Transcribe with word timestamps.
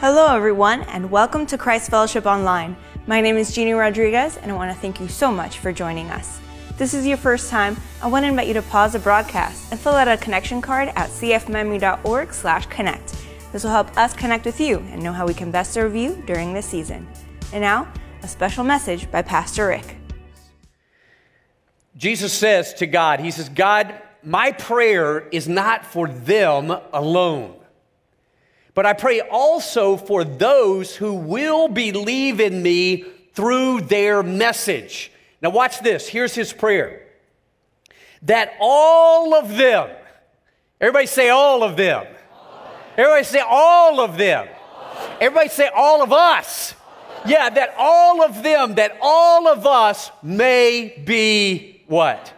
Hello, 0.00 0.32
everyone, 0.32 0.82
and 0.82 1.10
welcome 1.10 1.44
to 1.46 1.58
Christ 1.58 1.90
Fellowship 1.90 2.24
Online. 2.24 2.76
My 3.08 3.20
name 3.20 3.36
is 3.36 3.52
Jeannie 3.52 3.72
Rodriguez, 3.72 4.36
and 4.36 4.52
I 4.52 4.54
want 4.54 4.72
to 4.72 4.80
thank 4.80 5.00
you 5.00 5.08
so 5.08 5.32
much 5.32 5.58
for 5.58 5.72
joining 5.72 6.08
us. 6.10 6.38
If 6.70 6.78
this 6.78 6.94
is 6.94 7.04
your 7.04 7.16
first 7.16 7.50
time, 7.50 7.76
I 8.00 8.06
want 8.06 8.22
to 8.22 8.28
invite 8.28 8.46
you 8.46 8.54
to 8.54 8.62
pause 8.62 8.92
the 8.92 9.00
broadcast 9.00 9.72
and 9.72 9.80
fill 9.80 9.94
out 9.94 10.06
a 10.06 10.16
connection 10.16 10.62
card 10.62 10.90
at 10.90 11.10
cfmiami.org/connect. 11.10 13.16
This 13.50 13.64
will 13.64 13.72
help 13.72 13.98
us 13.98 14.14
connect 14.14 14.46
with 14.46 14.60
you 14.60 14.78
and 14.92 15.02
know 15.02 15.12
how 15.12 15.26
we 15.26 15.34
can 15.34 15.50
best 15.50 15.72
serve 15.72 15.96
you 15.96 16.22
during 16.26 16.54
this 16.54 16.66
season. 16.66 17.08
And 17.52 17.60
now, 17.60 17.88
a 18.22 18.28
special 18.28 18.62
message 18.62 19.10
by 19.10 19.22
Pastor 19.22 19.66
Rick. 19.66 19.96
Jesus 21.96 22.32
says 22.32 22.72
to 22.74 22.86
God, 22.86 23.18
He 23.18 23.32
says, 23.32 23.48
God, 23.48 24.00
my 24.22 24.52
prayer 24.52 25.26
is 25.32 25.48
not 25.48 25.84
for 25.84 26.06
them 26.06 26.70
alone. 26.92 27.56
But 28.78 28.86
I 28.86 28.92
pray 28.92 29.20
also 29.22 29.96
for 29.96 30.22
those 30.22 30.94
who 30.94 31.14
will 31.14 31.66
believe 31.66 32.38
in 32.38 32.62
me 32.62 33.04
through 33.34 33.80
their 33.80 34.22
message. 34.22 35.10
Now, 35.42 35.50
watch 35.50 35.80
this. 35.80 36.06
Here's 36.06 36.32
his 36.32 36.52
prayer 36.52 37.04
that 38.22 38.52
all 38.60 39.34
of 39.34 39.56
them, 39.56 39.90
everybody 40.80 41.06
say 41.06 41.28
all 41.28 41.64
of 41.64 41.76
them. 41.76 42.06
Everybody 42.96 43.24
say 43.24 43.40
all 43.40 43.98
of 43.98 44.16
them. 44.16 44.46
Everybody 45.20 45.48
say 45.48 45.68
all 45.74 46.00
of 46.00 46.12
us. 46.12 46.72
Yeah, 47.26 47.50
that 47.50 47.74
all 47.76 48.22
of 48.22 48.44
them, 48.44 48.76
that 48.76 48.96
all 49.02 49.48
of 49.48 49.66
us 49.66 50.12
may 50.22 51.02
be 51.04 51.82
what? 51.88 52.32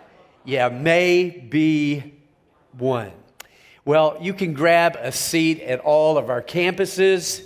Yeah, 0.47 0.71
may 0.71 1.29
be 1.29 2.15
one. 2.79 3.13
Well, 3.87 4.19
you 4.21 4.35
can 4.35 4.53
grab 4.53 4.99
a 5.01 5.11
seat 5.11 5.63
at 5.63 5.81
all 5.81 6.19
of 6.19 6.29
our 6.29 6.43
campuses. 6.43 7.43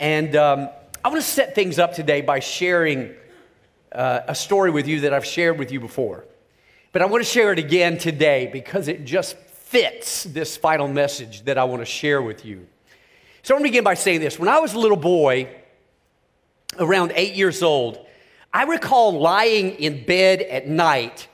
And 0.00 0.34
um, 0.34 0.70
I 1.04 1.08
want 1.08 1.22
to 1.22 1.28
set 1.28 1.54
things 1.54 1.78
up 1.78 1.94
today 1.94 2.20
by 2.20 2.40
sharing 2.40 3.14
uh, 3.92 4.22
a 4.26 4.34
story 4.34 4.72
with 4.72 4.88
you 4.88 5.02
that 5.02 5.14
I've 5.14 5.24
shared 5.24 5.56
with 5.56 5.70
you 5.70 5.78
before. 5.78 6.24
But 6.90 7.02
I 7.02 7.06
want 7.06 7.22
to 7.22 7.30
share 7.30 7.52
it 7.52 7.60
again 7.60 7.96
today 7.96 8.50
because 8.52 8.88
it 8.88 9.04
just 9.04 9.36
fits 9.36 10.24
this 10.24 10.56
final 10.56 10.88
message 10.88 11.44
that 11.44 11.58
I 11.58 11.64
want 11.64 11.80
to 11.80 11.86
share 11.86 12.22
with 12.22 12.44
you. 12.44 12.66
So 13.42 13.54
I'm 13.54 13.60
going 13.60 13.68
to 13.68 13.72
begin 13.72 13.84
by 13.84 13.94
saying 13.94 14.18
this. 14.18 14.36
When 14.36 14.48
I 14.48 14.58
was 14.58 14.74
a 14.74 14.80
little 14.80 14.96
boy, 14.96 15.48
around 16.80 17.12
eight 17.14 17.34
years 17.34 17.62
old, 17.62 18.04
I 18.52 18.64
recall 18.64 19.20
lying 19.20 19.70
in 19.76 20.04
bed 20.04 20.42
at 20.42 20.66
night 20.66 21.28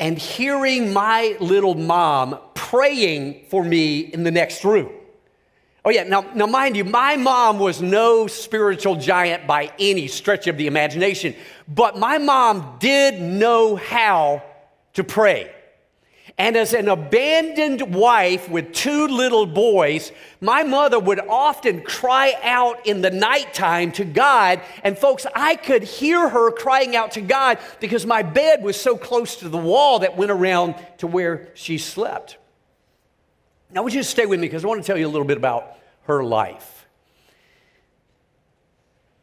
and 0.00 0.16
hearing 0.16 0.94
my 0.94 1.36
little 1.40 1.74
mom 1.74 2.38
praying 2.72 3.44
for 3.50 3.62
me 3.62 4.00
in 4.00 4.24
the 4.24 4.30
next 4.30 4.64
room. 4.64 4.90
Oh, 5.84 5.90
yeah, 5.90 6.04
now, 6.04 6.22
now 6.34 6.46
mind 6.46 6.74
you, 6.74 6.84
my 6.84 7.16
mom 7.16 7.58
was 7.58 7.82
no 7.82 8.26
spiritual 8.26 8.96
giant 8.96 9.46
by 9.46 9.70
any 9.78 10.08
stretch 10.08 10.46
of 10.46 10.56
the 10.56 10.66
imagination, 10.66 11.34
but 11.68 11.98
my 11.98 12.16
mom 12.16 12.78
did 12.80 13.20
know 13.20 13.76
how 13.76 14.42
to 14.94 15.04
pray. 15.04 15.54
And 16.38 16.56
as 16.56 16.72
an 16.72 16.88
abandoned 16.88 17.94
wife 17.94 18.48
with 18.48 18.72
two 18.72 19.06
little 19.06 19.44
boys, 19.44 20.10
my 20.40 20.62
mother 20.62 20.98
would 20.98 21.20
often 21.20 21.82
cry 21.82 22.34
out 22.42 22.86
in 22.86 23.02
the 23.02 23.10
nighttime 23.10 23.92
to 23.92 24.04
God. 24.06 24.62
And 24.82 24.96
folks, 24.96 25.26
I 25.34 25.56
could 25.56 25.82
hear 25.82 26.26
her 26.26 26.50
crying 26.50 26.96
out 26.96 27.12
to 27.12 27.20
God 27.20 27.58
because 27.80 28.06
my 28.06 28.22
bed 28.22 28.62
was 28.62 28.80
so 28.80 28.96
close 28.96 29.36
to 29.36 29.50
the 29.50 29.58
wall 29.58 29.98
that 29.98 30.16
went 30.16 30.30
around 30.30 30.74
to 30.98 31.06
where 31.06 31.48
she 31.52 31.76
slept. 31.76 32.38
Now, 33.72 33.80
I 33.80 33.82
want 33.82 33.94
you 33.94 34.02
to 34.02 34.08
stay 34.08 34.26
with 34.26 34.38
me 34.38 34.48
because 34.48 34.64
I 34.64 34.68
want 34.68 34.82
to 34.82 34.86
tell 34.86 34.98
you 34.98 35.06
a 35.06 35.08
little 35.08 35.26
bit 35.26 35.38
about 35.38 35.78
her 36.02 36.22
life. 36.22 36.86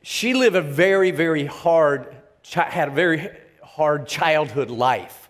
She 0.01 0.33
lived 0.33 0.55
a 0.55 0.61
very, 0.61 1.11
very 1.11 1.45
hard, 1.45 2.15
had 2.51 2.87
a 2.87 2.91
very 2.91 3.29
hard 3.61 4.07
childhood 4.07 4.71
life. 4.71 5.29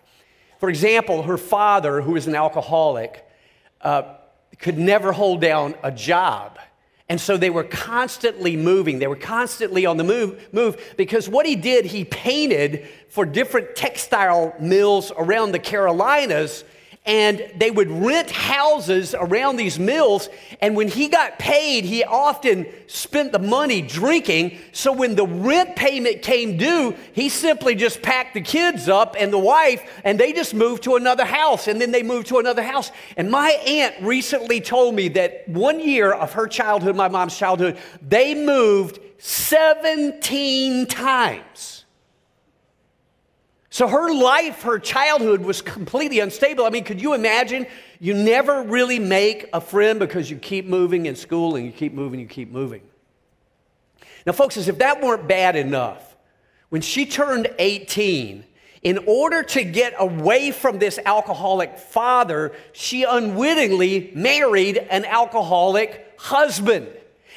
For 0.58 0.70
example, 0.70 1.24
her 1.24 1.36
father, 1.36 2.00
who 2.00 2.12
was 2.12 2.26
an 2.26 2.34
alcoholic, 2.34 3.26
uh, 3.82 4.14
could 4.58 4.78
never 4.78 5.12
hold 5.12 5.42
down 5.42 5.74
a 5.82 5.92
job. 5.92 6.58
And 7.10 7.20
so 7.20 7.36
they 7.36 7.50
were 7.50 7.64
constantly 7.64 8.56
moving. 8.56 9.00
They 9.00 9.06
were 9.06 9.16
constantly 9.16 9.84
on 9.84 9.98
the 9.98 10.04
move, 10.04 10.48
move 10.50 10.94
because 10.96 11.28
what 11.28 11.44
he 11.44 11.56
did, 11.56 11.84
he 11.84 12.04
painted 12.06 12.88
for 13.10 13.26
different 13.26 13.76
textile 13.76 14.54
mills 14.58 15.12
around 15.14 15.52
the 15.52 15.58
Carolinas 15.58 16.64
and 17.10 17.44
they 17.56 17.72
would 17.72 17.90
rent 17.90 18.30
houses 18.30 19.16
around 19.18 19.56
these 19.56 19.80
mills. 19.80 20.28
And 20.60 20.76
when 20.76 20.86
he 20.86 21.08
got 21.08 21.40
paid, 21.40 21.84
he 21.84 22.04
often 22.04 22.66
spent 22.86 23.32
the 23.32 23.40
money 23.40 23.82
drinking. 23.82 24.58
So 24.70 24.92
when 24.92 25.16
the 25.16 25.26
rent 25.26 25.74
payment 25.74 26.22
came 26.22 26.56
due, 26.56 26.94
he 27.12 27.28
simply 27.28 27.74
just 27.74 28.00
packed 28.00 28.34
the 28.34 28.40
kids 28.40 28.88
up 28.88 29.16
and 29.18 29.32
the 29.32 29.40
wife, 29.40 29.82
and 30.04 30.20
they 30.20 30.32
just 30.32 30.54
moved 30.54 30.84
to 30.84 30.94
another 30.94 31.24
house. 31.24 31.66
And 31.66 31.80
then 31.80 31.90
they 31.90 32.04
moved 32.04 32.28
to 32.28 32.38
another 32.38 32.62
house. 32.62 32.92
And 33.16 33.28
my 33.28 33.50
aunt 33.66 33.96
recently 34.02 34.60
told 34.60 34.94
me 34.94 35.08
that 35.08 35.48
one 35.48 35.80
year 35.80 36.12
of 36.12 36.34
her 36.34 36.46
childhood, 36.46 36.94
my 36.94 37.08
mom's 37.08 37.36
childhood, 37.36 37.76
they 38.00 38.36
moved 38.36 39.00
17 39.18 40.86
times. 40.86 41.79
So 43.72 43.86
her 43.86 44.12
life, 44.12 44.62
her 44.62 44.80
childhood 44.80 45.42
was 45.42 45.62
completely 45.62 46.18
unstable. 46.18 46.66
I 46.66 46.70
mean, 46.70 46.82
could 46.82 47.00
you 47.00 47.14
imagine? 47.14 47.66
You 48.00 48.14
never 48.14 48.62
really 48.62 48.98
make 48.98 49.48
a 49.52 49.60
friend 49.60 50.00
because 50.00 50.28
you 50.28 50.36
keep 50.36 50.66
moving 50.66 51.06
in 51.06 51.14
school 51.14 51.54
and 51.54 51.64
you 51.64 51.70
keep 51.70 51.92
moving, 51.92 52.18
you 52.18 52.26
keep 52.26 52.50
moving. 52.50 52.82
Now, 54.26 54.32
folks, 54.32 54.56
as 54.56 54.66
if 54.66 54.78
that 54.78 55.00
weren't 55.00 55.28
bad 55.28 55.54
enough, 55.54 56.16
when 56.68 56.82
she 56.82 57.06
turned 57.06 57.48
18, 57.58 58.44
in 58.82 58.98
order 59.06 59.42
to 59.42 59.62
get 59.62 59.94
away 59.98 60.50
from 60.50 60.78
this 60.78 60.98
alcoholic 61.04 61.78
father, 61.78 62.52
she 62.72 63.04
unwittingly 63.04 64.10
married 64.14 64.78
an 64.78 65.04
alcoholic 65.04 66.12
husband. 66.18 66.88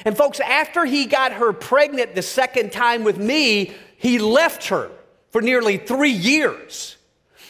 And, 0.04 0.16
folks, 0.16 0.40
after 0.40 0.84
he 0.84 1.06
got 1.06 1.32
her 1.32 1.52
pregnant 1.52 2.14
the 2.16 2.22
second 2.22 2.72
time 2.72 3.04
with 3.04 3.18
me, 3.18 3.72
he 3.98 4.18
left 4.18 4.68
her 4.68 4.90
for 5.34 5.42
nearly 5.42 5.78
three 5.78 6.12
years. 6.12 6.96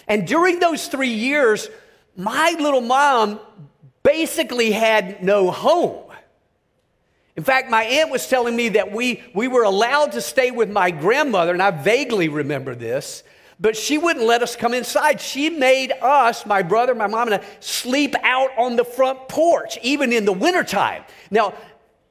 And 0.09 0.27
during 0.27 0.59
those 0.59 0.89
three 0.89 1.13
years, 1.13 1.69
my 2.17 2.57
little 2.59 2.81
mom 2.81 3.39
basically 4.03 4.71
had 4.71 5.23
no 5.23 5.51
home. 5.51 6.11
In 7.37 7.45
fact, 7.45 7.69
my 7.69 7.85
aunt 7.85 8.11
was 8.11 8.27
telling 8.27 8.57
me 8.57 8.71
that 8.71 8.91
we, 8.91 9.23
we 9.35 9.49
were 9.49 9.65
allowed 9.65 10.13
to 10.13 10.23
stay 10.23 10.51
with 10.51 10.71
my 10.71 10.91
grandmother, 10.91 11.53
and 11.53 11.63
I 11.63 11.73
vaguely 11.73 12.31
remember 12.31 12.75
this, 12.75 13.23
but 13.61 13.77
she 13.77 13.99
wouldn't 13.99 14.25
let 14.25 14.43
us 14.43 14.57
come 14.57 14.73
inside. 14.73 15.21
She 15.21 15.51
made 15.51 15.93
us, 16.01 16.47
my 16.47 16.63
brother, 16.63 16.95
my 16.95 17.07
mom, 17.07 17.29
and 17.29 17.43
I, 17.43 17.47
sleep 17.61 18.15
out 18.23 18.49
on 18.57 18.77
the 18.77 18.85
front 18.87 19.29
porch, 19.29 19.79
even 19.83 20.11
in 20.11 20.25
the 20.25 20.33
wintertime. 20.33 21.05
Now, 21.31 21.53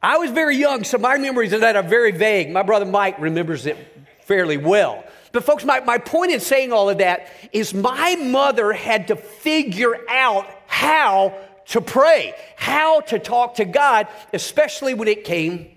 I 0.03 0.17
was 0.17 0.29
very 0.29 0.55
young, 0.55 0.83
so 0.83 0.99
my 0.99 1.17
memories 1.17 1.51
of 1.51 1.61
that 1.61 1.75
are 1.75 1.81
very 1.81 2.11
vague. 2.11 2.51
My 2.51 2.61
brother 2.61 2.85
Mike 2.85 3.19
remembers 3.19 3.65
it 3.65 3.75
fairly 4.21 4.57
well. 4.57 5.03
But, 5.33 5.43
folks, 5.43 5.65
my, 5.65 5.79
my 5.81 5.97
point 5.97 6.31
in 6.31 6.39
saying 6.39 6.71
all 6.71 6.89
of 6.89 6.99
that 6.99 7.27
is 7.51 7.73
my 7.73 8.15
mother 8.15 8.71
had 8.71 9.07
to 9.07 9.15
figure 9.15 9.97
out 10.07 10.47
how 10.67 11.35
to 11.65 11.81
pray, 11.81 12.35
how 12.55 13.01
to 13.01 13.17
talk 13.17 13.55
to 13.55 13.65
God, 13.65 14.07
especially 14.31 14.93
when 14.93 15.07
it 15.07 15.23
came 15.23 15.71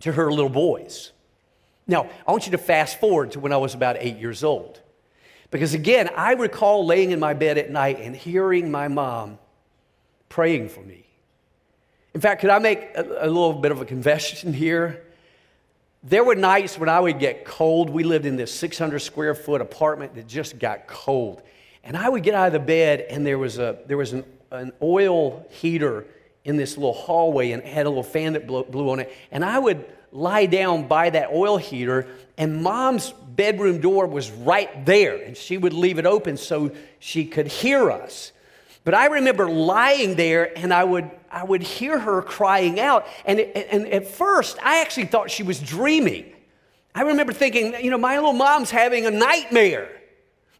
to 0.00 0.12
her 0.12 0.30
little 0.30 0.50
boys. 0.50 1.12
Now, 1.86 2.10
I 2.26 2.32
want 2.32 2.46
you 2.46 2.52
to 2.52 2.58
fast 2.58 2.98
forward 2.98 3.32
to 3.32 3.40
when 3.40 3.52
I 3.52 3.58
was 3.58 3.74
about 3.74 3.96
eight 4.00 4.18
years 4.18 4.42
old. 4.42 4.80
Because 5.52 5.72
again, 5.72 6.10
I 6.16 6.32
recall 6.32 6.84
laying 6.84 7.12
in 7.12 7.20
my 7.20 7.32
bed 7.32 7.58
at 7.58 7.70
night 7.70 8.00
and 8.00 8.16
hearing 8.16 8.72
my 8.72 8.88
mom 8.88 9.38
praying 10.28 10.68
for 10.68 10.80
me. 10.80 11.06
In 12.12 12.20
fact, 12.20 12.40
could 12.40 12.50
I 12.50 12.58
make 12.58 12.80
a, 12.96 13.02
a 13.20 13.28
little 13.28 13.52
bit 13.52 13.70
of 13.70 13.80
a 13.80 13.84
confession 13.84 14.52
here? 14.52 15.04
There 16.06 16.22
were 16.22 16.34
nights 16.34 16.78
when 16.78 16.90
I 16.90 17.00
would 17.00 17.18
get 17.18 17.46
cold. 17.46 17.88
We 17.88 18.04
lived 18.04 18.26
in 18.26 18.36
this 18.36 18.54
600 18.54 18.98
square 18.98 19.34
foot 19.34 19.62
apartment 19.62 20.14
that 20.16 20.26
just 20.26 20.58
got 20.58 20.86
cold. 20.86 21.42
And 21.82 21.96
I 21.96 22.10
would 22.10 22.22
get 22.22 22.34
out 22.34 22.46
of 22.46 22.52
the 22.52 22.58
bed, 22.58 23.06
and 23.08 23.26
there 23.26 23.38
was, 23.38 23.58
a, 23.58 23.78
there 23.86 23.96
was 23.96 24.12
an, 24.12 24.24
an 24.50 24.72
oil 24.82 25.46
heater 25.48 26.06
in 26.44 26.58
this 26.58 26.76
little 26.76 26.92
hallway 26.92 27.52
and 27.52 27.62
had 27.62 27.86
a 27.86 27.88
little 27.88 28.02
fan 28.02 28.34
that 28.34 28.46
blew, 28.46 28.64
blew 28.64 28.90
on 28.90 29.00
it. 29.00 29.10
And 29.30 29.42
I 29.42 29.58
would 29.58 29.86
lie 30.12 30.44
down 30.44 30.88
by 30.88 31.08
that 31.08 31.30
oil 31.32 31.56
heater, 31.56 32.06
and 32.36 32.62
mom's 32.62 33.12
bedroom 33.12 33.80
door 33.80 34.06
was 34.06 34.30
right 34.30 34.84
there. 34.84 35.16
And 35.16 35.34
she 35.34 35.56
would 35.56 35.72
leave 35.72 35.98
it 35.98 36.04
open 36.04 36.36
so 36.36 36.72
she 36.98 37.24
could 37.24 37.46
hear 37.46 37.90
us. 37.90 38.32
But 38.84 38.94
I 38.94 39.06
remember 39.06 39.48
lying 39.48 40.14
there 40.14 40.56
and 40.58 40.72
I 40.72 40.84
would, 40.84 41.10
I 41.30 41.42
would 41.42 41.62
hear 41.62 41.98
her 41.98 42.22
crying 42.22 42.78
out. 42.78 43.06
And, 43.24 43.40
and 43.40 43.88
at 43.88 44.06
first, 44.06 44.58
I 44.62 44.82
actually 44.82 45.06
thought 45.06 45.30
she 45.30 45.42
was 45.42 45.58
dreaming. 45.58 46.32
I 46.94 47.02
remember 47.02 47.32
thinking, 47.32 47.74
you 47.82 47.90
know, 47.90 47.98
my 47.98 48.16
little 48.16 48.34
mom's 48.34 48.70
having 48.70 49.06
a 49.06 49.10
nightmare. 49.10 49.88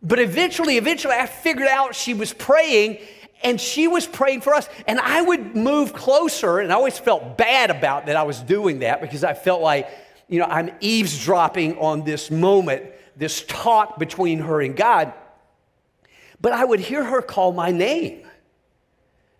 But 0.02 0.18
eventually, 0.18 0.76
eventually, 0.78 1.14
I 1.14 1.26
figured 1.26 1.68
out 1.68 1.94
she 1.94 2.14
was 2.14 2.32
praying. 2.32 2.98
and 3.44 3.60
she 3.60 3.86
was 3.86 4.06
praying 4.06 4.40
for 4.40 4.54
us. 4.54 4.68
And 4.88 4.98
I 4.98 5.20
would 5.20 5.54
move 5.54 5.92
closer, 5.92 6.58
and 6.58 6.72
I 6.72 6.76
always 6.76 6.98
felt 6.98 7.36
bad 7.36 7.70
about 7.70 8.06
that 8.06 8.16
I 8.16 8.22
was 8.22 8.40
doing 8.40 8.80
that 8.80 9.00
because 9.00 9.22
I 9.22 9.34
felt 9.34 9.60
like, 9.60 9.88
you 10.28 10.40
know, 10.40 10.46
I'm 10.46 10.70
eavesdropping 10.80 11.78
on 11.78 12.02
this 12.02 12.30
moment, 12.30 12.84
this 13.16 13.44
talk 13.46 13.98
between 13.98 14.38
her 14.40 14.62
and 14.62 14.74
God. 14.74 15.12
But 16.44 16.52
I 16.52 16.62
would 16.62 16.80
hear 16.80 17.02
her 17.02 17.22
call 17.22 17.54
my 17.54 17.70
name. 17.70 18.20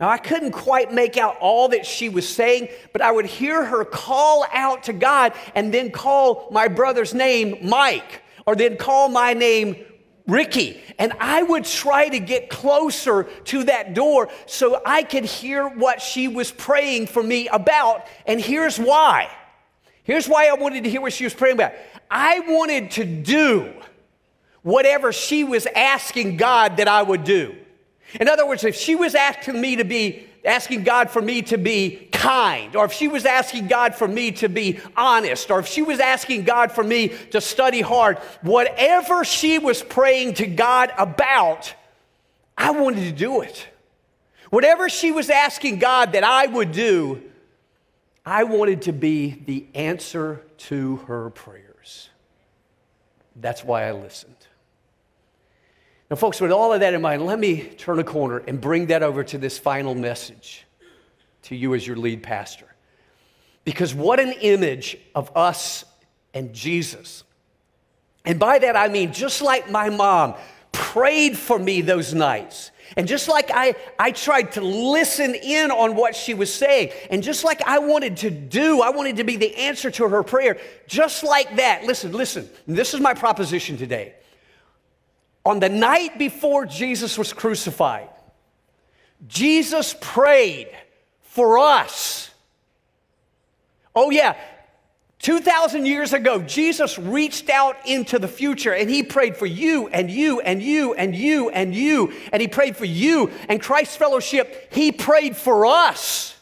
Now, 0.01 0.09
I 0.09 0.17
couldn't 0.17 0.53
quite 0.53 0.91
make 0.91 1.19
out 1.19 1.37
all 1.39 1.69
that 1.69 1.85
she 1.85 2.09
was 2.09 2.27
saying, 2.27 2.69
but 2.95 3.03
I 3.03 3.13
would 3.13 3.27
hear 3.27 3.63
her 3.63 3.85
call 3.85 4.47
out 4.51 4.85
to 4.85 4.95
God 4.95 5.35
and 5.55 5.73
then 5.73 5.91
call 5.91 6.49
my 6.51 6.67
brother's 6.67 7.13
name 7.13 7.69
Mike, 7.69 8.23
or 8.47 8.57
then 8.57 8.79
call 8.79 9.11
my 9.11 9.35
name 9.35 9.85
Ricky. 10.27 10.81
And 10.99 11.13
I 11.21 11.43
would 11.43 11.67
try 11.67 12.09
to 12.09 12.19
get 12.19 12.49
closer 12.49 13.25
to 13.25 13.65
that 13.65 13.93
door 13.93 14.31
so 14.47 14.81
I 14.87 15.03
could 15.03 15.27
hear 15.27 15.69
what 15.69 16.01
she 16.01 16.27
was 16.27 16.53
praying 16.53 17.09
for 17.09 17.23
me 17.23 17.49
about. 17.49 18.07
And 18.27 18.41
here's 18.41 18.79
why. 18.79 19.31
Here's 20.05 20.27
why 20.27 20.47
I 20.47 20.55
wanted 20.55 20.85
to 20.85 20.91
hear 20.91 21.03
what 21.03 21.13
she 21.13 21.25
was 21.25 21.35
praying 21.35 21.57
about. 21.57 21.73
I 22.11 22.41
wanted 22.41 22.93
to 22.93 23.05
do 23.05 23.75
whatever 24.65 25.13
she 25.13 25.45
was 25.45 25.67
asking 25.77 26.37
God 26.37 26.79
that 26.79 26.89
I 26.89 27.03
would 27.03 27.23
do. 27.23 27.55
In 28.19 28.29
other 28.29 28.47
words, 28.47 28.65
if 28.65 28.75
she 28.75 28.97
was 28.97 29.15
asking 29.15 29.61
me 29.61 29.77
to 29.77 29.85
be, 29.85 30.27
asking 30.45 30.83
God 30.83 31.11
for 31.11 31.23
me 31.23 31.43
to 31.43 31.57
be 31.57 32.09
kind, 32.13 32.75
or 32.75 32.87
if 32.87 32.93
she 32.93 33.07
was 33.07 33.25
asking 33.25 33.69
God 33.69 33.95
for 33.95 34.09
me 34.09 34.33
to 34.33 34.49
be 34.49 34.81
honest, 34.97 35.51
or 35.51 35.61
if 35.61 35.67
she 35.67 35.83
was 35.83 36.01
asking 36.01 36.45
God 36.45 36.73
for 36.73 36.83
me 36.83 37.09
to 37.31 37.41
study 37.41 37.83
hard, 37.83 38.19
whatever 38.43 39.25
she 39.25 39.59
was 39.59 39.83
praying 39.83 40.35
to 40.35 40.47
God 40.47 40.93
about, 40.97 41.75
I 42.57 42.71
wanted 42.71 43.05
to 43.05 43.13
do 43.13 43.43
it. 43.43 43.69
Whatever 44.51 44.89
she 44.89 45.13
was 45.13 45.29
asking 45.29 45.79
God 45.79 46.13
that 46.13 46.25
I 46.25 46.47
would 46.47 46.73
do, 46.73 47.23
I 48.25 48.45
wanted 48.45 48.83
to 48.83 48.93
be 48.93 49.43
the 49.45 49.67
answer 49.75 50.41
to 50.59 50.97
her 51.09 51.31
prayers. 51.31 52.09
That's 53.37 53.65
why 53.65 53.89
I 53.89 53.93
listened. 53.93 54.34
Now, 56.11 56.17
folks, 56.17 56.41
with 56.41 56.53
all 56.53 56.73
of 56.73 56.81
that 56.81 56.93
in 56.95 57.01
mind, 57.01 57.25
let 57.25 57.39
me 57.39 57.63
turn 57.63 57.99
a 57.99 58.05
corner 58.05 58.39
and 58.39 58.61
bring 58.61 58.87
that 58.87 59.03
over 59.03 59.25
to 59.25 59.39
this 59.39 59.59
final 59.59 59.95
message 59.95 60.67
to 61.43 61.57
you 61.57 61.75
as 61.75 61.87
your 61.87 61.97
lead 61.97 62.23
pastor. 62.23 62.67
Because 63.65 63.95
what 63.95 64.21
an 64.21 64.33
image 64.33 64.99
of 65.15 65.35
us 65.35 65.85
and 66.35 66.53
Jesus. 66.53 67.25
And 68.25 68.39
by 68.39 68.59
that 68.59 68.77
I 68.77 68.89
mean, 68.89 69.13
just 69.13 69.41
like 69.41 69.71
my 69.71 69.89
mom 69.89 70.35
prayed 70.73 71.39
for 71.39 71.59
me 71.59 71.81
those 71.81 72.13
nights, 72.13 72.71
and 72.97 73.09
just 73.09 73.29
like 73.29 73.51
I, 73.53 73.75
I 73.99 74.11
tried 74.11 74.53
to 74.53 74.61
listen 74.61 75.35
in 75.35 75.71
on 75.71 75.95
what 75.97 76.15
she 76.15 76.35
was 76.35 76.53
saying, 76.53 76.91
and 77.11 77.23
just 77.23 77.45
like 77.45 77.63
I 77.63 77.79
wanted 77.79 78.19
to 78.19 78.31
do, 78.31 78.83
I 78.83 78.91
wanted 78.91 79.17
to 79.17 79.25
be 79.25 79.37
the 79.37 79.55
answer 79.57 79.91
to 79.93 80.09
her 80.09 80.23
prayer, 80.23 80.59
just 80.87 81.25
like 81.25 81.57
that. 81.57 81.85
Listen, 81.85 82.13
listen, 82.13 82.49
this 82.67 82.93
is 82.93 83.01
my 83.01 83.15
proposition 83.15 83.77
today 83.77 84.15
on 85.45 85.61
the 85.61 85.69
night 85.69 86.19
before 86.19 86.67
Jesus 86.67 87.19
was 87.19 87.33
crucified, 87.33 88.09
Jesus 89.27 89.95
prayed 90.01 90.71
for 91.21 91.59
us. 91.59 92.31
Oh, 93.95 94.11
yeah. 94.11 94.37
2,000 95.21 95.87
years 95.87 96.13
ago, 96.13 96.43
Jesus 96.43 96.99
reached 96.99 97.49
out 97.49 97.77
into 97.87 98.19
the 98.19 98.29
future 98.29 98.75
and 98.75 98.91
he 98.91 99.03
prayed 99.03 99.37
for 99.37 99.47
you 99.47 99.89
and 99.89 100.11
you 100.11 100.41
and 100.41 100.63
you 100.63 100.93
and 100.93 101.17
you 101.17 101.49
and 101.49 101.75
you. 101.75 102.13
And 102.31 102.43
he 102.43 102.49
prayed 102.49 102.77
for 102.77 102.85
you 102.85 103.31
and 103.49 103.61
Christ's 103.63 103.97
Fellowship, 103.97 104.69
he 104.71 104.93
prayed 104.93 105.35
for 105.35 105.65
us. 105.65 106.34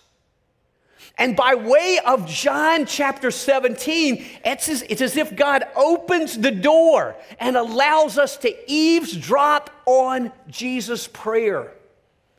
And 1.19 1.37
by 1.37 1.55
way 1.55 2.01
of 2.05 2.27
John 2.27 2.87
chapter 2.87 3.31
17, 3.31 4.25
it's 4.45 4.69
as, 4.69 4.83
it's 4.83 5.03
as 5.03 5.17
if 5.17 5.37
God 5.37 5.65
opens 5.77 6.39
the 6.39 6.51
door 6.51 7.17
and 7.39 7.57
allows 7.57 8.19
us 8.19 8.37
to 8.39 8.71
eavesdrop 8.71 9.71
on 9.85 10.33
Jesus' 10.49 11.07
prayer 11.07 11.73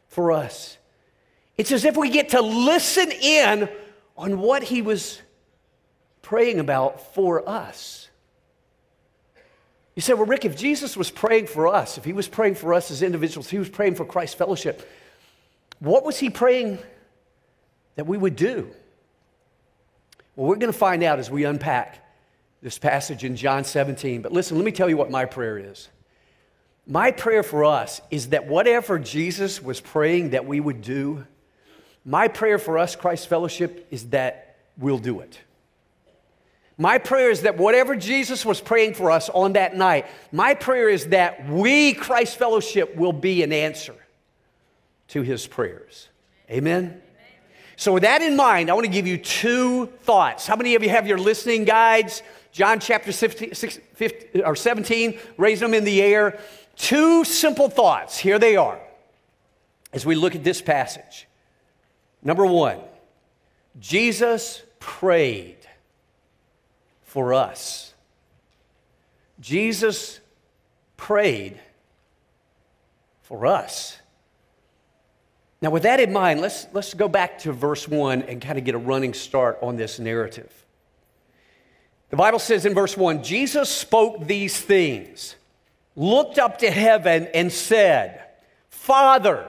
for 0.08 0.32
us. 0.32 0.78
It's 1.58 1.72
as 1.72 1.86
if 1.86 1.96
we 1.96 2.10
get 2.10 2.30
to 2.30 2.42
listen 2.42 3.12
in 3.12 3.70
on 4.18 4.40
what 4.40 4.64
he 4.64 4.82
was 4.82 5.22
praying 6.24 6.60
about 6.60 7.14
for 7.14 7.48
us. 7.48 8.10
You 9.96 10.02
say, 10.02 10.14
well, 10.14 10.26
Rick, 10.26 10.46
if 10.46 10.58
Jesus 10.58 10.98
was 10.98 11.12
praying 11.12 11.48
for 11.48 11.68
us, 11.68 12.00
if 12.00 12.06
he 12.06 12.14
was 12.14 12.28
praying 12.28 12.56
for 12.56 12.74
us 12.74 12.90
as 12.90 13.04
individuals, 13.04 13.50
he 13.50 13.60
was 13.60 13.70
praying 13.70 13.96
for 13.96 14.06
Christ's 14.06 14.36
fellowship, 14.36 14.90
what 15.80 16.04
was 16.04 16.18
he 16.18 16.32
praying 16.32 16.80
that 17.96 18.06
we 18.06 18.18
would 18.18 18.36
do? 18.36 18.72
Well, 20.36 20.48
we're 20.48 20.56
going 20.56 20.72
to 20.72 20.78
find 20.78 21.04
out 21.04 21.20
as 21.20 21.30
we 21.30 21.44
unpack 21.44 22.00
this 22.62 22.80
passage 22.80 23.24
in 23.24 23.36
John 23.36 23.64
17. 23.64 24.22
But 24.22 24.32
listen, 24.32 24.58
let 24.58 24.66
me 24.66 24.72
tell 24.72 24.90
you 24.90 24.98
what 24.98 25.12
my 25.12 25.26
prayer 25.26 25.58
is. 25.58 25.90
My 26.88 27.12
prayer 27.12 27.44
for 27.44 27.66
us 27.66 28.02
is 28.10 28.30
that 28.30 28.48
whatever 28.48 28.98
Jesus 28.98 29.62
was 29.62 29.80
praying 29.80 30.32
that 30.32 30.46
we 30.46 30.60
would 30.60 30.82
do, 30.82 31.26
my 32.04 32.28
prayer 32.28 32.58
for 32.58 32.78
us, 32.78 32.96
Christ 32.96 33.28
Fellowship, 33.28 33.88
is 33.92 34.10
that 34.10 34.58
we'll 34.78 34.98
do 34.98 35.20
it. 35.20 35.40
My 36.78 36.98
prayer 36.98 37.30
is 37.30 37.42
that 37.42 37.58
whatever 37.58 37.96
Jesus 37.96 38.44
was 38.44 38.60
praying 38.60 38.96
for 38.96 39.12
us 39.12 39.30
on 39.30 39.54
that 39.54 39.78
night, 39.78 40.08
my 40.32 40.56
prayer 40.56 40.90
is 40.90 41.08
that 41.08 41.48
we, 41.48 41.94
Christ 41.94 42.38
Fellowship, 42.38 42.96
will 42.96 43.14
be 43.14 43.44
an 43.44 43.54
answer 43.54 43.96
to 45.10 45.22
his 45.22 45.46
prayers. 45.46 46.10
Amen? 46.50 47.03
So, 47.76 47.94
with 47.94 48.04
that 48.04 48.22
in 48.22 48.36
mind, 48.36 48.70
I 48.70 48.74
want 48.74 48.86
to 48.86 48.92
give 48.92 49.08
you 49.08 49.18
two 49.18 49.88
thoughts. 50.04 50.46
How 50.46 50.56
many 50.56 50.76
of 50.76 50.84
you 50.84 50.90
have 50.90 51.08
your 51.08 51.18
listening 51.18 51.64
guides? 51.66 52.22
John 52.52 52.80
chapter 52.80 53.12
15, 53.12 53.54
15, 53.54 54.44
or 54.46 54.56
17, 54.56 55.20
raise 55.38 55.60
them 55.60 55.74
in 55.74 55.84
the 55.84 56.02
air. 56.02 56.40
Two 56.76 57.24
simple 57.24 57.70
thoughts. 57.70 58.18
Here 58.18 58.38
they 58.38 58.56
are 58.56 58.80
as 59.92 60.06
we 60.06 60.16
look 60.16 60.36
at 60.36 60.44
this 60.44 60.62
passage. 60.62 61.28
Number 62.22 62.46
one, 62.46 62.80
Jesus 63.80 64.62
prayed 64.80 65.58
for 67.04 67.34
us. 67.34 67.94
Jesus 69.40 70.20
prayed 70.96 71.60
for 73.24 73.46
us. 73.46 73.98
Now, 75.64 75.70
with 75.70 75.84
that 75.84 76.02
in 76.02 76.12
mind, 76.12 76.42
let's, 76.42 76.68
let's 76.74 76.94
go 76.94 77.08
back 77.08 77.40
to 77.40 77.54
verse 77.54 77.88
1 77.88 78.24
and 78.24 78.42
kind 78.42 78.60
of 78.60 78.66
get 78.66 78.76
a 78.76 78.78
running 78.78 79.14
start 79.14 79.60
on 79.62 79.78
this 79.78 79.98
narrative. 79.98 80.52
The 82.10 82.18
Bible 82.18 82.40
says 82.40 82.66
in 82.66 82.74
verse 82.74 82.98
1 82.98 83.24
Jesus 83.24 83.70
spoke 83.70 84.28
these 84.28 84.60
things, 84.60 85.38
looked 85.96 86.38
up 86.38 86.58
to 86.58 86.70
heaven, 86.70 87.30
and 87.34 87.50
said, 87.50 88.26
Father, 88.72 89.48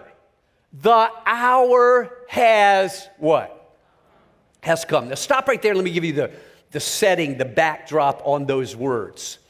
the 0.72 1.10
hour 1.26 2.16
has 2.28 3.08
what? 3.18 3.74
Has 4.60 4.84
come. 4.84 5.08
Now, 5.08 5.16
stop 5.16 5.48
right 5.48 5.60
there. 5.60 5.74
Let 5.74 5.82
me 5.82 5.90
give 5.90 6.04
you 6.04 6.12
the, 6.12 6.30
the 6.70 6.78
setting, 6.78 7.38
the 7.38 7.44
backdrop 7.44 8.22
on 8.24 8.46
those 8.46 8.76
words. 8.76 9.40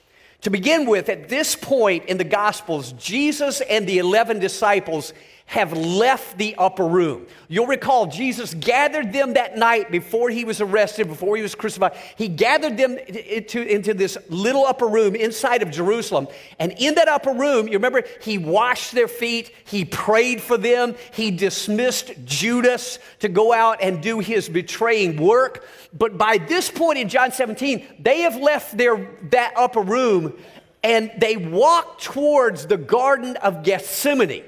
To 0.40 0.50
begin 0.50 0.86
with, 0.86 1.10
at 1.10 1.28
this 1.28 1.56
point 1.56 2.06
in 2.06 2.16
the 2.16 2.24
Gospels, 2.24 2.92
Jesus 2.92 3.60
and 3.60 3.86
the 3.86 3.98
11 3.98 4.38
disciples 4.38 5.12
have 5.46 5.72
left 5.72 6.38
the 6.38 6.54
upper 6.56 6.86
room. 6.86 7.26
You'll 7.48 7.66
recall 7.66 8.06
Jesus 8.06 8.54
gathered 8.54 9.12
them 9.12 9.34
that 9.34 9.56
night 9.56 9.90
before 9.90 10.30
he 10.30 10.44
was 10.44 10.60
arrested, 10.60 11.06
before 11.06 11.36
he 11.36 11.42
was 11.42 11.54
crucified. 11.54 11.96
He 12.16 12.28
gathered 12.28 12.76
them 12.76 12.96
into, 12.98 13.62
into 13.62 13.94
this 13.94 14.16
little 14.30 14.64
upper 14.64 14.88
room 14.88 15.14
inside 15.14 15.62
of 15.62 15.70
Jerusalem. 15.70 16.28
And 16.58 16.72
in 16.78 16.94
that 16.94 17.08
upper 17.08 17.32
room, 17.32 17.68
you 17.68 17.74
remember, 17.74 18.02
he 18.22 18.38
washed 18.38 18.92
their 18.94 19.06
feet, 19.06 19.54
he 19.64 19.84
prayed 19.84 20.40
for 20.40 20.56
them, 20.56 20.96
he 21.12 21.30
dismissed 21.30 22.12
Judas 22.24 22.98
to 23.20 23.28
go 23.28 23.52
out 23.52 23.82
and 23.82 24.02
do 24.02 24.20
his 24.20 24.48
betraying 24.48 25.16
work. 25.18 25.66
But 25.92 26.16
by 26.16 26.38
this 26.38 26.70
point 26.70 26.98
in 26.98 27.08
John 27.08 27.30
17, 27.30 27.96
they 28.00 28.20
have 28.20 28.36
left 28.36 28.76
their, 28.76 29.08
that 29.30 29.52
upper 29.56 29.82
room 29.82 30.32
and 30.82 31.12
they 31.18 31.36
walk 31.36 32.00
towards 32.00 32.66
the 32.66 32.76
Garden 32.76 33.36
of 33.36 33.62
Gethsemane 33.62 34.42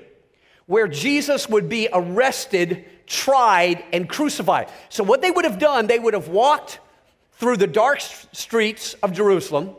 where 0.67 0.89
Jesus 0.89 1.49
would 1.49 1.69
be 1.69 1.89
arrested, 1.93 2.85
tried, 3.07 3.85
and 3.93 4.09
crucified. 4.09 4.71
So, 4.89 5.05
what 5.05 5.23
they 5.23 5.31
would 5.31 5.45
have 5.45 5.59
done, 5.59 5.87
they 5.87 5.99
would 5.99 6.15
have 6.15 6.29
walked 6.29 6.81
through 7.33 7.57
the 7.57 7.67
dark 7.67 8.01
streets 8.33 8.95
of 8.95 9.13
Jerusalem. 9.13 9.77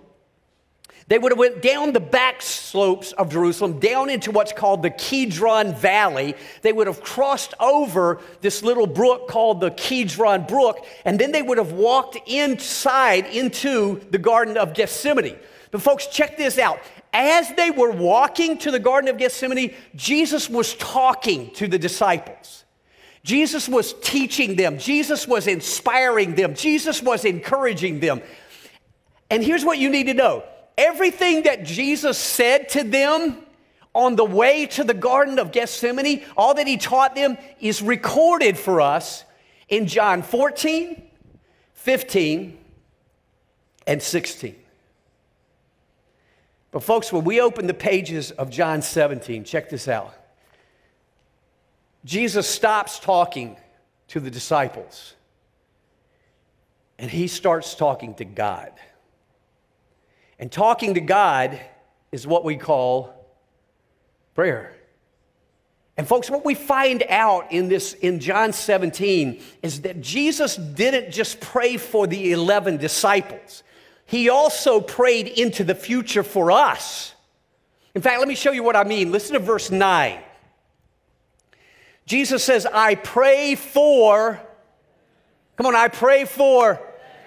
They 1.10 1.17
would 1.17 1.32
have 1.32 1.39
went 1.39 1.62
down 1.62 1.94
the 1.94 2.01
back 2.01 2.41
slopes 2.41 3.13
of 3.13 3.32
Jerusalem, 3.32 3.79
down 3.79 4.10
into 4.10 4.29
what's 4.29 4.51
called 4.51 4.84
the 4.84 4.89
Kidron 4.89 5.74
Valley. 5.74 6.36
They 6.63 6.74
would 6.74 6.88
have 6.88 7.01
crossed 7.01 7.53
over 7.62 8.20
this 8.41 8.62
little 8.62 8.88
brook 8.88 9.29
called 9.29 9.62
the 9.62 9.72
Kidron 9.72 10.46
Brook, 10.48 10.86
and 11.06 11.17
then 11.17 11.32
they 11.32 11.41
would 11.41 11.58
have 11.60 11.72
walked 11.72 12.17
inside 12.25 13.25
into 13.27 14.01
the 14.12 14.17
Garden 14.17 14.58
of 14.58 14.74
Gethsemane. 14.74 15.38
But 15.72 15.82
folks, 15.82 16.08
check 16.08 16.36
this 16.36 16.58
out. 16.58 16.79
As 17.14 17.54
they 17.56 17.72
were 17.72 17.92
walking 17.92 18.58
to 18.60 18.72
the 18.72 18.80
Garden 18.80 19.10
of 19.10 19.18
Gethsemane, 19.18 19.74
Jesus 19.96 20.50
was 20.50 20.76
talking 20.76 21.52
to 21.56 21.68
the 21.68 21.80
disciples. 21.80 22.66
Jesus 23.24 23.68
was 23.68 23.94
teaching 24.02 24.56
them. 24.56 24.78
Jesus 24.78 25.28
was 25.28 25.48
inspiring 25.48 26.36
them. 26.36 26.54
Jesus 26.54 27.02
was 27.02 27.26
encouraging 27.26 28.00
them. 28.00 28.22
And 29.30 29.44
here's 29.44 29.66
what 29.66 29.78
you 29.78 29.90
need 29.90 30.06
to 30.06 30.14
know 30.14 30.44
everything 30.78 31.44
that 31.44 31.64
Jesus 31.64 32.18
said 32.18 32.70
to 32.70 32.84
them 32.84 33.38
on 33.94 34.16
the 34.16 34.24
way 34.24 34.68
to 34.68 34.84
the 34.84 34.94
Garden 34.94 35.40
of 35.40 35.52
Gethsemane, 35.52 36.24
all 36.38 36.54
that 36.54 36.68
he 36.68 36.78
taught 36.78 37.16
them 37.16 37.36
is 37.60 37.82
recorded 37.82 38.58
for 38.58 38.80
us 38.80 39.24
in 39.70 39.88
John 39.88 40.22
14, 40.22 41.02
15, 41.74 42.58
and 43.88 44.02
16. 44.02 44.56
But, 46.77 46.84
folks, 46.84 47.12
when 47.12 47.24
we 47.24 47.41
open 47.41 47.65
the 47.65 47.74
pages 47.74 48.29
of 48.29 48.51
John 48.51 48.84
17, 48.84 49.46
check 49.46 49.67
this 49.67 49.88
out. 49.88 50.13
Jesus 52.05 52.48
stops 52.48 53.00
talking 53.00 53.57
to 54.10 54.19
the 54.19 54.29
disciples 54.29 55.15
and 57.00 57.10
he 57.10 57.25
starts 57.25 57.74
talking 57.74 58.13
to 58.13 58.25
God. 58.25 58.74
And 60.38 60.51
talking 60.51 60.93
to 60.93 61.01
God 61.01 61.60
is 62.12 62.27
what 62.27 62.46
we 62.46 62.57
call 62.57 63.25
prayer. 64.36 64.75
And 65.98 66.07
folks, 66.07 66.29
what 66.29 66.46
we 66.46 66.53
find 66.53 67.03
out 67.10 67.51
in 67.51 67.69
this 67.69 67.93
in 67.93 68.19
John 68.19 68.53
17 68.53 69.41
is 69.63 69.81
that 69.81 70.00
Jesus 70.00 70.57
didn't 70.57 71.10
just 71.10 71.39
pray 71.39 71.77
for 71.77 72.05
the 72.05 72.34
11 72.34 72.77
disciples. 72.77 73.63
He 74.08 74.30
also 74.30 74.80
prayed 74.80 75.28
into 75.28 75.66
the 75.66 75.76
future 75.76 76.24
for 76.24 76.50
us. 76.50 77.14
In 77.94 78.02
fact, 78.02 78.20
let 78.20 78.28
me 78.28 78.36
show 78.36 78.52
you 78.52 78.64
what 78.64 78.78
I 78.78 78.86
mean. 78.86 79.12
Listen 79.12 79.34
to 79.34 79.40
verse 79.40 79.70
9. 79.70 80.20
Jesus 82.06 82.42
says, 82.42 82.66
I 82.66 82.96
pray 82.96 83.56
for, 83.56 84.40
come 85.58 85.66
on, 85.66 85.76
I 85.76 85.90
pray 85.90 86.24
for, 86.24 86.82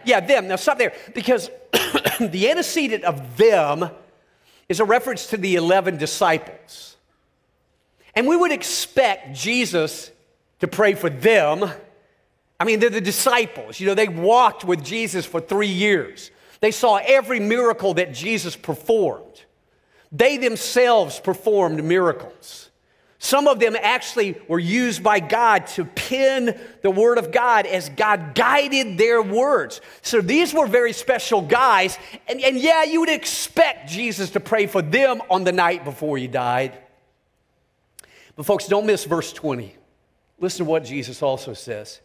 yeah, 0.06 0.20
them. 0.20 0.48
Now 0.48 0.56
stop 0.56 0.78
there 0.78 0.94
because 1.14 1.50
the 2.18 2.48
antecedent 2.50 3.04
of 3.04 3.36
them 3.36 3.90
is 4.70 4.80
a 4.80 4.84
reference 4.86 5.26
to 5.28 5.36
the 5.36 5.56
11 5.56 5.98
disciples. 5.98 6.96
And 8.14 8.26
we 8.26 8.36
would 8.36 8.52
expect 8.52 9.36
Jesus 9.36 10.10
to 10.60 10.66
pray 10.66 10.94
for 10.94 11.10
them. 11.10 11.70
I 12.58 12.64
mean, 12.64 12.80
they're 12.80 12.88
the 12.88 13.02
disciples. 13.02 13.80
You 13.80 13.86
know, 13.86 13.94
they 13.94 14.08
walked 14.08 14.64
with 14.64 14.82
Jesus 14.82 15.26
for 15.26 15.42
three 15.42 15.68
years. 15.68 16.30
They 16.60 16.70
saw 16.70 16.96
every 16.96 17.40
miracle 17.40 17.94
that 17.94 18.12
Jesus 18.12 18.54
performed. 18.54 19.44
They 20.12 20.36
themselves 20.36 21.18
performed 21.18 21.82
miracles. 21.82 22.70
Some 23.22 23.48
of 23.48 23.60
them 23.60 23.76
actually 23.78 24.40
were 24.48 24.58
used 24.58 25.02
by 25.02 25.20
God 25.20 25.66
to 25.68 25.84
pen 25.84 26.58
the 26.80 26.90
Word 26.90 27.18
of 27.18 27.30
God 27.30 27.66
as 27.66 27.90
God 27.90 28.34
guided 28.34 28.96
their 28.96 29.20
words. 29.20 29.82
So 30.00 30.22
these 30.22 30.54
were 30.54 30.66
very 30.66 30.94
special 30.94 31.42
guys. 31.42 31.98
And, 32.28 32.40
and 32.40 32.56
yeah, 32.56 32.84
you 32.84 33.00
would 33.00 33.10
expect 33.10 33.90
Jesus 33.90 34.30
to 34.30 34.40
pray 34.40 34.66
for 34.66 34.80
them 34.80 35.20
on 35.28 35.44
the 35.44 35.52
night 35.52 35.84
before 35.84 36.16
he 36.16 36.28
died. 36.28 36.78
But, 38.36 38.46
folks, 38.46 38.66
don't 38.66 38.86
miss 38.86 39.04
verse 39.04 39.34
20. 39.34 39.76
Listen 40.38 40.64
to 40.64 40.70
what 40.70 40.84
Jesus 40.84 41.22
also 41.22 41.52
says. 41.52 42.00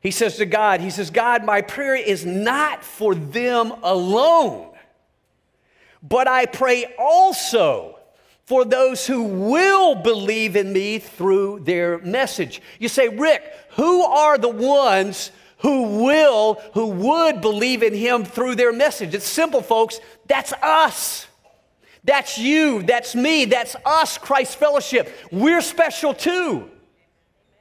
He 0.00 0.10
says 0.10 0.36
to 0.38 0.46
God, 0.46 0.80
He 0.80 0.90
says, 0.90 1.10
God, 1.10 1.44
my 1.44 1.60
prayer 1.60 1.94
is 1.94 2.24
not 2.24 2.82
for 2.82 3.14
them 3.14 3.72
alone, 3.82 4.70
but 6.02 6.26
I 6.26 6.46
pray 6.46 6.94
also 6.98 7.98
for 8.46 8.64
those 8.64 9.06
who 9.06 9.22
will 9.22 9.94
believe 9.94 10.56
in 10.56 10.72
me 10.72 10.98
through 10.98 11.60
their 11.60 11.98
message. 11.98 12.60
You 12.80 12.88
say, 12.88 13.08
Rick, 13.08 13.44
who 13.72 14.02
are 14.02 14.38
the 14.38 14.48
ones 14.48 15.30
who 15.58 16.04
will, 16.04 16.60
who 16.74 16.88
would 16.88 17.42
believe 17.42 17.82
in 17.82 17.94
him 17.94 18.24
through 18.24 18.56
their 18.56 18.72
message? 18.72 19.14
It's 19.14 19.26
simple, 19.26 19.62
folks. 19.62 20.00
That's 20.26 20.52
us. 20.54 21.26
That's 22.02 22.38
you. 22.38 22.82
That's 22.82 23.14
me. 23.14 23.44
That's 23.44 23.76
us, 23.84 24.18
Christ 24.18 24.56
Fellowship. 24.56 25.14
We're 25.30 25.60
special 25.60 26.14
too. 26.14 26.68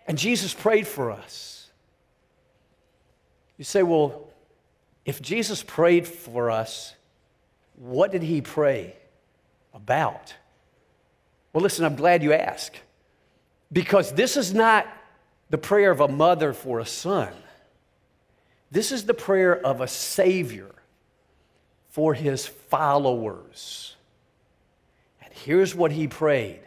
And 0.08 0.18
Jesus 0.18 0.54
prayed 0.54 0.88
for 0.88 1.12
us. 1.12 1.59
You 3.60 3.66
say, 3.66 3.84
well, 3.84 4.30
if 5.04 5.22
Jesus 5.22 5.62
prayed 5.62 6.08
for 6.08 6.50
us, 6.50 6.96
what 7.76 8.10
did 8.10 8.24
he 8.24 8.42
pray 8.42 8.96
about? 9.74 10.34
Well, 11.52 11.62
listen, 11.62 11.84
I'm 11.84 11.98
glad 11.98 12.24
you 12.24 12.32
asked. 12.32 12.80
Because 13.72 14.14
this 14.14 14.38
is 14.38 14.54
not 14.54 14.88
the 15.50 15.58
prayer 15.58 15.92
of 15.92 16.00
a 16.00 16.08
mother 16.08 16.54
for 16.54 16.80
a 16.80 16.86
son, 16.86 17.34
this 18.72 18.94
is 18.94 19.06
the 19.06 19.14
prayer 19.14 19.60
of 19.60 19.82
a 19.82 19.88
Savior 19.88 20.72
for 21.90 22.14
his 22.14 22.48
followers. 22.48 23.96
And 25.22 25.34
here's 25.34 25.76
what 25.76 25.92
he 25.92 26.08
prayed 26.08 26.62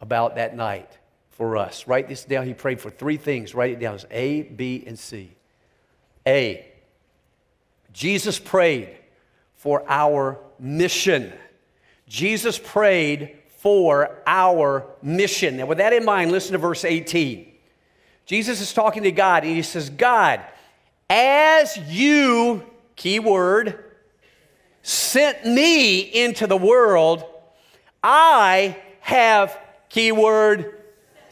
about 0.00 0.36
that 0.36 0.56
night 0.56 0.96
for 1.30 1.58
us. 1.58 1.86
Write 1.86 2.08
this 2.08 2.24
down. 2.24 2.46
He 2.46 2.54
prayed 2.54 2.80
for 2.80 2.90
three 2.90 3.16
things. 3.18 3.54
Write 3.54 3.72
it 3.72 3.80
down. 3.80 3.96
It's 3.96 4.06
A, 4.10 4.42
B, 4.42 4.84
and 4.86 4.98
C. 4.98 5.34
A, 6.28 6.64
Jesus 7.92 8.38
prayed 8.38 8.94
for 9.56 9.82
our 9.88 10.38
mission. 10.60 11.32
Jesus 12.06 12.58
prayed 12.58 13.36
for 13.58 14.20
our 14.26 14.86
mission. 15.02 15.56
Now, 15.56 15.66
with 15.66 15.78
that 15.78 15.92
in 15.92 16.04
mind, 16.04 16.30
listen 16.30 16.52
to 16.52 16.58
verse 16.58 16.84
18. 16.84 17.50
Jesus 18.26 18.60
is 18.60 18.74
talking 18.74 19.02
to 19.04 19.10
God, 19.10 19.42
and 19.44 19.56
he 19.56 19.62
says, 19.62 19.88
God, 19.88 20.42
as 21.08 21.78
you, 21.88 22.62
key 22.94 23.18
word, 23.18 23.84
sent 24.82 25.46
me 25.46 26.00
into 26.00 26.46
the 26.46 26.56
world, 26.56 27.24
I 28.02 28.76
have, 29.00 29.58
keyword, 29.88 30.77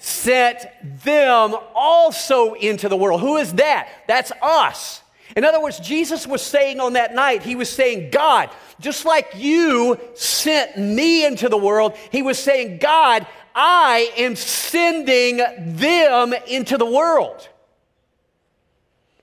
sent 0.06 0.66
them 1.02 1.54
also 1.74 2.54
into 2.54 2.88
the 2.88 2.96
world. 2.96 3.20
Who 3.20 3.38
is 3.38 3.54
that? 3.54 3.88
That's 4.06 4.30
us. 4.40 5.02
In 5.34 5.44
other 5.44 5.60
words, 5.60 5.80
Jesus 5.80 6.26
was 6.26 6.42
saying 6.42 6.78
on 6.78 6.92
that 6.92 7.14
night, 7.14 7.42
He 7.42 7.56
was 7.56 7.68
saying, 7.68 8.10
God, 8.10 8.50
just 8.78 9.04
like 9.04 9.32
you 9.34 9.98
sent 10.14 10.78
me 10.78 11.26
into 11.26 11.48
the 11.48 11.58
world, 11.58 11.96
He 12.12 12.22
was 12.22 12.38
saying, 12.38 12.78
God, 12.78 13.26
I 13.54 14.12
am 14.16 14.36
sending 14.36 15.38
them 15.38 16.34
into 16.46 16.78
the 16.78 16.86
world. 16.86 17.48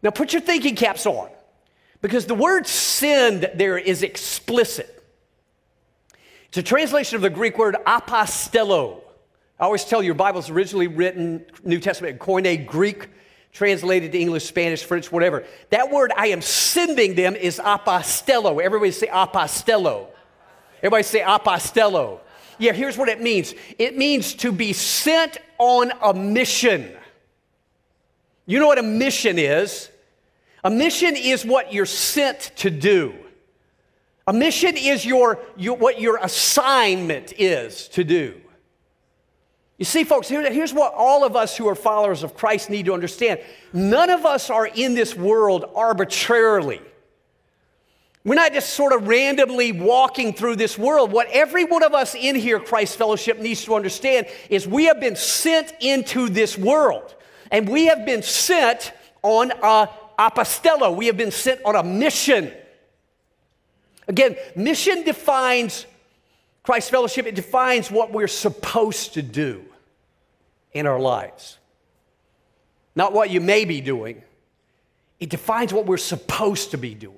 Now 0.01 0.09
put 0.09 0.33
your 0.33 0.41
thinking 0.41 0.75
caps 0.75 1.05
on 1.05 1.29
because 2.01 2.25
the 2.25 2.35
word 2.35 2.67
send 2.67 3.49
there 3.55 3.77
is 3.77 4.03
explicit. 4.03 4.89
It's 6.49 6.57
a 6.57 6.63
translation 6.63 7.15
of 7.15 7.21
the 7.21 7.29
Greek 7.29 7.57
word 7.57 7.77
apostello. 7.87 9.02
I 9.63 9.65
always 9.65 9.85
tell 9.85 10.03
you, 10.03 10.07
your 10.07 10.15
Bible's 10.15 10.49
originally 10.49 10.87
written, 10.87 11.45
New 11.63 11.79
Testament, 11.79 12.15
in 12.15 12.19
Koine 12.19 12.67
Greek 12.67 13.07
translated 13.53 14.11
to 14.11 14.19
English, 14.19 14.43
Spanish, 14.43 14.83
French, 14.83 15.09
whatever. 15.09 15.45
That 15.69 15.89
word 15.89 16.11
I 16.17 16.27
am 16.27 16.41
sending 16.41 17.15
them 17.15 17.33
is 17.37 17.59
apostello. 17.59 18.61
Everybody 18.61 18.91
say 18.91 19.07
apostello. 19.07 20.07
Everybody 20.79 21.03
say 21.03 21.21
apostello. 21.21 22.19
Yeah, 22.57 22.73
here's 22.73 22.97
what 22.97 23.07
it 23.07 23.21
means 23.21 23.55
it 23.79 23.97
means 23.97 24.33
to 24.33 24.51
be 24.51 24.73
sent 24.73 25.37
on 25.57 25.93
a 26.01 26.13
mission. 26.13 26.91
You 28.45 28.59
know 28.59 28.67
what 28.67 28.79
a 28.79 28.83
mission 28.83 29.39
is? 29.39 29.89
A 30.65 30.69
mission 30.69 31.15
is 31.15 31.45
what 31.45 31.71
you're 31.71 31.85
sent 31.85 32.51
to 32.57 32.69
do. 32.69 33.15
A 34.27 34.33
mission 34.33 34.75
is 34.75 35.05
your, 35.05 35.39
your 35.55 35.77
what 35.77 36.01
your 36.01 36.17
assignment 36.17 37.31
is 37.37 37.87
to 37.87 38.03
do. 38.03 38.41
You 39.83 39.85
see, 39.85 40.05
folks, 40.05 40.29
here, 40.29 40.49
here's 40.49 40.73
what 40.73 40.93
all 40.95 41.25
of 41.25 41.35
us 41.35 41.57
who 41.57 41.67
are 41.67 41.75
followers 41.75 42.23
of 42.23 42.35
Christ 42.35 42.69
need 42.69 42.85
to 42.85 42.93
understand 42.93 43.41
none 43.73 44.09
of 44.09 44.25
us 44.25 44.49
are 44.49 44.65
in 44.65 44.93
this 44.93 45.13
world 45.13 45.65
arbitrarily. 45.75 46.79
We're 48.23 48.35
not 48.35 48.53
just 48.53 48.69
sort 48.75 48.93
of 48.93 49.09
randomly 49.09 49.73
walking 49.73 50.33
through 50.33 50.55
this 50.55 50.77
world. 50.77 51.11
What 51.11 51.27
every 51.33 51.65
one 51.65 51.83
of 51.83 51.93
us 51.93 52.15
in 52.15 52.37
here, 52.37 52.61
Christ 52.61 52.95
Fellowship, 52.95 53.39
needs 53.39 53.65
to 53.65 53.75
understand 53.75 54.27
is 54.49 54.65
we 54.65 54.85
have 54.85 55.01
been 55.01 55.17
sent 55.17 55.73
into 55.81 56.29
this 56.29 56.57
world. 56.57 57.13
And 57.51 57.67
we 57.67 57.87
have 57.87 58.05
been 58.05 58.23
sent 58.23 58.93
on 59.21 59.51
a 59.51 59.89
apostello. 60.17 60.95
We 60.95 61.07
have 61.07 61.17
been 61.17 61.31
sent 61.31 61.59
on 61.65 61.75
a 61.75 61.83
mission. 61.83 62.53
Again, 64.07 64.37
mission 64.55 65.03
defines 65.03 65.87
Christ 66.63 66.89
Fellowship, 66.89 67.25
it 67.25 67.35
defines 67.35 67.91
what 67.91 68.13
we're 68.13 68.29
supposed 68.29 69.15
to 69.15 69.21
do 69.21 69.65
in 70.73 70.87
our 70.87 70.99
lives. 70.99 71.57
Not 72.95 73.13
what 73.13 73.29
you 73.29 73.41
may 73.41 73.65
be 73.65 73.81
doing, 73.81 74.21
it 75.19 75.29
defines 75.29 75.73
what 75.73 75.85
we're 75.85 75.97
supposed 75.97 76.71
to 76.71 76.77
be 76.77 76.93
doing. 76.93 77.17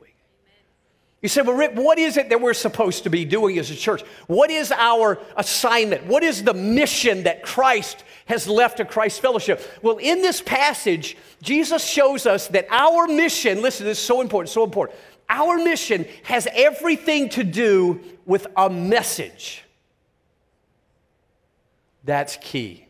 You 1.21 1.29
say, 1.29 1.41
well, 1.41 1.57
Rick, 1.57 1.71
what 1.73 1.97
is 1.97 2.17
it 2.17 2.29
that 2.29 2.39
we're 2.39 2.53
supposed 2.53 3.03
to 3.05 3.09
be 3.09 3.25
doing 3.25 3.57
as 3.57 3.71
a 3.71 3.75
church? 3.75 4.03
What 4.27 4.51
is 4.51 4.71
our 4.71 5.17
assignment? 5.35 6.05
What 6.05 6.21
is 6.21 6.43
the 6.43 6.53
mission 6.53 7.23
that 7.23 7.41
Christ 7.41 8.03
has 8.27 8.47
left 8.47 8.77
to 8.77 8.85
Christ 8.85 9.21
Fellowship? 9.21 9.59
Well, 9.81 9.97
in 9.97 10.21
this 10.21 10.39
passage, 10.39 11.17
Jesus 11.41 11.83
shows 11.83 12.27
us 12.27 12.47
that 12.49 12.67
our 12.69 13.07
mission, 13.07 13.63
listen, 13.63 13.87
this 13.87 13.97
is 13.97 14.05
so 14.05 14.21
important, 14.21 14.51
so 14.51 14.63
important. 14.63 14.99
Our 15.27 15.57
mission 15.57 16.05
has 16.25 16.47
everything 16.53 17.29
to 17.29 17.43
do 17.43 18.01
with 18.27 18.45
a 18.55 18.69
message. 18.69 19.63
That's 22.03 22.37
key. 22.39 22.84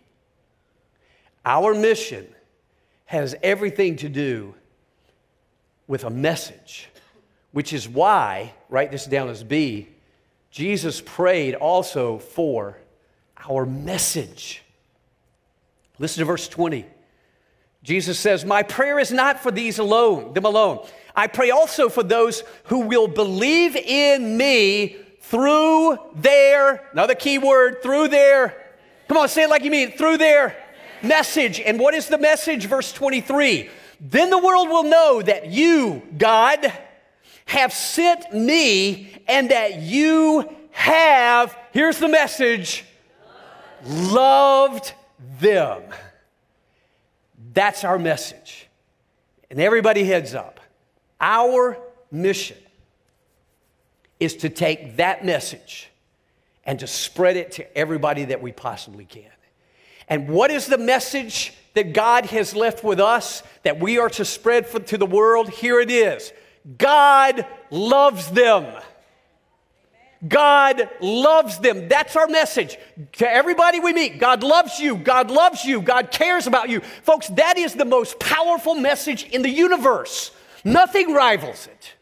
Our 1.46 1.75
mission 1.75 2.28
has 3.06 3.36
everything 3.44 3.98
to 3.98 4.10
do 4.10 4.56
with 5.88 6.04
a 6.04 6.10
message, 6.10 6.90
which 7.52 7.72
is 7.72 7.88
why, 7.88 8.54
write 8.68 8.92
this 8.92 9.06
down 9.06 9.30
as 9.30 9.44
B, 9.44 9.88
Jesus 10.50 11.02
prayed 11.02 11.54
also 11.54 12.18
for 12.18 12.80
our 13.48 13.66
message. 13.66 14.64
Listen 16.00 16.22
to 16.22 16.25
verse 16.25 16.48
20. 16.48 16.86
Jesus 17.84 18.18
says, 18.18 18.44
My 18.44 18.64
prayer 18.64 18.98
is 18.98 19.12
not 19.12 19.40
for 19.40 19.52
these 19.52 19.78
alone, 19.78 20.34
them 20.34 20.46
alone. 20.46 20.86
I 21.16 21.28
pray 21.28 21.52
also 21.52 21.88
for 21.88 22.02
those 22.02 22.44
who 22.66 22.80
will 22.80 23.08
believe 23.08 23.75
in 23.75 24.38
me 24.38 24.98
through 25.22 26.00
their, 26.16 26.88
another 26.94 27.14
key 27.14 27.38
word, 27.38 27.84
through 27.84 28.08
their, 28.08 28.56
come 29.08 29.18
on, 29.18 29.30
say 29.30 29.44
it 29.44 29.50
like 29.50 29.64
you 29.64 29.72
mean, 29.72 29.92
through 29.92 30.18
their 30.18 30.64
message. 31.06 31.60
And 31.60 31.80
what 31.80 31.94
is 31.94 32.08
the 32.08 32.18
message? 32.18 32.66
Verse 32.66 32.92
23 32.92 33.70
Then 34.00 34.30
the 34.30 34.38
world 34.38 34.70
will 34.70 34.84
know 34.84 35.22
that 35.22 35.52
you, 35.52 36.02
God, 36.18 36.72
have 37.46 37.74
sent 37.74 38.34
me 38.34 39.22
and 39.28 39.52
that 39.52 39.82
you 39.82 40.50
have, 40.72 41.58
here's 41.72 42.00
the 42.00 42.08
message, 42.08 42.84
loved 43.86 44.94
them. 45.40 45.84
That's 47.54 47.84
our 47.84 47.98
message. 47.98 48.68
And 49.50 49.60
everybody 49.60 50.04
heads 50.04 50.34
up. 50.34 50.60
Our 51.22 51.78
mission 52.12 52.58
is 54.20 54.36
to 54.38 54.50
take 54.50 54.98
that 54.98 55.24
message 55.24 55.90
and 56.66 56.80
to 56.80 56.88
spread 56.88 57.38
it 57.38 57.54
to 57.54 57.78
everybody 57.78 58.26
that 58.26 58.42
we 58.42 58.52
possibly 58.52 59.06
can. 59.06 59.32
And 60.08 60.30
what 60.30 60.52
is 60.52 60.68
the 60.68 60.78
message 60.78 61.54
that 61.74 61.94
God 61.94 62.26
has 62.28 62.56
left 62.56 62.84
with 62.84 63.00
us 63.00 63.44
that 63.64 63.80
we 63.80 63.98
are 63.98 64.10
to 64.10 64.26
spread 64.26 64.68
for, 64.68 64.80
to 64.80 64.98
the 64.98 65.06
world? 65.06 65.50
Here 65.50 65.80
it 65.80 65.92
is 65.92 66.32
God 66.78 67.46
loves 67.70 68.30
them. 68.32 68.82
God 70.28 70.90
loves 71.02 71.60
them. 71.60 71.88
That's 71.88 72.16
our 72.16 72.28
message 72.28 72.78
to 73.14 73.30
everybody 73.30 73.80
we 73.80 73.94
meet. 73.94 74.20
God 74.20 74.44
loves 74.44 74.80
you. 74.80 74.96
God 74.96 75.30
loves 75.30 75.66
you. 75.66 75.82
God 75.82 76.10
cares 76.10 76.48
about 76.48 76.70
you. 76.70 76.80
Folks, 77.04 77.28
that 77.30 77.58
is 77.58 77.76
the 77.76 77.86
most 77.86 78.20
powerful 78.20 78.76
message 78.76 79.26
in 79.26 79.42
the 79.44 79.50
universe. 79.50 80.32
Nothing 80.64 81.14
rivals 81.14 81.68
it. 81.68 81.94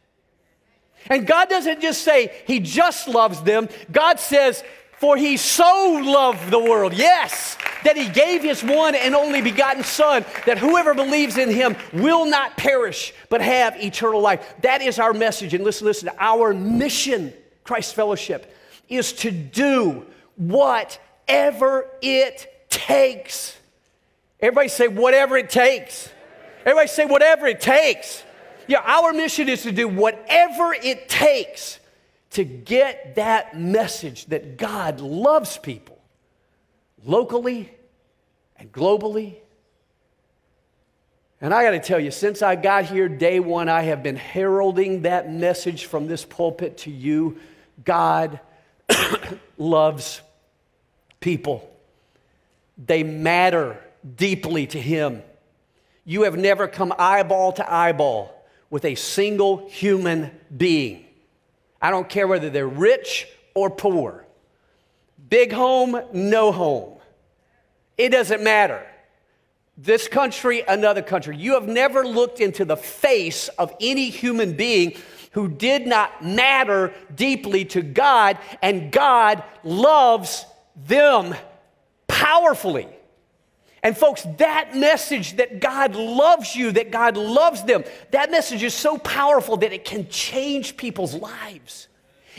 And 1.09 1.27
God 1.27 1.49
doesn't 1.49 1.81
just 1.81 2.03
say 2.03 2.31
He 2.47 2.59
just 2.59 3.07
loves 3.07 3.41
them, 3.41 3.67
God 3.91 4.19
says, 4.19 4.63
For 5.03 5.17
He 5.17 5.35
so 5.35 6.01
loved 6.01 6.49
the 6.49 6.59
world. 6.59 6.93
Yes, 6.93 7.57
that 7.83 7.97
He 7.97 8.07
gave 8.07 8.41
His 8.41 8.63
one 8.63 8.95
and 8.95 9.13
only 9.13 9.41
begotten 9.41 9.83
Son, 9.83 10.23
that 10.45 10.57
whoever 10.57 10.93
believes 10.93 11.37
in 11.37 11.49
Him 11.49 11.75
will 11.91 12.25
not 12.25 12.55
perish, 12.55 13.13
but 13.27 13.41
have 13.41 13.75
eternal 13.83 14.21
life. 14.21 14.55
That 14.61 14.81
is 14.81 14.99
our 14.99 15.11
message. 15.11 15.53
And 15.53 15.61
listen, 15.65 15.87
listen, 15.87 16.09
our 16.19 16.53
mission, 16.53 17.33
Christ 17.65 17.95
Fellowship, 17.95 18.55
is 18.87 19.11
to 19.11 19.29
do 19.29 20.05
whatever 20.37 21.89
it 22.01 22.69
takes. 22.69 23.57
Everybody 24.39 24.69
say, 24.69 24.87
whatever 24.87 25.35
it 25.35 25.49
takes. 25.49 26.09
Everybody 26.61 26.87
say, 26.87 27.03
whatever 27.03 27.45
it 27.47 27.59
takes. 27.59 28.23
Yeah, 28.67 28.81
our 28.85 29.11
mission 29.11 29.49
is 29.49 29.63
to 29.63 29.73
do 29.73 29.89
whatever 29.89 30.73
it 30.73 31.09
takes 31.09 31.81
to 32.33 32.43
get 32.43 33.15
that 33.15 33.57
message 33.57 34.25
that 34.27 34.57
God 34.57 34.99
loves 34.99 35.57
people 35.57 35.99
locally 37.05 37.71
and 38.57 38.71
globally. 38.71 39.35
And 41.39 41.53
I 41.53 41.63
got 41.63 41.71
to 41.71 41.79
tell 41.79 41.99
you, 41.99 42.09
since 42.09 42.41
I 42.41 42.55
got 42.55 42.85
here 42.85 43.07
day 43.07 43.39
one, 43.39 43.69
I 43.69 43.83
have 43.83 44.01
been 44.01 44.15
heralding 44.15 45.03
that 45.03 45.31
message 45.31 45.85
from 45.85 46.07
this 46.07 46.25
pulpit 46.25 46.77
to 46.79 46.91
you. 46.91 47.37
God 47.83 48.39
loves 49.57 50.21
people, 51.19 51.69
they 52.83 53.03
matter 53.03 53.79
deeply 54.15 54.67
to 54.67 54.79
Him. 54.79 55.21
You 56.05 56.23
have 56.23 56.37
never 56.37 56.67
come 56.67 56.93
eyeball 56.97 57.53
to 57.53 57.73
eyeball 57.73 58.33
with 58.69 58.85
a 58.85 58.95
single 58.95 59.69
human 59.69 60.31
being. 60.55 61.05
I 61.83 61.91
don't 61.91 62.07
care 62.07 62.27
whether 62.27 62.49
they're 62.49 62.65
rich 62.65 63.27
or 63.53 63.69
poor, 63.69 64.25
big 65.29 65.51
home, 65.51 66.01
no 66.13 66.53
home. 66.53 66.97
It 67.97 68.09
doesn't 68.09 68.41
matter. 68.41 68.87
This 69.77 70.07
country, 70.07 70.63
another 70.65 71.01
country. 71.01 71.35
You 71.35 71.55
have 71.55 71.67
never 71.67 72.07
looked 72.07 72.39
into 72.39 72.63
the 72.63 72.77
face 72.77 73.49
of 73.49 73.75
any 73.81 74.09
human 74.09 74.53
being 74.53 74.95
who 75.31 75.49
did 75.49 75.85
not 75.85 76.23
matter 76.23 76.93
deeply 77.13 77.65
to 77.65 77.81
God, 77.81 78.37
and 78.61 78.89
God 78.89 79.43
loves 79.63 80.45
them 80.87 81.35
powerfully. 82.07 82.87
And, 83.83 83.97
folks, 83.97 84.25
that 84.37 84.75
message 84.75 85.35
that 85.35 85.59
God 85.59 85.93
loves 85.95 86.55
you, 86.55 86.71
that 86.71 86.89
God 86.89 87.17
loves 87.17 87.63
them, 87.63 87.83
that 88.11 88.31
message 88.31 88.63
is 88.63 88.73
so 88.73 88.97
powerful 88.97 89.57
that 89.57 89.73
it 89.73 89.83
can 89.83 90.07
change 90.07 90.77
people's 90.77 91.13
lives. 91.13 91.89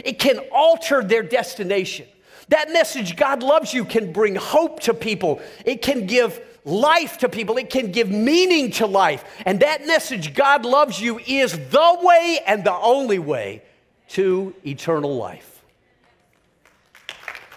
It 0.02 0.18
can 0.18 0.38
alter 0.50 1.04
their 1.04 1.22
destination. 1.22 2.07
That 2.48 2.72
message, 2.72 3.16
God 3.16 3.42
loves 3.42 3.74
you, 3.74 3.85
can 3.85 4.12
bring 4.12 4.37
hope 4.37 4.80
to 4.80 4.94
people. 4.94 5.40
It 5.66 5.83
can 5.83 6.07
give 6.07 6.40
life 6.64 7.18
to 7.18 7.28
people. 7.28 7.59
It 7.59 7.68
can 7.68 7.92
give 7.92 8.11
meaning 8.11 8.70
to 8.72 8.87
life. 8.87 9.22
And 9.44 9.61
that 9.61 9.87
message, 9.87 10.35
God 10.35 10.64
loves 10.64 10.98
you, 10.98 11.20
is 11.26 11.52
the 11.52 11.98
way 12.02 12.40
and 12.46 12.64
the 12.64 12.72
only 12.74 13.18
way 13.18 13.62
to 14.09 14.54
eternal 14.66 15.14
life. 15.16 15.62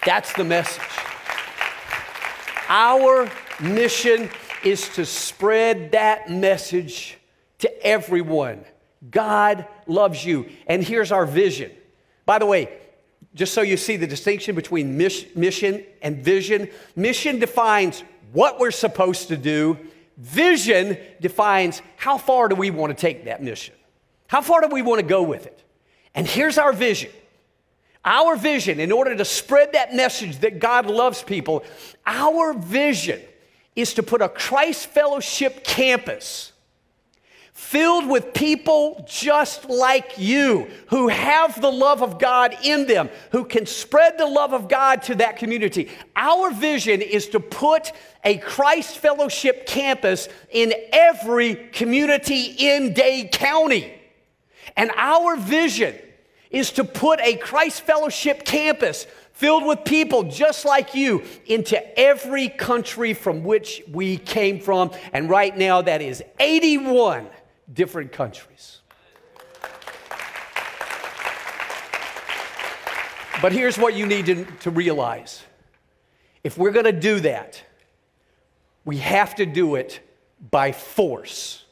That's 0.05 0.31
the 0.33 0.43
message. 0.43 0.83
Our 2.69 3.29
mission 3.59 4.29
is 4.63 4.89
to 4.89 5.05
spread 5.05 5.91
that 5.91 6.29
message 6.29 7.17
to 7.59 7.85
everyone. 7.85 8.63
God 9.09 9.67
loves 9.85 10.25
you. 10.25 10.49
And 10.67 10.83
here's 10.83 11.11
our 11.11 11.25
vision. 11.25 11.71
By 12.25 12.39
the 12.39 12.45
way, 12.45 12.69
just 13.33 13.53
so 13.53 13.61
you 13.61 13.77
see 13.77 13.97
the 13.97 14.07
distinction 14.07 14.55
between 14.55 14.97
mission 14.97 15.85
and 16.01 16.23
vision, 16.23 16.69
mission 16.95 17.39
defines 17.39 18.03
what 18.33 18.59
we're 18.59 18.71
supposed 18.71 19.29
to 19.29 19.37
do, 19.37 19.77
vision 20.17 20.97
defines 21.21 21.81
how 21.95 22.17
far 22.17 22.49
do 22.49 22.55
we 22.55 22.71
want 22.71 22.95
to 22.95 22.99
take 22.99 23.25
that 23.25 23.41
mission? 23.41 23.75
How 24.27 24.41
far 24.41 24.61
do 24.61 24.67
we 24.67 24.81
want 24.81 24.99
to 24.99 25.05
go 25.05 25.23
with 25.23 25.45
it? 25.45 25.63
And 26.13 26.27
here's 26.27 26.57
our 26.57 26.73
vision. 26.73 27.11
Our 28.03 28.35
vision, 28.35 28.79
in 28.79 28.91
order 28.91 29.15
to 29.15 29.25
spread 29.25 29.73
that 29.73 29.93
message 29.93 30.39
that 30.39 30.59
God 30.59 30.87
loves 30.87 31.21
people, 31.21 31.63
our 32.05 32.53
vision 32.53 33.21
is 33.77 33.93
to 33.93 34.03
put 34.03 34.21
a 34.21 34.27
Christ 34.27 34.87
Fellowship 34.87 35.63
campus 35.63 36.51
filled 37.53 38.07
with 38.07 38.33
people 38.33 39.05
just 39.07 39.69
like 39.69 40.17
you 40.17 40.67
who 40.87 41.07
have 41.07 41.59
the 41.61 41.71
love 41.71 42.01
of 42.01 42.19
God 42.19 42.55
in 42.63 42.87
them, 42.87 43.09
who 43.31 43.45
can 43.45 43.65
spread 43.65 44.17
the 44.17 44.25
love 44.25 44.53
of 44.53 44.67
God 44.67 45.03
to 45.03 45.15
that 45.15 45.37
community. 45.37 45.89
Our 46.15 46.51
vision 46.51 47.01
is 47.01 47.29
to 47.29 47.39
put 47.39 47.91
a 48.23 48.37
Christ 48.37 48.97
Fellowship 48.97 49.67
campus 49.67 50.27
in 50.49 50.73
every 50.91 51.55
community 51.55 52.55
in 52.57 52.93
Dade 52.93 53.31
County. 53.31 53.93
And 54.75 54.91
our 54.95 55.35
vision 55.35 55.95
is 56.49 56.71
to 56.71 56.83
put 56.83 57.19
a 57.21 57.35
Christ 57.35 57.81
Fellowship 57.81 58.43
campus 58.43 59.05
filled 59.37 59.67
with 59.67 59.85
people 59.85 60.23
just 60.23 60.65
like 60.65 60.95
you 60.95 61.23
into 61.45 61.99
every 61.99 62.49
country 62.49 63.13
from 63.13 63.43
which 63.43 63.83
we 63.91 64.17
came 64.17 64.59
from. 64.59 64.91
And 65.13 65.29
right 65.29 65.55
now, 65.55 65.83
that 65.83 66.01
is 66.01 66.23
81 66.39 67.27
different 67.71 68.11
countries. 68.11 68.81
But 73.39 73.51
here's 73.51 73.77
what 73.77 73.93
you 73.93 74.07
need 74.07 74.25
to, 74.25 74.45
to 74.61 74.71
realize 74.71 75.43
if 76.43 76.57
we're 76.57 76.71
going 76.71 76.85
to 76.85 76.91
do 76.91 77.19
that, 77.19 77.61
we 78.85 78.97
have 78.97 79.35
to 79.35 79.45
do 79.45 79.75
it 79.75 79.99
by 80.49 80.71
force. 80.71 81.63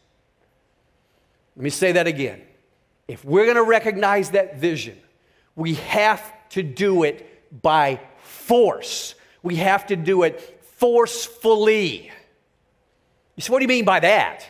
Let 1.55 1.63
me 1.63 1.71
say 1.71 1.93
that 1.93 2.05
again. 2.05 2.41
if 3.07 3.25
we're 3.25 3.45
going 3.45 3.55
to 3.55 3.63
recognize 3.63 4.31
that 4.31 4.57
vision, 4.57 4.97
we 5.55 5.75
have 5.75 6.21
to 6.49 6.61
do 6.61 7.03
it 7.03 7.31
by 7.61 7.99
force. 8.21 9.15
We 9.43 9.57
have 9.57 9.87
to 9.87 9.95
do 9.95 10.23
it 10.23 10.39
forcefully. 10.77 12.11
You 13.35 13.41
say, 13.41 13.51
what 13.51 13.59
do 13.59 13.63
you 13.63 13.69
mean 13.69 13.85
by 13.85 13.99
that? 13.99 14.45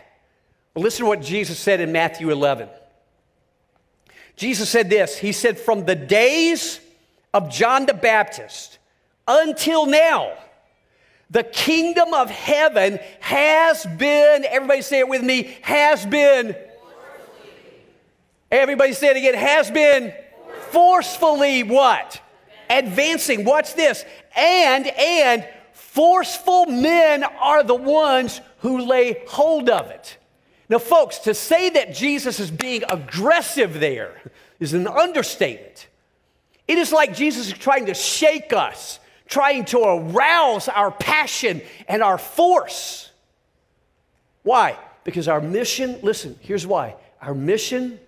Well, 0.74 0.84
listen 0.84 1.06
to 1.06 1.10
what 1.10 1.22
Jesus 1.22 1.58
said 1.58 1.80
in 1.80 1.91
Matthew 1.91 2.30
11. 2.30 2.70
Jesus 4.36 4.70
said 4.70 4.89
this 4.89 5.18
He 5.18 5.32
said, 5.32 5.58
From 5.58 5.86
the 5.86 5.96
days 5.96 6.80
of 7.34 7.50
John 7.50 7.86
the 7.86 7.94
Baptist 7.94 8.80
until 9.28 9.86
now, 9.86 10.34
the 11.30 11.44
kingdom 11.44 12.13
of 12.13 12.30
heaven 12.30 13.00
has 13.20 13.86
been, 13.98 14.46
everybody 14.46 14.82
say 14.82 15.00
it 15.00 15.08
with 15.08 15.24
me, 15.24 15.58
has 15.62 16.06
been. 16.06 16.56
Everybody 18.52 18.94
say 18.94 19.10
it 19.10 19.18
again, 19.18 19.34
has 19.34 19.72
been 19.72 20.13
forcefully 20.70 21.63
what? 21.63 22.22
Advancing. 22.69 23.45
Watch 23.45 23.75
this. 23.75 24.06
And, 24.36 24.88
and 24.88 25.47
forceful 25.73 26.65
men 26.65 27.23
are 27.23 27.63
the 27.63 27.75
ones 27.75 28.41
who 28.60 28.86
lay 28.86 29.23
hold 29.28 29.69
of 29.69 29.89
it. 29.91 30.17
Now, 30.67 30.80
folks, 30.80 31.19
to 31.19 31.34
say 31.34 31.69
that 31.69 31.93
Jesus 31.93 32.39
is 32.39 32.49
being 32.49 32.84
aggressive 32.89 33.80
there 33.80 34.19
is 34.60 34.73
an 34.73 34.88
understatement. 34.88 35.88
It 36.67 36.78
is 36.78 36.91
like 36.91 37.15
Jesus 37.15 37.47
is 37.47 37.54
trying 37.54 37.86
to 37.86 37.93
shake 37.93 38.51
us, 38.51 38.99
trying 39.28 39.65
to 39.65 39.80
arouse 39.80 40.67
our 40.67 40.91
passion 40.91 41.62
and 41.88 42.01
our 42.01 42.17
force. 42.17 43.12
Why? 44.43 44.78
Because 45.04 45.28
our 45.28 45.41
mission, 45.41 45.99
listen, 46.01 46.38
here's 46.41 46.65
why. 46.65 46.95
Our 47.21 47.36
mission 47.36 47.99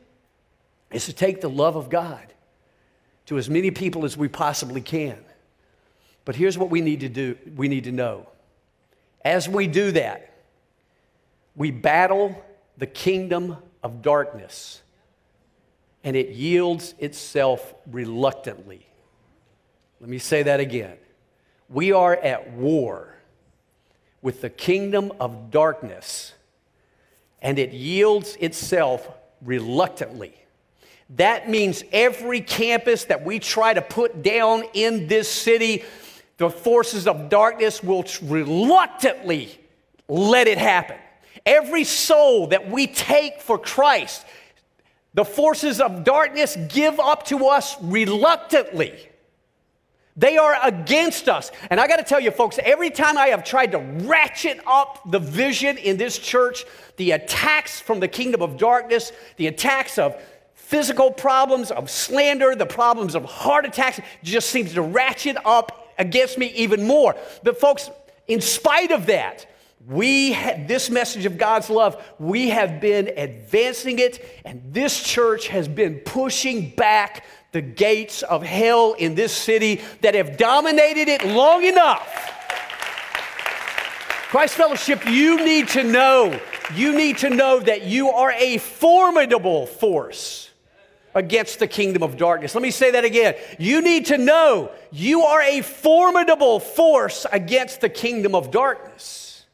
is 0.91 1.05
to 1.05 1.13
take 1.13 1.41
the 1.41 1.49
love 1.49 1.75
of 1.75 1.89
God 1.89 2.33
to 3.27 3.37
as 3.37 3.49
many 3.49 3.71
people 3.71 4.05
as 4.05 4.17
we 4.17 4.27
possibly 4.27 4.81
can. 4.81 5.17
But 6.25 6.35
here's 6.35 6.57
what 6.57 6.69
we 6.69 6.81
need 6.81 7.01
to 7.01 7.09
do 7.09 7.37
we 7.55 7.67
need 7.67 7.85
to 7.85 7.91
know. 7.91 8.27
As 9.23 9.47
we 9.47 9.67
do 9.67 9.91
that, 9.91 10.33
we 11.55 11.71
battle 11.71 12.43
the 12.77 12.87
kingdom 12.87 13.57
of 13.83 14.01
darkness 14.01 14.81
and 16.03 16.15
it 16.15 16.29
yields 16.29 16.95
itself 16.99 17.73
reluctantly. 17.89 18.85
Let 19.99 20.09
me 20.09 20.19
say 20.19 20.43
that 20.43 20.59
again. 20.59 20.97
We 21.69 21.91
are 21.91 22.15
at 22.15 22.51
war 22.51 23.15
with 24.21 24.41
the 24.41 24.49
kingdom 24.49 25.11
of 25.19 25.51
darkness 25.51 26.33
and 27.41 27.59
it 27.59 27.71
yields 27.71 28.35
itself 28.39 29.07
reluctantly. 29.41 30.33
That 31.11 31.49
means 31.49 31.83
every 31.91 32.41
campus 32.41 33.05
that 33.05 33.23
we 33.23 33.39
try 33.39 33.73
to 33.73 33.81
put 33.81 34.21
down 34.23 34.63
in 34.73 35.07
this 35.07 35.31
city, 35.31 35.83
the 36.37 36.49
forces 36.49 37.07
of 37.07 37.29
darkness 37.29 37.81
will 37.81 38.03
reluctantly 38.23 39.57
let 40.09 40.47
it 40.47 40.57
happen. 40.57 40.97
Every 41.45 41.85
soul 41.85 42.47
that 42.47 42.69
we 42.69 42.87
take 42.87 43.41
for 43.41 43.57
Christ, 43.57 44.25
the 45.13 45.23
forces 45.23 45.79
of 45.79 46.03
darkness 46.03 46.57
give 46.67 46.99
up 46.99 47.25
to 47.27 47.47
us 47.47 47.77
reluctantly. 47.81 48.93
They 50.17 50.37
are 50.37 50.57
against 50.63 51.29
us. 51.29 51.51
And 51.69 51.79
I 51.79 51.87
got 51.87 51.97
to 51.97 52.03
tell 52.03 52.19
you, 52.19 52.31
folks, 52.31 52.59
every 52.63 52.89
time 52.89 53.17
I 53.17 53.27
have 53.27 53.43
tried 53.43 53.71
to 53.73 53.77
ratchet 53.77 54.59
up 54.65 55.09
the 55.09 55.19
vision 55.19 55.77
in 55.77 55.97
this 55.97 56.17
church, 56.17 56.65
the 56.97 57.11
attacks 57.11 57.79
from 57.79 57.99
the 57.99 58.07
kingdom 58.07 58.41
of 58.41 58.57
darkness, 58.57 59.11
the 59.37 59.47
attacks 59.47 59.99
of 59.99 60.19
physical 60.67 61.11
problems, 61.11 61.71
of 61.71 61.89
slander, 61.89 62.53
the 62.53 62.65
problems 62.65 63.15
of 63.15 63.23
heart 63.23 63.65
attacks, 63.65 64.01
just 64.21 64.49
seems 64.49 64.73
to 64.73 64.81
ratchet 64.81 65.37
up 65.45 65.93
against 65.97 66.37
me 66.37 66.47
even 66.47 66.85
more. 66.85 67.15
But, 67.41 67.57
folks, 67.57 67.89
in 68.27 68.41
spite 68.41 68.91
of 68.91 69.05
that, 69.05 69.45
we 69.87 70.33
had 70.33 70.67
this 70.67 70.89
message 70.89 71.25
of 71.25 71.37
God's 71.37 71.69
love, 71.69 72.03
we 72.19 72.49
have 72.49 72.81
been 72.81 73.07
advancing 73.15 73.99
it, 73.99 74.41
and 74.43 74.61
this 74.73 75.01
church 75.01 75.47
has 75.47 75.69
been 75.69 76.01
pushing 76.01 76.71
back 76.71 77.23
the 77.53 77.61
gates 77.61 78.21
of 78.23 78.43
hell 78.43 78.91
in 78.91 79.15
this 79.15 79.31
city 79.31 79.79
that 80.01 80.15
have 80.15 80.35
dominated 80.35 81.07
it 81.07 81.25
long 81.25 81.63
enough. 81.63 82.33
Christ 84.27 84.55
Fellowship, 84.55 85.05
you 85.05 85.45
need 85.45 85.69
to 85.69 85.83
know, 85.83 86.37
you 86.75 86.93
need 86.93 87.19
to 87.19 87.29
know 87.29 87.61
that 87.61 87.83
you 87.83 88.09
are 88.09 88.33
a 88.33 88.57
formidable 88.57 89.65
force 89.65 90.47
against 91.17 91.57
the 91.57 91.67
kingdom 91.67 92.03
of 92.03 92.15
darkness. 92.15 92.53
Let 92.53 92.61
me 92.61 92.69
say 92.69 92.91
that 92.91 93.03
again. 93.03 93.35
You 93.57 93.81
need 93.81 94.05
to 94.07 94.19
know 94.19 94.71
you 94.91 95.23
are 95.23 95.41
a 95.41 95.61
formidable 95.61 96.59
force 96.59 97.25
against 97.31 97.81
the 97.81 97.89
kingdom 97.89 98.35
of 98.35 98.51
darkness. 98.51 99.45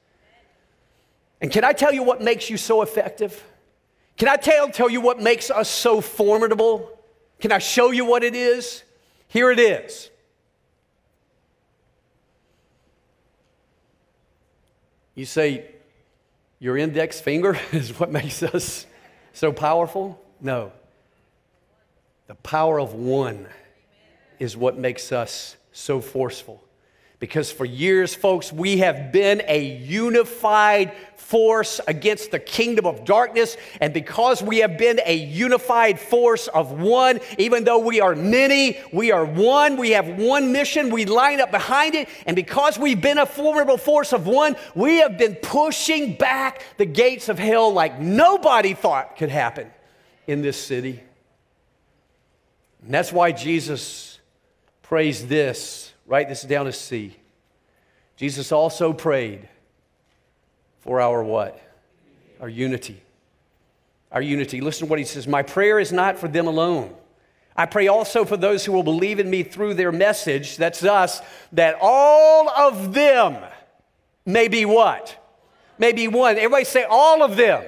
And 1.40 1.50
can 1.50 1.64
I 1.64 1.72
tell 1.72 1.94
you 1.94 2.04
what 2.04 2.22
makes 2.22 2.50
you 2.50 2.58
so 2.58 2.82
effective? 2.82 3.42
Can 4.18 4.28
I 4.28 4.36
tell, 4.36 4.70
tell 4.70 4.90
you 4.90 5.00
what 5.00 5.22
makes 5.22 5.50
us 5.50 5.70
so 5.70 6.02
formidable? 6.02 6.90
Can 7.40 7.54
I 7.54 7.60
show 7.60 7.92
you 7.92 8.04
what 8.04 8.24
it 8.24 8.36
is? 8.36 8.84
Here 9.30 9.50
it 9.50 9.60
is. 9.60 10.10
You 15.16 15.26
say, 15.26 15.66
your 16.60 16.78
index 16.78 17.22
finger 17.22 17.58
is 17.72 17.98
what 17.98 18.12
makes 18.12 18.44
us 18.44 18.86
so 19.32 19.54
powerful? 19.54 20.22
No. 20.42 20.74
The 22.28 22.36
power 22.36 22.80
of 22.80 22.94
one 22.94 23.48
is 24.40 24.56
what 24.56 24.78
makes 24.78 25.12
us 25.12 25.58
so 25.72 26.00
forceful. 26.00 26.64
Because 27.20 27.50
for 27.50 27.64
years, 27.64 28.14
folks, 28.14 28.52
we 28.52 28.80
have 28.80 29.14
been 29.14 29.42
a 29.48 29.64
unified 29.64 30.94
force 31.16 31.80
against 31.88 32.32
the 32.32 32.40
kingdom 32.40 32.86
of 32.86 33.06
darkness. 33.06 33.56
And 33.80 33.94
because 33.94 34.44
we 34.44 34.58
have 34.58 34.78
been 34.78 35.00
a 35.06 35.16
unified 35.16 36.02
force 36.02 36.50
of 36.50 36.74
one, 36.74 37.22
even 37.38 37.64
though 37.64 37.80
we 37.80 38.02
are 38.02 38.14
many, 38.14 38.78
we 38.92 39.14
are 39.14 39.24
one. 39.24 39.78
We 39.78 39.92
have 39.92 40.10
one 40.20 40.52
mission. 40.52 40.90
We 40.90 41.06
line 41.06 41.40
up 41.40 41.50
behind 41.50 41.96
it. 41.96 42.10
And 42.26 42.36
because 42.36 42.78
we've 42.78 43.02
been 43.02 43.18
a 43.18 43.26
formidable 43.26 43.78
force 43.78 44.12
of 44.12 44.28
one, 44.28 44.58
we 44.76 44.98
have 44.98 45.18
been 45.18 45.36
pushing 45.36 46.16
back 46.16 46.66
the 46.78 46.86
gates 46.86 47.30
of 47.30 47.40
hell 47.40 47.72
like 47.72 48.02
nobody 48.02 48.74
thought 48.74 49.16
could 49.16 49.30
happen 49.30 49.72
in 50.28 50.42
this 50.42 50.62
city. 50.62 51.02
And 52.84 52.94
that's 52.94 53.12
why 53.12 53.32
Jesus 53.32 54.20
prays 54.82 55.28
this 55.28 55.94
Write 56.06 56.28
this 56.28 56.42
down 56.42 56.68
as 56.68 56.78
C. 56.78 57.16
Jesus 58.18 58.52
also 58.52 58.92
prayed 58.92 59.48
for 60.82 61.00
our 61.00 61.24
what? 61.24 61.60
Our 62.42 62.50
unity. 62.50 63.02
Our 64.12 64.22
unity. 64.22 64.60
Listen 64.60 64.88
to 64.88 64.90
what 64.90 65.00
he 65.00 65.06
says 65.06 65.28
My 65.28 65.44
prayer 65.44 65.80
is 65.80 65.92
not 65.92 66.20
for 66.20 66.28
them 66.28 66.48
alone. 66.48 66.94
I 67.56 67.68
pray 67.68 67.88
also 67.88 68.26
for 68.26 68.36
those 68.36 68.66
who 68.66 68.72
will 68.72 68.84
believe 68.84 69.20
in 69.20 69.30
me 69.30 69.44
through 69.44 69.76
their 69.76 69.92
message, 69.92 70.58
that's 70.58 70.84
us, 70.84 71.22
that 71.52 71.78
all 71.80 72.50
of 72.50 72.94
them 72.94 73.38
may 74.26 74.48
be 74.48 74.66
what? 74.66 75.16
May 75.78 75.94
be 75.94 76.08
one. 76.08 76.38
Everybody 76.38 76.66
say 76.66 76.84
all 76.84 77.22
of 77.22 77.38
them. 77.38 77.64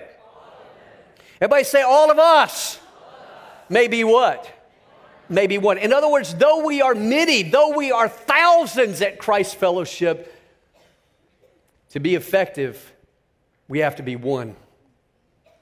Everybody 1.40 1.64
say 1.64 1.84
all 1.84 2.10
of 2.10 2.18
us 2.18 2.80
may 3.70 3.88
be 3.88 4.04
what? 4.04 4.55
Maybe 5.30 5.58
one. 5.58 5.78
In 5.78 5.94
other 5.94 6.10
words, 6.10 6.34
though 6.36 6.66
we 6.66 6.82
are 6.82 6.96
many, 6.96 7.44
though 7.44 7.76
we 7.76 7.92
are 7.92 8.08
thousands 8.10 9.02
at 9.02 9.20
Christ 9.20 9.56
Fellowship, 9.56 10.32
to 11.90 12.00
be 12.00 12.16
effective, 12.16 12.94
we 13.68 13.80
have 13.80 13.96
to 13.98 14.04
be 14.04 14.16
one. 14.16 14.56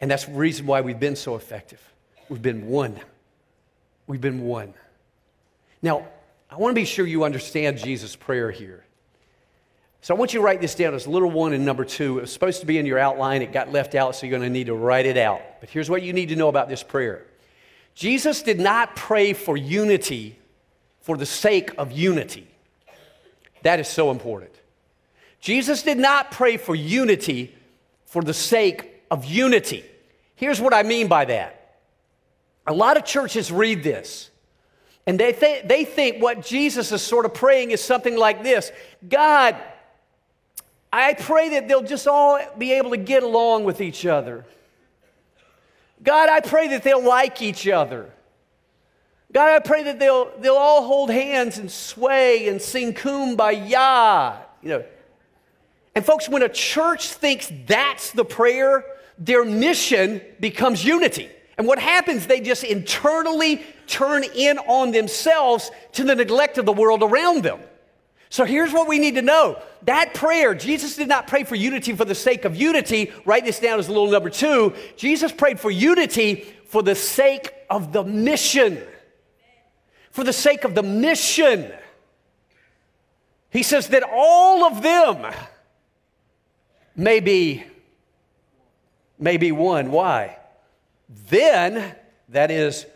And 0.01 0.09
that's 0.09 0.25
the 0.25 0.33
reason 0.33 0.65
why 0.65 0.81
we've 0.81 0.99
been 0.99 1.15
so 1.15 1.35
effective. 1.35 1.81
We've 2.27 2.41
been 2.41 2.67
one. 2.67 2.99
We've 4.07 4.21
been 4.21 4.41
one. 4.41 4.73
Now, 5.81 6.07
I 6.49 6.55
want 6.57 6.71
to 6.71 6.79
be 6.79 6.85
sure 6.85 7.05
you 7.05 7.23
understand 7.23 7.77
Jesus' 7.77 8.15
prayer 8.15 8.51
here. 8.51 8.83
So 10.01 10.13
I 10.13 10.17
want 10.17 10.33
you 10.33 10.39
to 10.39 10.45
write 10.45 10.59
this 10.59 10.75
down 10.75 10.93
as 10.93 11.07
little 11.07 11.31
one 11.31 11.53
and 11.53 11.65
number 11.65 11.85
two. 11.85 12.17
It 12.17 12.21
was 12.21 12.33
supposed 12.33 12.59
to 12.59 12.65
be 12.65 12.77
in 12.77 12.85
your 12.85 12.99
outline. 12.99 13.41
It 13.41 13.53
got 13.53 13.71
left 13.71 13.95
out, 13.95 14.15
so 14.15 14.25
you're 14.25 14.37
going 14.37 14.41
to 14.43 14.53
need 14.53 14.67
to 14.67 14.75
write 14.75 15.05
it 15.05 15.17
out. 15.17 15.41
But 15.61 15.69
here's 15.69 15.89
what 15.89 16.01
you 16.01 16.11
need 16.11 16.29
to 16.29 16.35
know 16.35 16.49
about 16.49 16.67
this 16.67 16.83
prayer 16.83 17.25
Jesus 17.95 18.41
did 18.41 18.59
not 18.59 18.95
pray 18.95 19.33
for 19.33 19.55
unity 19.55 20.39
for 21.01 21.17
the 21.17 21.25
sake 21.25 21.71
of 21.77 21.91
unity. 21.91 22.47
That 23.61 23.79
is 23.79 23.87
so 23.87 24.11
important. 24.11 24.51
Jesus 25.39 25.83
did 25.83 25.97
not 25.97 26.31
pray 26.31 26.57
for 26.57 26.73
unity 26.75 27.55
for 28.05 28.21
the 28.21 28.33
sake 28.33 29.03
of 29.11 29.25
unity. 29.25 29.83
Here's 30.35 30.61
what 30.61 30.73
I 30.73 30.83
mean 30.83 31.07
by 31.07 31.25
that. 31.25 31.77
A 32.65 32.73
lot 32.73 32.97
of 32.97 33.05
churches 33.05 33.51
read 33.51 33.83
this 33.83 34.29
and 35.05 35.19
they, 35.19 35.33
th- 35.33 35.65
they 35.65 35.83
think 35.83 36.21
what 36.21 36.45
Jesus 36.45 36.91
is 36.91 37.01
sort 37.01 37.25
of 37.25 37.33
praying 37.33 37.71
is 37.71 37.83
something 37.83 38.15
like 38.15 38.43
this 38.43 38.71
God, 39.07 39.55
I 40.91 41.13
pray 41.13 41.49
that 41.49 41.67
they'll 41.67 41.83
just 41.83 42.07
all 42.07 42.39
be 42.57 42.73
able 42.73 42.91
to 42.91 42.97
get 42.97 43.23
along 43.23 43.65
with 43.65 43.81
each 43.81 44.05
other. 44.05 44.45
God, 46.03 46.29
I 46.29 46.41
pray 46.41 46.67
that 46.69 46.83
they'll 46.83 47.03
like 47.03 47.41
each 47.41 47.67
other. 47.67 48.11
God, 49.31 49.49
I 49.49 49.59
pray 49.59 49.83
that 49.83 49.99
they'll, 49.99 50.31
they'll 50.39 50.55
all 50.55 50.85
hold 50.85 51.09
hands 51.09 51.57
and 51.57 51.71
sway 51.71 52.47
and 52.47 52.61
sing 52.61 52.93
kumbaya. 52.93 54.37
You 54.61 54.69
know. 54.69 54.85
And 55.95 56.05
folks, 56.05 56.27
when 56.27 56.43
a 56.43 56.49
church 56.49 57.13
thinks 57.13 57.51
that's 57.65 58.11
the 58.11 58.25
prayer, 58.25 58.85
their 59.17 59.45
mission 59.45 60.21
becomes 60.39 60.83
unity. 60.83 61.29
And 61.57 61.67
what 61.67 61.79
happens, 61.79 62.27
they 62.27 62.41
just 62.41 62.63
internally 62.63 63.63
turn 63.87 64.23
in 64.23 64.57
on 64.59 64.91
themselves 64.91 65.71
to 65.93 66.03
the 66.03 66.15
neglect 66.15 66.57
of 66.57 66.65
the 66.65 66.73
world 66.73 67.03
around 67.03 67.43
them. 67.43 67.59
So 68.33 68.45
here's 68.45 68.73
what 68.73 68.87
we 68.87 68.97
need 68.97 69.13
to 69.13 69.21
know. 69.21 69.61
That 69.83 70.15
prayer, 70.15 70.55
Jesus 70.55 70.95
did 70.95 71.07
not 71.07 71.27
pray 71.27 71.43
for 71.43 71.53
unity 71.53 71.93
for 71.93 72.03
the 72.03 72.15
sake 72.15 72.45
of 72.45 72.55
unity. 72.55 73.13
Write 73.25 73.45
this 73.45 73.59
down 73.59 73.77
as 73.77 73.89
a 73.89 73.91
little 73.91 74.09
number 74.09 74.31
two. 74.31 74.73
Jesus 74.97 75.31
prayed 75.31 75.59
for 75.59 75.69
unity 75.69 76.51
for 76.65 76.81
the 76.81 76.95
sake 76.95 77.53
of 77.69 77.93
the 77.93 78.03
mission. 78.03 78.81
For 80.09 80.23
the 80.23 80.33
sake 80.33 80.63
of 80.63 80.73
the 80.73 80.81
mission. 80.81 81.71
He 83.51 83.61
says 83.61 83.89
that 83.89 84.01
all 84.01 84.63
of 84.63 84.81
them 84.81 85.31
may 86.95 87.19
be, 87.19 87.63
may 89.19 89.37
be 89.37 89.51
one. 89.51 89.91
Why? 89.91 90.39
Then, 91.29 91.95
that 92.29 92.49
is, 92.49 92.87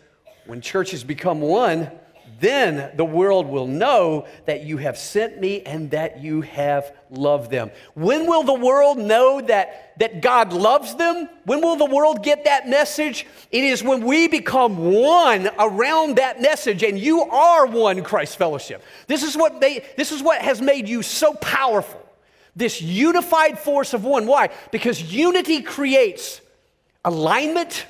when 0.46 0.62
churches 0.62 1.04
become 1.04 1.40
one, 1.40 1.92
then 2.40 2.96
the 2.96 3.04
world 3.04 3.46
will 3.46 3.66
know 3.66 4.26
that 4.46 4.62
you 4.62 4.76
have 4.76 4.96
sent 4.96 5.40
me 5.40 5.62
and 5.62 5.90
that 5.90 6.20
you 6.20 6.42
have 6.42 6.94
loved 7.10 7.50
them. 7.50 7.70
When 7.94 8.26
will 8.26 8.44
the 8.44 8.54
world 8.54 8.98
know 8.98 9.40
that, 9.40 9.98
that 9.98 10.20
God 10.20 10.52
loves 10.52 10.94
them? 10.94 11.28
When 11.44 11.60
will 11.60 11.76
the 11.76 11.84
world 11.84 12.22
get 12.22 12.44
that 12.44 12.68
message? 12.68 13.26
It 13.50 13.64
is 13.64 13.82
when 13.82 14.04
we 14.04 14.28
become 14.28 14.92
one 14.92 15.50
around 15.58 16.16
that 16.16 16.40
message, 16.40 16.82
and 16.82 16.98
you 16.98 17.22
are 17.22 17.66
one, 17.66 18.04
Christ 18.04 18.36
Fellowship. 18.36 18.84
This 19.08 19.22
is 19.22 19.36
what, 19.36 19.60
they, 19.60 19.84
this 19.96 20.12
is 20.12 20.22
what 20.22 20.40
has 20.40 20.60
made 20.60 20.88
you 20.88 21.02
so 21.02 21.34
powerful. 21.34 22.04
This 22.54 22.80
unified 22.80 23.58
force 23.58 23.94
of 23.94 24.04
one. 24.04 24.26
Why? 24.26 24.50
Because 24.70 25.00
unity 25.12 25.62
creates 25.62 26.40
alignment, 27.04 27.86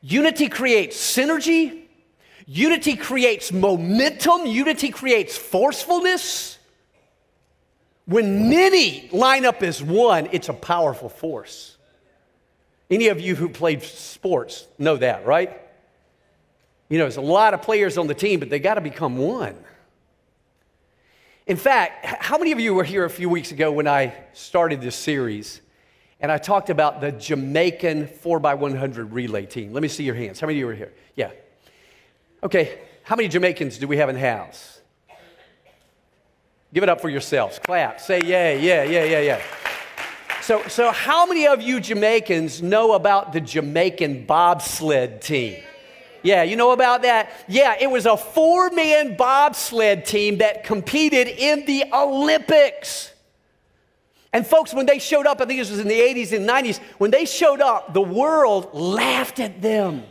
unity 0.00 0.48
creates 0.48 0.96
synergy. 0.96 1.81
Unity 2.46 2.96
creates 2.96 3.52
momentum, 3.52 4.46
unity 4.46 4.90
creates 4.90 5.36
forcefulness. 5.36 6.58
When 8.06 8.48
many 8.48 9.08
line 9.12 9.44
up 9.44 9.62
as 9.62 9.82
one, 9.82 10.28
it's 10.32 10.48
a 10.48 10.54
powerful 10.54 11.08
force. 11.08 11.76
Any 12.90 13.08
of 13.08 13.20
you 13.20 13.34
who 13.34 13.48
played 13.48 13.82
sports 13.82 14.66
know 14.78 14.96
that, 14.96 15.24
right? 15.24 15.58
You 16.88 16.98
know, 16.98 17.04
there's 17.04 17.16
a 17.16 17.22
lot 17.22 17.54
of 17.54 17.62
players 17.62 17.96
on 17.96 18.06
the 18.06 18.14
team, 18.14 18.40
but 18.40 18.50
they 18.50 18.58
got 18.58 18.74
to 18.74 18.80
become 18.80 19.16
one. 19.16 19.56
In 21.46 21.56
fact, 21.56 22.04
how 22.04 22.38
many 22.38 22.52
of 22.52 22.60
you 22.60 22.74
were 22.74 22.84
here 22.84 23.04
a 23.04 23.10
few 23.10 23.28
weeks 23.28 23.50
ago 23.50 23.72
when 23.72 23.88
I 23.88 24.14
started 24.32 24.80
this 24.80 24.94
series 24.94 25.60
and 26.20 26.30
I 26.30 26.38
talked 26.38 26.70
about 26.70 27.00
the 27.00 27.10
Jamaican 27.10 28.06
4x100 28.06 29.08
relay 29.10 29.46
team? 29.46 29.72
Let 29.72 29.82
me 29.82 29.88
see 29.88 30.04
your 30.04 30.14
hands. 30.14 30.38
How 30.38 30.46
many 30.46 30.58
of 30.58 30.60
you 30.60 30.66
were 30.66 30.74
here? 30.74 30.92
Yeah, 31.16 31.30
Okay, 32.44 32.80
how 33.04 33.14
many 33.14 33.28
Jamaicans 33.28 33.78
do 33.78 33.86
we 33.86 33.96
have 33.98 34.08
in 34.08 34.16
the 34.16 34.20
house? 34.20 34.80
Give 36.74 36.82
it 36.82 36.88
up 36.88 37.00
for 37.00 37.08
yourselves. 37.08 37.58
Clap. 37.58 38.00
Say 38.00 38.20
yeah, 38.24 38.52
yeah, 38.52 38.82
yeah, 38.82 39.04
yeah, 39.04 39.20
yeah. 39.20 39.42
So, 40.40 40.62
so 40.66 40.90
how 40.90 41.26
many 41.26 41.46
of 41.46 41.62
you 41.62 41.78
Jamaicans 41.78 42.60
know 42.60 42.94
about 42.94 43.32
the 43.32 43.40
Jamaican 43.40 44.26
bobsled 44.26 45.20
team? 45.22 45.62
Yeah, 46.24 46.42
you 46.42 46.56
know 46.56 46.72
about 46.72 47.02
that? 47.02 47.30
Yeah, 47.46 47.76
it 47.78 47.88
was 47.88 48.06
a 48.06 48.16
four 48.16 48.70
man 48.70 49.16
bobsled 49.16 50.04
team 50.04 50.38
that 50.38 50.64
competed 50.64 51.28
in 51.28 51.64
the 51.66 51.84
Olympics. 51.92 53.12
And 54.32 54.46
folks, 54.46 54.72
when 54.72 54.86
they 54.86 54.98
showed 54.98 55.26
up, 55.26 55.40
I 55.40 55.44
think 55.44 55.60
this 55.60 55.70
was 55.70 55.78
in 55.78 55.88
the 55.88 56.00
80s 56.00 56.32
and 56.32 56.48
90s, 56.48 56.78
when 56.98 57.10
they 57.10 57.26
showed 57.26 57.60
up, 57.60 57.92
the 57.92 58.00
world 58.00 58.70
laughed 58.72 59.38
at 59.38 59.60
them. 59.60 60.04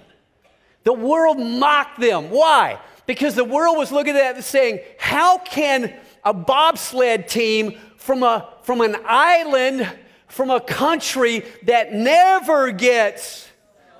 The 0.83 0.93
world 0.93 1.39
mocked 1.39 1.99
them. 1.99 2.29
Why? 2.29 2.79
Because 3.05 3.35
the 3.35 3.45
world 3.45 3.77
was 3.77 3.91
looking 3.91 4.15
at 4.15 4.37
it 4.37 4.43
saying, 4.43 4.79
how 4.97 5.37
can 5.39 5.93
a 6.23 6.33
bobsled 6.33 7.27
team 7.27 7.77
from, 7.97 8.23
a, 8.23 8.49
from 8.63 8.81
an 8.81 8.95
island, 9.05 9.91
from 10.27 10.49
a 10.49 10.59
country 10.59 11.45
that 11.63 11.93
never 11.93 12.71
gets 12.71 13.47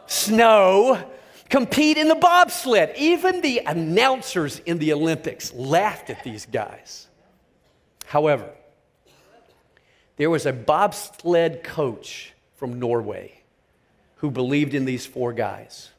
snow, 0.08 1.04
compete 1.50 1.98
in 1.98 2.08
the 2.08 2.16
bobsled? 2.16 2.94
Even 2.96 3.42
the 3.42 3.62
announcers 3.66 4.60
in 4.60 4.80
the 4.80 4.94
Olympics 4.94 5.54
laughed 5.54 6.10
at 6.10 6.24
these 6.24 6.46
guys. 6.46 7.08
However, 8.06 8.50
there 10.18 10.30
was 10.30 10.46
a 10.46 10.54
bobsled 10.54 11.64
coach 11.64 12.34
from 12.56 12.80
Norway 12.80 13.42
who 14.18 14.30
believed 14.30 14.74
in 14.74 14.86
these 14.86 15.06
four 15.06 15.34
guys. 15.34 15.90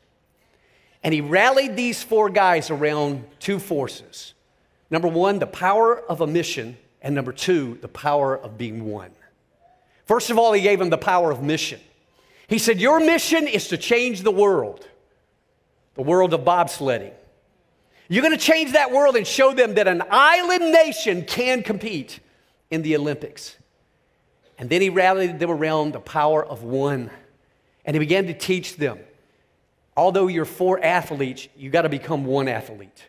And 1.03 1.13
he 1.13 1.21
rallied 1.21 1.77
these 1.77 2.03
four 2.03 2.31
guys 2.31 2.71
around 2.71 3.25
two 3.41 3.59
forces 3.59 4.35
number 4.91 5.09
one, 5.09 5.39
the 5.39 5.47
power 5.47 5.99
of 5.99 6.21
a 6.21 6.27
mission, 6.27 6.77
and 7.01 7.15
number 7.15 7.33
two, 7.33 7.79
the 7.81 7.89
power 7.89 8.37
of 8.37 8.59
being 8.59 8.85
one. 8.85 9.11
First 10.05 10.29
of 10.29 10.39
all, 10.39 10.53
he 10.53 10.61
gave 10.61 10.79
them 10.79 10.91
the 10.91 10.99
power 10.99 11.31
of 11.31 11.43
mission. 11.43 11.81
He 12.47 12.59
said, 12.59 12.81
Your 12.81 13.01
mission 13.01 13.47
is 13.47 13.69
to 13.69 13.79
change 13.79 14.21
the 14.23 14.31
world, 14.31 14.87
the 15.95 16.03
world 16.03 16.35
of 16.35 16.43
bobsledding. 16.43 17.15
You're 18.09 18.23
going 18.23 18.37
to 18.37 18.45
change 18.45 18.73
that 18.73 18.93
world 18.93 19.17
and 19.17 19.27
show 19.27 19.55
them 19.55 19.75
that 19.75 19.89
an 19.89 20.03
island 20.11 20.73
nation 20.73 21.25
can 21.25 21.63
compete 21.63 22.21
in 22.71 22.83
the 22.83 22.95
Olympics. 22.97 23.57
And 24.59 24.69
then 24.69 24.83
he 24.83 24.91
rallied 24.91 25.39
them 25.39 25.51
around 25.51 25.93
the 25.93 26.01
power 26.01 26.45
of 26.45 26.63
one. 26.63 27.11
And 27.87 27.95
he 27.95 27.99
began 27.99 28.27
to 28.27 28.35
teach 28.35 28.77
them 28.77 28.99
although 29.97 30.27
you're 30.27 30.45
four 30.45 30.83
athletes, 30.83 31.49
you 31.57 31.71
got 31.71 31.83
to 31.83 31.89
become 31.89 32.25
one 32.25 32.49
athlete. 32.49 33.09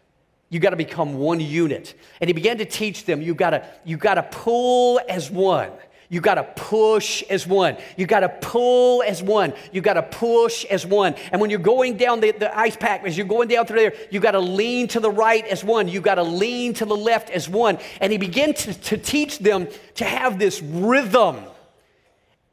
You 0.50 0.60
got 0.60 0.70
to 0.70 0.76
become 0.76 1.16
one 1.16 1.40
unit. 1.40 1.96
And 2.22 2.30
he 2.30 2.34
began 2.34 2.60
to 2.60 2.66
teach 2.66 3.06
them 3.06 3.22
you 3.22 3.34
got 3.34 3.52
to 3.52 3.68
you 3.84 3.98
got 3.98 4.16
to 4.16 4.24
pull 4.24 5.00
as 5.10 5.32
one. 5.32 5.72
You 6.10 6.22
got 6.22 6.36
to 6.36 6.44
push 6.44 7.24
as 7.24 7.48
one. 7.48 7.76
You 7.98 8.06
got 8.06 8.20
to 8.20 8.30
pull 8.30 9.02
as 9.02 9.24
one. 9.24 9.54
You 9.72 9.82
got 9.82 9.94
to 9.94 10.04
push 10.04 10.64
as 10.66 10.86
one. 10.86 11.16
And 11.32 11.42
when 11.42 11.50
you're 11.50 11.58
going 11.58 11.98
down 11.98 12.20
the, 12.20 12.30
the 12.30 12.56
ice 12.56 12.78
pack, 12.78 13.04
as 13.04 13.18
you're 13.18 13.26
going 13.26 13.48
down 13.48 13.66
through 13.66 13.80
there, 13.80 13.94
you 14.12 14.20
got 14.20 14.32
to 14.32 14.40
lean 14.40 14.88
to 14.90 15.00
the 15.00 15.10
right 15.10 15.44
as 15.48 15.64
one. 15.64 15.88
You 15.88 16.02
got 16.02 16.16
to 16.16 16.24
lean 16.24 16.76
to 16.76 16.86
the 16.86 16.96
left 16.96 17.32
as 17.32 17.50
one. 17.50 17.80
And 18.00 18.12
he 18.12 18.20
began 18.20 18.54
to, 18.54 18.74
to 18.76 18.98
teach 18.98 19.40
them 19.40 19.68
to 19.96 20.06
have 20.06 20.38
this 20.38 20.62
rhythm 20.62 21.38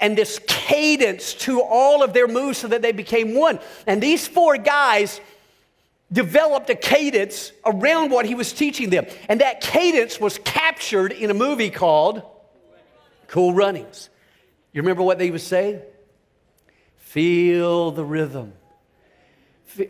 and 0.00 0.16
this 0.16 0.40
cadence 0.46 1.34
to 1.34 1.60
all 1.60 2.02
of 2.02 2.12
their 2.12 2.26
moves 2.26 2.58
so 2.58 2.68
that 2.68 2.82
they 2.82 2.92
became 2.92 3.34
one. 3.34 3.60
And 3.86 4.02
these 4.02 4.26
four 4.26 4.56
guys 4.56 5.20
developed 6.12 6.68
a 6.70 6.74
cadence 6.74 7.52
around 7.64 8.10
what 8.10 8.26
he 8.26 8.34
was 8.34 8.52
teaching 8.52 8.90
them. 8.90 9.06
And 9.28 9.40
that 9.40 9.60
cadence 9.60 10.20
was 10.20 10.38
captured 10.38 11.12
in 11.12 11.30
a 11.30 11.34
movie 11.34 11.70
called 11.70 12.22
Cool 13.28 13.54
Runnings. 13.54 14.08
You 14.72 14.82
remember 14.82 15.02
what 15.02 15.18
they 15.18 15.30
would 15.30 15.40
say? 15.40 15.82
Feel 16.96 17.90
the 17.90 18.04
rhythm. 18.04 18.52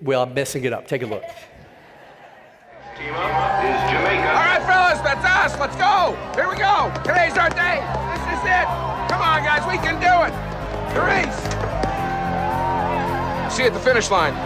Well, 0.02 0.22
I'm 0.22 0.34
messing 0.34 0.64
it 0.64 0.72
up. 0.72 0.86
Take 0.86 1.02
a 1.02 1.06
look. 1.06 1.22
Team 1.22 3.14
up 3.14 3.64
is 3.64 3.90
Jamaica. 3.90 4.28
All 4.28 4.44
right, 4.44 4.62
fellas, 4.66 5.00
that's 5.00 5.24
us. 5.24 5.58
Let's 5.58 5.76
go. 5.76 6.16
Here 6.34 6.48
we 6.48 6.56
go. 6.56 6.92
Today's 7.02 7.36
our 7.38 7.50
day. 7.50 7.80
This 8.12 8.38
is 8.38 8.44
it. 8.44 8.99
Come 9.40 9.48
on, 9.48 9.56
guys, 9.56 9.72
we 9.72 9.78
can 9.80 9.96
do 9.96 10.12
it. 10.28 10.32
The 10.92 11.00
race. 11.00 11.40
See 13.48 13.62
you 13.62 13.68
at 13.68 13.72
the 13.72 13.80
finish 13.80 14.10
line. 14.10 14.36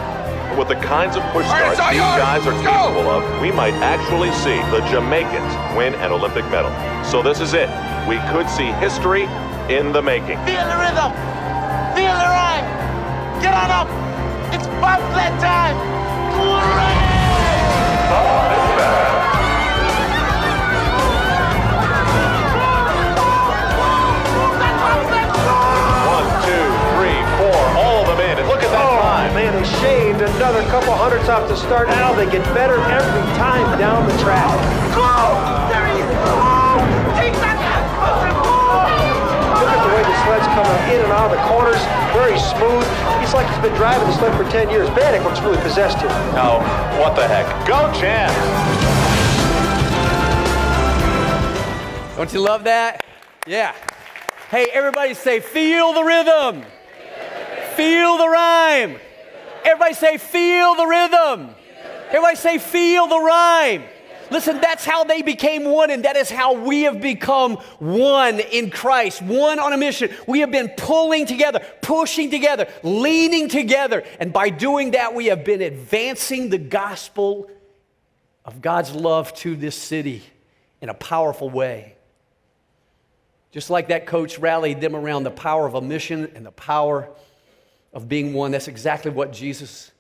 With 0.57 0.69
the 0.69 0.77
kinds 0.77 1.17
of 1.17 1.25
push 1.33 1.47
starts 1.47 1.81
right, 1.81 1.99
these 1.99 1.99
guys 1.99 2.47
are 2.47 2.55
capable 2.63 3.11
of, 3.11 3.27
we 3.43 3.51
might 3.51 3.75
actually 3.83 4.31
see 4.47 4.55
the 4.71 4.87
Jamaicans 4.87 5.51
win 5.77 5.95
an 5.99 6.13
Olympic 6.13 6.45
medal. 6.47 6.71
So 7.03 7.23
this 7.23 7.41
is 7.41 7.55
it. 7.55 7.67
We 8.07 8.23
could 8.31 8.49
see 8.49 8.71
history 8.79 9.25
in 9.67 9.91
the 9.91 10.01
making. 10.01 10.39
Feel 10.47 10.63
the 10.63 10.79
rhythm. 10.79 11.11
Feel 11.99 12.15
the 12.15 12.31
rhyme. 12.31 12.63
Get 13.43 13.51
on 13.51 13.75
up. 13.75 13.91
It's 14.55 14.71
bobsled 14.79 15.35
time. 15.43 15.75
Hooray! 16.39 16.95
Oh, 18.15 18.47
man, 18.47 18.64
they 29.65 29.71
shaved 29.81 30.21
another 30.21 30.63
couple 30.65 30.93
hundredths 30.93 31.29
off 31.29 31.49
the 31.49 31.57
start. 31.57 31.89
Now 31.89 32.13
they 32.13 32.27
get 32.31 32.45
better 32.55 32.77
every 32.77 33.25
time 33.37 33.79
down 33.79 34.07
the 34.07 34.17
track. 34.21 34.53
Oh, 34.93 35.41
there 35.73 35.87
he 35.89 36.01
is. 36.01 36.11
Oh, 36.29 36.85
take 37.17 37.33
that. 37.41 37.57
Look 39.57 39.71
at 39.73 39.81
the 39.81 39.93
way 39.95 40.03
the 40.05 40.17
sled's 40.25 40.49
coming 40.53 40.81
in 40.93 41.01
and 41.05 41.13
out 41.13 41.33
of 41.33 41.37
the 41.37 41.43
corners. 41.49 41.81
Very 42.13 42.37
smooth. 42.37 42.85
He's 43.21 43.33
like 43.33 43.49
he's 43.49 43.63
been 43.65 43.75
driving 43.77 44.07
the 44.07 44.15
sled 44.15 44.37
for 44.37 44.51
10 44.51 44.69
years. 44.69 44.89
Bannock 44.91 45.25
looks 45.25 45.41
really 45.41 45.61
possessed 45.63 45.99
here. 45.99 46.11
No, 46.37 46.61
what 47.01 47.17
the 47.17 47.27
heck? 47.27 47.47
Go, 47.67 47.91
Chance! 47.99 48.35
Don't 52.17 52.33
you 52.33 52.41
love 52.41 52.65
that? 52.65 53.03
Yeah. 53.47 53.75
Hey, 54.51 54.67
everybody 54.73 55.15
say, 55.15 55.41
feel 55.41 55.95
the 55.95 56.05
rhythm. 56.05 56.65
Feel 57.77 58.19
the 58.19 58.29
rhyme. 58.29 58.99
Everybody 59.65 59.95
say, 59.95 60.19
feel 60.19 60.75
the 60.75 60.87
rhythm. 60.87 61.55
Everybody 62.09 62.37
say, 62.37 62.59
feel 62.59 63.07
the 63.07 63.19
rhyme. 63.19 63.85
Listen, 64.31 64.61
that's 64.61 64.85
how 64.85 65.05
they 65.05 65.23
became 65.23 65.65
one, 65.65 65.91
and 65.91 66.05
that 66.05 66.17
is 66.17 66.31
how 66.31 66.55
we 66.55 66.83
have 66.83 67.01
become 67.01 67.57
one 67.79 68.41
in 68.41 68.71
Christ, 68.71 69.21
one 69.23 69.59
on 69.59 69.73
a 69.73 69.77
mission. 69.77 70.11
We 70.27 70.41
have 70.41 70.51
been 70.51 70.71
pulling 70.77 71.27
together, 71.27 71.61
pushing 71.83 72.31
together, 72.31 72.67
leaning 72.83 73.49
together, 73.49 74.03
and 74.19 74.33
by 74.33 74.49
doing 74.51 74.93
that, 74.93 75.15
we 75.15 75.27
have 75.27 75.45
been 75.45 75.61
advancing 75.61 76.49
the 76.49 76.59
gospel 76.59 77.51
of 78.45 78.61
God's 78.61 78.93
love 78.93 79.35
to 79.37 79.57
this 79.57 79.77
city 79.77 80.23
in 80.81 80.89
a 80.89 80.95
powerful 80.95 81.51
way. 81.51 81.95
Just 83.53 83.71
like 83.71 83.89
that 83.89 84.07
coach 84.07 84.39
rallied 84.39 84.81
them 84.81 84.97
around 84.97 85.25
the 85.25 85.31
power 85.31 85.67
of 85.67 85.75
a 85.75 85.81
mission 85.81 86.33
and 86.35 86.45
the 86.45 86.51
power 86.51 87.09
of 87.95 88.09
being 88.09 88.35
one, 88.35 88.51
that's 88.51 88.69
exactly 88.69 89.11
what 89.11 89.33
Jesus 89.33 89.93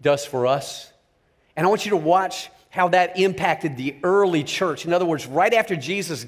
does 0.00 0.24
for 0.24 0.46
us. 0.46 0.92
And 1.56 1.66
I 1.66 1.68
want 1.68 1.84
you 1.84 1.90
to 1.90 1.96
watch 1.96 2.50
how 2.70 2.88
that 2.88 3.18
impacted 3.18 3.76
the 3.76 3.96
early 4.02 4.44
church. 4.44 4.84
In 4.84 4.92
other 4.92 5.06
words, 5.06 5.26
right 5.26 5.52
after 5.52 5.74
Jesus 5.74 6.26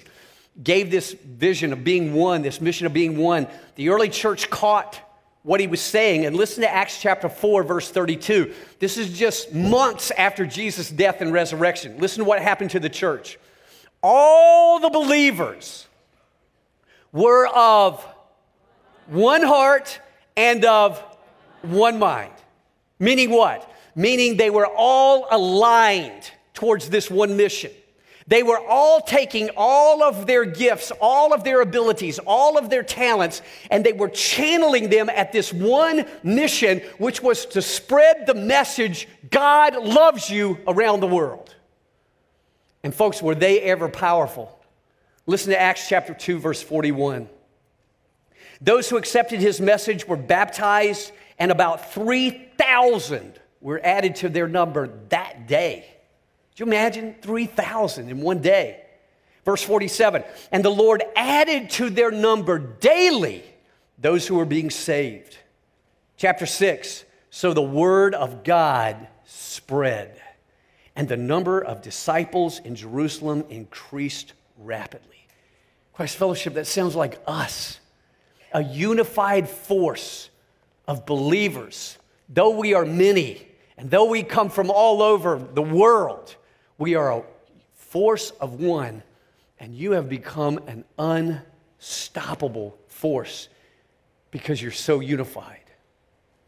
gave 0.61 0.91
this 0.91 1.13
vision 1.13 1.73
of 1.73 1.85
being 1.85 2.15
one, 2.15 2.43
this 2.43 2.61
mission 2.61 2.87
of 2.87 2.93
being 2.93 3.17
one, 3.19 3.47
the 3.77 3.91
early 3.91 4.09
church 4.09 4.51
caught 4.51 4.99
what 5.43 5.61
he 5.61 5.67
was 5.67 5.81
saying. 5.81 6.27
And 6.27 6.35
listen 6.35 6.63
to 6.63 6.71
Acts 6.71 7.01
chapter 7.01 7.29
4, 7.29 7.63
verse 7.63 7.91
32. 7.91 8.53
This 8.79 8.97
is 8.97 9.17
just 9.17 9.55
months 9.55 10.11
after 10.13 10.45
Jesus' 10.47 10.91
death 10.91 11.21
and 11.21 11.33
resurrection. 11.33 11.99
Listen 11.99 12.25
to 12.25 12.29
what 12.29 12.41
happened 12.41 12.71
to 12.71 12.81
the 12.81 12.89
church. 12.89 13.39
All 14.03 14.81
the 14.81 14.91
believers 14.91 15.87
were 17.13 17.47
of 17.49 18.05
one 19.07 19.43
heart 19.43 20.01
and 20.37 20.65
of 20.65 21.03
one 21.63 21.99
mind. 21.99 22.33
Meaning 22.99 23.31
what? 23.31 23.71
meaning 23.95 24.37
they 24.37 24.51
were 24.51 24.67
all 24.67 25.27
aligned 25.31 26.31
towards 26.55 26.89
this 26.91 27.11
one 27.11 27.37
mission. 27.37 27.71
They 28.27 28.43
were 28.45 28.61
all 28.61 29.01
taking 29.01 29.51
all 29.57 30.05
of 30.05 30.27
their 30.27 30.45
gifts, 30.45 30.93
all 31.01 31.35
of 31.35 31.43
their 31.43 31.63
abilities, 31.63 32.21
all 32.21 32.57
of 32.57 32.71
their 32.71 32.85
talents, 32.85 33.43
and 33.71 33.85
they 33.85 33.93
were 33.93 34.09
channeling 34.09 34.89
them 34.89 35.09
at 35.09 35.33
this 35.33 35.53
one 35.53 36.07
mission, 36.23 36.81
which 36.99 37.23
was 37.23 37.45
to 37.47 37.63
spread 37.63 38.27
the 38.27 38.35
message 38.35 39.09
God 39.31 39.75
loves 39.75 40.31
you 40.31 40.59
around 40.69 41.01
the 41.01 41.09
world. 41.09 41.55
And, 42.85 42.95
folks, 42.95 43.21
were 43.21 43.35
they 43.35 43.61
ever 43.63 43.89
powerful? 43.89 44.57
Listen 45.27 45.51
to 45.51 45.61
Acts 45.61 45.89
chapter 45.89 46.15
2, 46.15 46.39
verse 46.39 46.63
41. 46.63 47.29
Those 48.61 48.89
who 48.89 48.97
accepted 48.97 49.41
his 49.41 49.61
message 49.61 50.07
were 50.07 50.17
baptized, 50.17 51.13
and 51.41 51.51
about 51.51 51.93
3,000 51.93 53.41
were 53.63 53.81
added 53.83 54.17
to 54.17 54.29
their 54.29 54.47
number 54.47 54.91
that 55.09 55.49
day. 55.49 55.87
Could 56.51 56.61
you 56.61 56.67
imagine 56.67 57.17
3,000 57.23 58.11
in 58.11 58.21
one 58.21 58.41
day? 58.41 58.83
Verse 59.47 59.63
47 59.63 60.23
And 60.53 60.63
the 60.63 60.71
Lord 60.71 61.03
added 61.17 61.71
to 61.71 61.89
their 61.89 62.11
number 62.11 62.59
daily 62.59 63.43
those 63.99 64.27
who 64.27 64.37
were 64.37 64.45
being 64.45 64.69
saved. 64.71 65.39
Chapter 66.19 66.45
6 66.45 67.05
So 67.31 67.55
the 67.55 67.63
word 67.63 68.15
of 68.15 68.45
God 68.45 69.09
spread, 69.25 70.21
and 70.95 71.09
the 71.09 71.17
number 71.17 71.59
of 71.59 71.81
disciples 71.81 72.59
in 72.59 72.75
Jerusalem 72.75 73.47
increased 73.49 74.35
rapidly. 74.59 75.27
Christ 75.95 76.17
Fellowship, 76.17 76.55
that 76.55 76.67
sounds 76.67 76.95
like 76.95 77.19
us, 77.27 77.81
a 78.53 78.63
unified 78.63 79.49
force 79.49 80.29
of 80.91 81.07
believers, 81.07 81.97
though 82.29 82.51
we 82.51 82.75
are 82.75 82.85
many 82.85 83.47
and 83.79 83.89
though 83.91 84.07
we 84.07 84.25
come 84.25 84.51
from 84.51 84.71
all 84.71 85.03
over 85.03 85.39
the 85.39 85.63
world, 85.63 86.35
we 86.79 86.97
are 86.97 87.13
a 87.13 87.23
force 87.75 88.31
of 88.33 88.61
one, 88.61 89.05
and 89.61 89.73
you 89.73 89.93
have 89.93 90.09
become 90.09 90.59
an 90.67 90.85
unstoppable 90.99 92.77
force 92.89 93.49
because 94.33 94.61
you're 94.61 94.73
so 94.73 94.99
unified. 94.99 95.63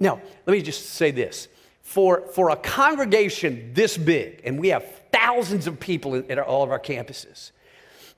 Now, 0.00 0.20
let 0.44 0.52
me 0.52 0.60
just 0.60 0.90
say 0.90 1.12
this. 1.12 1.46
For, 1.80 2.26
for 2.34 2.50
a 2.50 2.56
congregation 2.56 3.70
this 3.74 3.96
big, 3.96 4.42
and 4.44 4.58
we 4.58 4.68
have 4.68 4.84
thousands 5.12 5.68
of 5.68 5.78
people 5.78 6.16
at 6.16 6.38
all 6.38 6.64
of 6.64 6.70
our 6.70 6.80
campuses, 6.80 7.52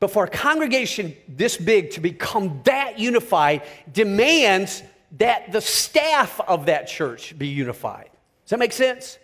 but 0.00 0.10
for 0.10 0.24
a 0.24 0.28
congregation 0.28 1.14
this 1.28 1.58
big 1.58 1.90
to 1.92 2.00
become 2.00 2.62
that 2.64 2.98
unified 2.98 3.62
demands 3.92 4.82
that 5.18 5.52
the 5.52 5.60
staff 5.60 6.40
of 6.40 6.66
that 6.66 6.88
church 6.88 7.38
be 7.38 7.48
unified. 7.48 8.10
Does 8.44 8.50
that 8.50 8.58
make 8.58 8.72
sense? 8.72 9.18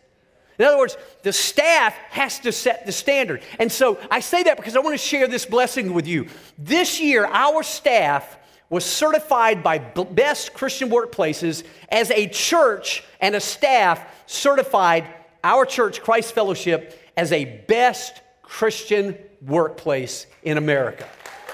In 0.59 0.67
other 0.67 0.79
words, 0.79 0.97
the 1.23 1.33
staff 1.33 1.95
has 2.11 2.39
to 2.41 2.53
set 2.53 2.85
the 2.85 2.93
standard. 2.93 3.43
And 3.59 3.73
so 3.73 3.99
I 4.11 4.21
say 4.21 4.43
that 4.43 4.59
because 4.59 4.77
I 4.77 4.81
want 4.81 4.93
to 4.93 4.99
share 4.99 5.27
this 5.27 5.47
blessing 5.47 5.95
with 5.95 6.07
you. 6.07 6.29
This 6.59 7.01
year, 7.01 7.25
our 7.25 7.63
staff 7.63 8.37
was 8.69 8.85
certified 8.85 9.63
by 9.63 9.79
Best 9.79 10.53
Christian 10.55 10.91
Workplaces 10.91 11.65
as 11.89 12.11
a 12.11 12.29
church 12.29 13.03
and 13.21 13.35
a 13.35 13.41
staff 13.41 14.07
certified 14.27 15.07
our 15.43 15.65
church, 15.65 16.03
Christ 16.03 16.35
Fellowship, 16.35 16.99
as 17.17 17.33
a 17.33 17.45
best 17.67 18.21
Christian 18.43 19.17
workplace 19.41 20.27
in 20.43 20.59
America. 20.59 21.09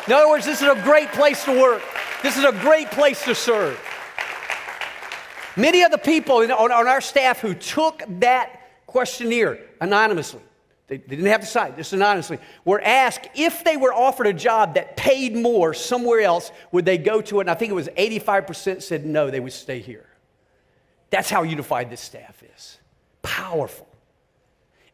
In 0.06 0.12
other 0.12 0.28
words, 0.28 0.44
this 0.44 0.60
is 0.60 0.68
a 0.68 0.80
great 0.82 1.10
place 1.12 1.44
to 1.44 1.52
work. 1.52 1.82
This 2.22 2.36
is 2.36 2.44
a 2.44 2.52
great 2.52 2.90
place 2.90 3.24
to 3.24 3.34
serve. 3.34 3.80
Many 5.56 5.82
of 5.82 5.90
the 5.90 5.98
people 5.98 6.36
on, 6.36 6.70
our 6.70 7.00
staff 7.00 7.40
who 7.40 7.54
took 7.54 8.02
that 8.20 8.60
questionnaire 8.86 9.58
anonymously, 9.80 10.40
they, 10.86 10.98
they 10.98 11.16
didn't 11.16 11.26
have 11.26 11.40
to 11.40 11.46
sign, 11.46 11.74
this 11.76 11.92
anonymously, 11.92 12.38
were 12.64 12.80
asked 12.80 13.28
if 13.34 13.64
they 13.64 13.76
were 13.76 13.92
offered 13.92 14.26
a 14.26 14.32
job 14.32 14.74
that 14.74 14.96
paid 14.96 15.34
more 15.34 15.74
somewhere 15.74 16.20
else, 16.20 16.52
would 16.72 16.84
they 16.84 16.98
go 16.98 17.20
to 17.22 17.38
it? 17.38 17.42
And 17.42 17.50
I 17.50 17.54
think 17.54 17.70
it 17.70 17.74
was 17.74 17.88
85% 17.88 18.82
said 18.82 19.06
no, 19.06 19.30
they 19.30 19.40
would 19.40 19.52
stay 19.52 19.80
here. 19.80 20.06
That's 21.10 21.30
how 21.30 21.42
unified 21.42 21.90
this 21.90 22.00
staff 22.00 22.42
is. 22.54 22.78
Powerful. 23.22 23.88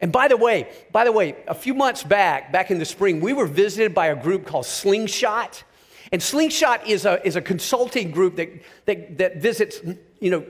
And 0.01 0.11
by 0.11 0.29
the 0.29 0.37
way, 0.37 0.69
by 0.91 1.05
the 1.05 1.13
way, 1.13 1.37
a 1.47 1.55
few 1.55 1.75
months 1.75 2.03
back, 2.03 2.53
back 2.53 2.71
in 2.71 2.79
the 2.79 2.85
spring, 2.85 3.21
we 3.21 3.33
were 3.33 3.47
visited 3.47 3.95
by 3.95 4.09
a 4.09 4.17
group 4.17 4.47
called 4.47 4.67
Slingshot. 4.67 5.63
And 6.11 6.23
Slingshot 6.23 6.87
is 6.87 7.07
a, 7.07 7.25
is 7.27 7.37
a 7.37 7.41
consulting 7.41 8.11
group 8.11 8.37
that, 8.37 8.51
that, 8.87 9.19
that 9.19 9.37
visits, 9.37 9.81
you 10.23 10.31
know, 10.31 10.45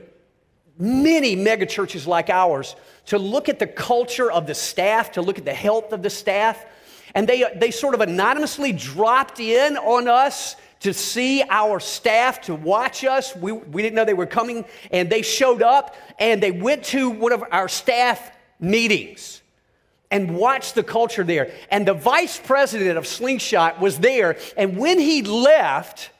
many 0.77 1.35
megachurches 1.35 2.05
like 2.05 2.29
ours 2.29 2.75
to 3.07 3.17
look 3.17 3.49
at 3.49 3.57
the 3.57 3.67
culture 3.67 4.31
of 4.31 4.45
the 4.45 4.53
staff, 4.53 5.13
to 5.13 5.21
look 5.21 5.39
at 5.39 5.45
the 5.45 5.53
health 5.53 5.91
of 5.91 6.03
the 6.03 6.09
staff. 6.09 6.63
And 7.15 7.27
they, 7.27 7.43
they 7.55 7.71
sort 7.71 7.95
of 7.95 8.01
anonymously 8.01 8.71
dropped 8.71 9.39
in 9.39 9.77
on 9.77 10.07
us 10.07 10.55
to 10.81 10.93
see 10.93 11.43
our 11.49 11.79
staff, 11.79 12.41
to 12.41 12.53
watch 12.53 13.03
us. 13.03 13.35
We, 13.35 13.51
we 13.51 13.81
didn't 13.81 13.95
know 13.95 14.05
they 14.05 14.13
were 14.13 14.25
coming, 14.25 14.63
and 14.91 15.09
they 15.09 15.21
showed 15.21 15.63
up 15.63 15.95
and 16.19 16.41
they 16.41 16.51
went 16.51 16.83
to 16.85 17.09
one 17.09 17.31
of 17.31 17.43
our 17.51 17.67
staff 17.67 18.31
meetings 18.59 19.41
and 20.11 20.35
watched 20.35 20.75
the 20.75 20.83
culture 20.83 21.23
there. 21.23 21.51
And 21.71 21.87
the 21.87 21.95
vice 21.95 22.39
president 22.39 22.97
of 22.99 23.07
Slingshot 23.07 23.81
was 23.81 23.97
there. 23.97 24.37
And 24.55 24.77
when 24.77 24.99
he 24.99 25.23
left, 25.23 26.11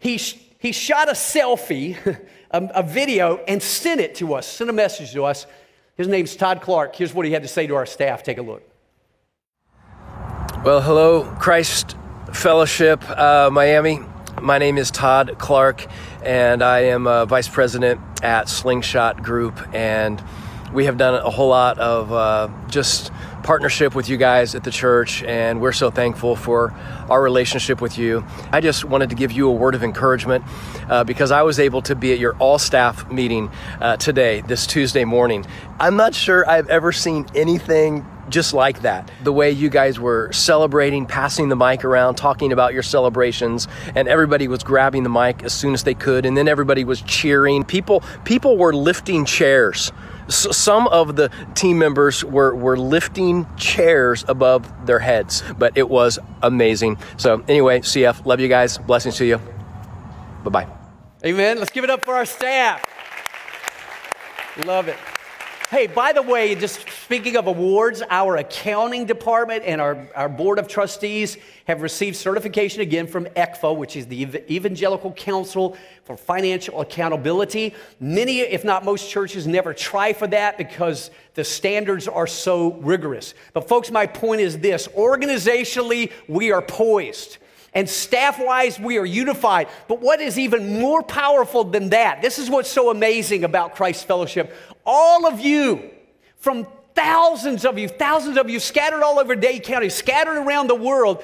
he, 0.00 0.16
he 0.58 0.72
shot 0.72 1.08
a 1.08 1.12
selfie, 1.12 1.96
a, 2.52 2.68
a 2.74 2.82
video, 2.82 3.38
and 3.48 3.62
sent 3.62 4.00
it 4.00 4.14
to 4.16 4.34
us, 4.34 4.46
sent 4.46 4.70
a 4.70 4.72
message 4.72 5.12
to 5.12 5.24
us. 5.24 5.46
His 5.96 6.08
name's 6.08 6.36
Todd 6.36 6.60
Clark. 6.62 6.96
Here's 6.96 7.12
what 7.14 7.26
he 7.26 7.32
had 7.32 7.42
to 7.42 7.48
say 7.48 7.66
to 7.66 7.74
our 7.74 7.86
staff. 7.86 8.22
Take 8.22 8.38
a 8.38 8.42
look. 8.42 8.62
Well, 10.64 10.80
hello, 10.80 11.24
Christ 11.40 11.96
Fellowship 12.32 13.02
uh, 13.10 13.50
Miami. 13.52 14.00
My 14.40 14.58
name 14.58 14.78
is 14.78 14.90
Todd 14.90 15.36
Clark, 15.38 15.86
and 16.24 16.62
I 16.62 16.80
am 16.84 17.06
a 17.06 17.26
vice 17.26 17.48
president 17.48 18.00
at 18.22 18.48
Slingshot 18.48 19.22
Group. 19.22 19.60
And 19.74 20.22
we 20.72 20.86
have 20.86 20.96
done 20.96 21.14
a 21.14 21.30
whole 21.30 21.48
lot 21.48 21.78
of 21.78 22.12
uh, 22.12 22.48
just 22.68 23.12
partnership 23.42 23.94
with 23.94 24.08
you 24.08 24.16
guys 24.16 24.54
at 24.54 24.64
the 24.64 24.70
church, 24.70 25.22
and 25.24 25.60
we're 25.60 25.72
so 25.72 25.90
thankful 25.90 26.36
for 26.36 26.72
our 27.10 27.20
relationship 27.20 27.80
with 27.80 27.98
you. 27.98 28.24
I 28.50 28.60
just 28.60 28.84
wanted 28.84 29.10
to 29.10 29.16
give 29.16 29.32
you 29.32 29.48
a 29.48 29.52
word 29.52 29.74
of 29.74 29.82
encouragement 29.82 30.44
uh, 30.88 31.04
because 31.04 31.30
I 31.30 31.42
was 31.42 31.58
able 31.58 31.82
to 31.82 31.94
be 31.94 32.12
at 32.12 32.18
your 32.18 32.36
all 32.36 32.58
staff 32.58 33.10
meeting 33.10 33.50
uh, 33.80 33.96
today, 33.96 34.40
this 34.42 34.66
Tuesday 34.66 35.04
morning. 35.04 35.44
I'm 35.78 35.96
not 35.96 36.14
sure 36.14 36.48
I've 36.48 36.68
ever 36.68 36.92
seen 36.92 37.26
anything 37.34 38.06
just 38.28 38.54
like 38.54 38.82
that. 38.82 39.10
The 39.24 39.32
way 39.32 39.50
you 39.50 39.68
guys 39.68 39.98
were 39.98 40.32
celebrating, 40.32 41.06
passing 41.06 41.48
the 41.48 41.56
mic 41.56 41.84
around, 41.84 42.14
talking 42.14 42.52
about 42.52 42.72
your 42.72 42.84
celebrations, 42.84 43.68
and 43.94 44.08
everybody 44.08 44.48
was 44.48 44.62
grabbing 44.62 45.02
the 45.02 45.10
mic 45.10 45.42
as 45.42 45.52
soon 45.52 45.74
as 45.74 45.82
they 45.82 45.94
could, 45.94 46.24
and 46.24 46.36
then 46.36 46.48
everybody 46.48 46.84
was 46.84 47.02
cheering. 47.02 47.64
People, 47.64 48.02
people 48.24 48.56
were 48.56 48.72
lifting 48.72 49.24
chairs. 49.24 49.92
S- 50.28 50.56
some 50.56 50.88
of 50.88 51.16
the 51.16 51.30
team 51.54 51.78
members 51.78 52.24
were, 52.24 52.54
were 52.54 52.76
lifting 52.76 53.46
chairs 53.56 54.24
above 54.28 54.86
their 54.86 54.98
heads, 54.98 55.42
but 55.58 55.76
it 55.76 55.88
was 55.88 56.18
amazing. 56.42 56.98
So, 57.16 57.42
anyway, 57.48 57.80
CF, 57.80 58.24
love 58.26 58.40
you 58.40 58.48
guys. 58.48 58.78
Blessings 58.78 59.16
to 59.16 59.24
you. 59.24 59.38
Bye 60.44 60.50
bye. 60.50 60.66
Amen. 61.24 61.58
Let's 61.58 61.70
give 61.70 61.84
it 61.84 61.90
up 61.90 62.04
for 62.04 62.14
our 62.14 62.26
staff. 62.26 62.84
Love 64.64 64.88
it. 64.88 64.96
Hey, 65.72 65.86
by 65.86 66.12
the 66.12 66.20
way, 66.20 66.54
just 66.54 66.86
speaking 66.86 67.34
of 67.38 67.46
awards, 67.46 68.02
our 68.10 68.36
accounting 68.36 69.06
department 69.06 69.64
and 69.64 69.80
our, 69.80 70.06
our 70.14 70.28
board 70.28 70.58
of 70.58 70.68
trustees 70.68 71.38
have 71.66 71.80
received 71.80 72.14
certification 72.14 72.82
again 72.82 73.06
from 73.06 73.24
ECFA, 73.24 73.74
which 73.74 73.96
is 73.96 74.06
the 74.06 74.20
Evangelical 74.54 75.14
Council 75.14 75.74
for 76.04 76.14
Financial 76.14 76.82
Accountability. 76.82 77.74
Many, 78.00 78.40
if 78.40 78.64
not 78.64 78.84
most 78.84 79.08
churches, 79.08 79.46
never 79.46 79.72
try 79.72 80.12
for 80.12 80.26
that 80.26 80.58
because 80.58 81.10
the 81.32 81.42
standards 81.42 82.06
are 82.06 82.26
so 82.26 82.74
rigorous. 82.74 83.32
But, 83.54 83.66
folks, 83.66 83.90
my 83.90 84.04
point 84.04 84.42
is 84.42 84.58
this 84.58 84.88
organizationally, 84.88 86.12
we 86.28 86.52
are 86.52 86.60
poised. 86.60 87.38
And 87.74 87.88
staff 87.88 88.38
wise, 88.38 88.78
we 88.78 88.98
are 88.98 89.06
unified. 89.06 89.68
But 89.88 90.00
what 90.00 90.20
is 90.20 90.38
even 90.38 90.78
more 90.78 91.02
powerful 91.02 91.64
than 91.64 91.88
that? 91.88 92.20
This 92.20 92.38
is 92.38 92.50
what's 92.50 92.70
so 92.70 92.90
amazing 92.90 93.44
about 93.44 93.74
Christ 93.74 94.06
Fellowship. 94.06 94.54
All 94.84 95.26
of 95.26 95.40
you, 95.40 95.90
from 96.36 96.66
thousands 96.94 97.64
of 97.64 97.78
you, 97.78 97.88
thousands 97.88 98.36
of 98.36 98.50
you 98.50 98.60
scattered 98.60 99.02
all 99.02 99.18
over 99.18 99.34
Dade 99.34 99.62
County, 99.62 99.88
scattered 99.88 100.38
around 100.38 100.68
the 100.68 100.74
world, 100.74 101.22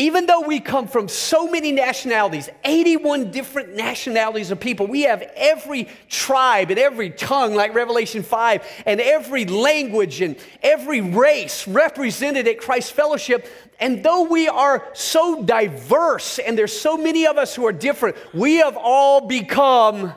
even 0.00 0.24
though 0.24 0.40
we 0.40 0.60
come 0.60 0.88
from 0.88 1.08
so 1.08 1.46
many 1.46 1.72
nationalities, 1.72 2.48
81 2.64 3.30
different 3.32 3.74
nationalities 3.74 4.50
of 4.50 4.58
people, 4.58 4.86
we 4.86 5.02
have 5.02 5.20
every 5.36 5.88
tribe 6.08 6.70
and 6.70 6.78
every 6.78 7.10
tongue, 7.10 7.54
like 7.54 7.74
Revelation 7.74 8.22
5, 8.22 8.82
and 8.86 8.98
every 8.98 9.44
language 9.44 10.22
and 10.22 10.36
every 10.62 11.02
race 11.02 11.68
represented 11.68 12.48
at 12.48 12.58
Christ 12.58 12.94
Fellowship. 12.94 13.46
And 13.78 14.02
though 14.02 14.22
we 14.22 14.48
are 14.48 14.88
so 14.94 15.42
diverse 15.42 16.38
and 16.38 16.56
there's 16.56 16.78
so 16.78 16.96
many 16.96 17.26
of 17.26 17.36
us 17.36 17.54
who 17.54 17.66
are 17.66 17.72
different, 17.72 18.16
we 18.32 18.56
have 18.56 18.78
all 18.78 19.26
become 19.26 20.14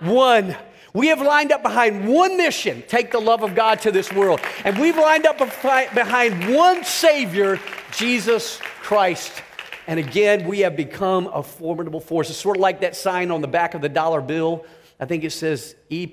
one. 0.00 0.56
We 0.94 1.08
have 1.08 1.20
lined 1.20 1.50
up 1.50 1.64
behind 1.64 2.06
one 2.06 2.36
mission 2.36 2.84
take 2.86 3.10
the 3.10 3.18
love 3.18 3.42
of 3.42 3.56
God 3.56 3.80
to 3.80 3.90
this 3.90 4.12
world. 4.12 4.40
And 4.64 4.78
we've 4.78 4.96
lined 4.96 5.26
up 5.26 5.38
behind 5.38 6.54
one 6.54 6.84
Savior, 6.84 7.58
Jesus 7.90 8.58
Christ. 8.80 9.42
And 9.88 9.98
again, 9.98 10.46
we 10.46 10.60
have 10.60 10.76
become 10.76 11.26
a 11.26 11.42
formidable 11.42 12.00
force. 12.00 12.30
It's 12.30 12.38
sort 12.38 12.56
of 12.56 12.60
like 12.60 12.80
that 12.82 12.94
sign 12.94 13.32
on 13.32 13.40
the 13.40 13.48
back 13.48 13.74
of 13.74 13.80
the 13.80 13.88
dollar 13.88 14.20
bill. 14.20 14.64
I 15.00 15.04
think 15.04 15.24
it 15.24 15.32
says 15.32 15.74
E 15.90 16.06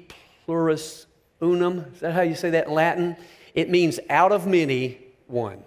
pluribus 0.46 1.06
unum. 1.40 1.86
Is 1.94 2.00
that 2.00 2.14
how 2.14 2.22
you 2.22 2.36
say 2.36 2.50
that 2.50 2.68
in 2.68 2.74
Latin? 2.74 3.16
It 3.54 3.70
means 3.70 4.00
out 4.10 4.32
of 4.32 4.48
many, 4.48 4.98
one. 5.28 5.64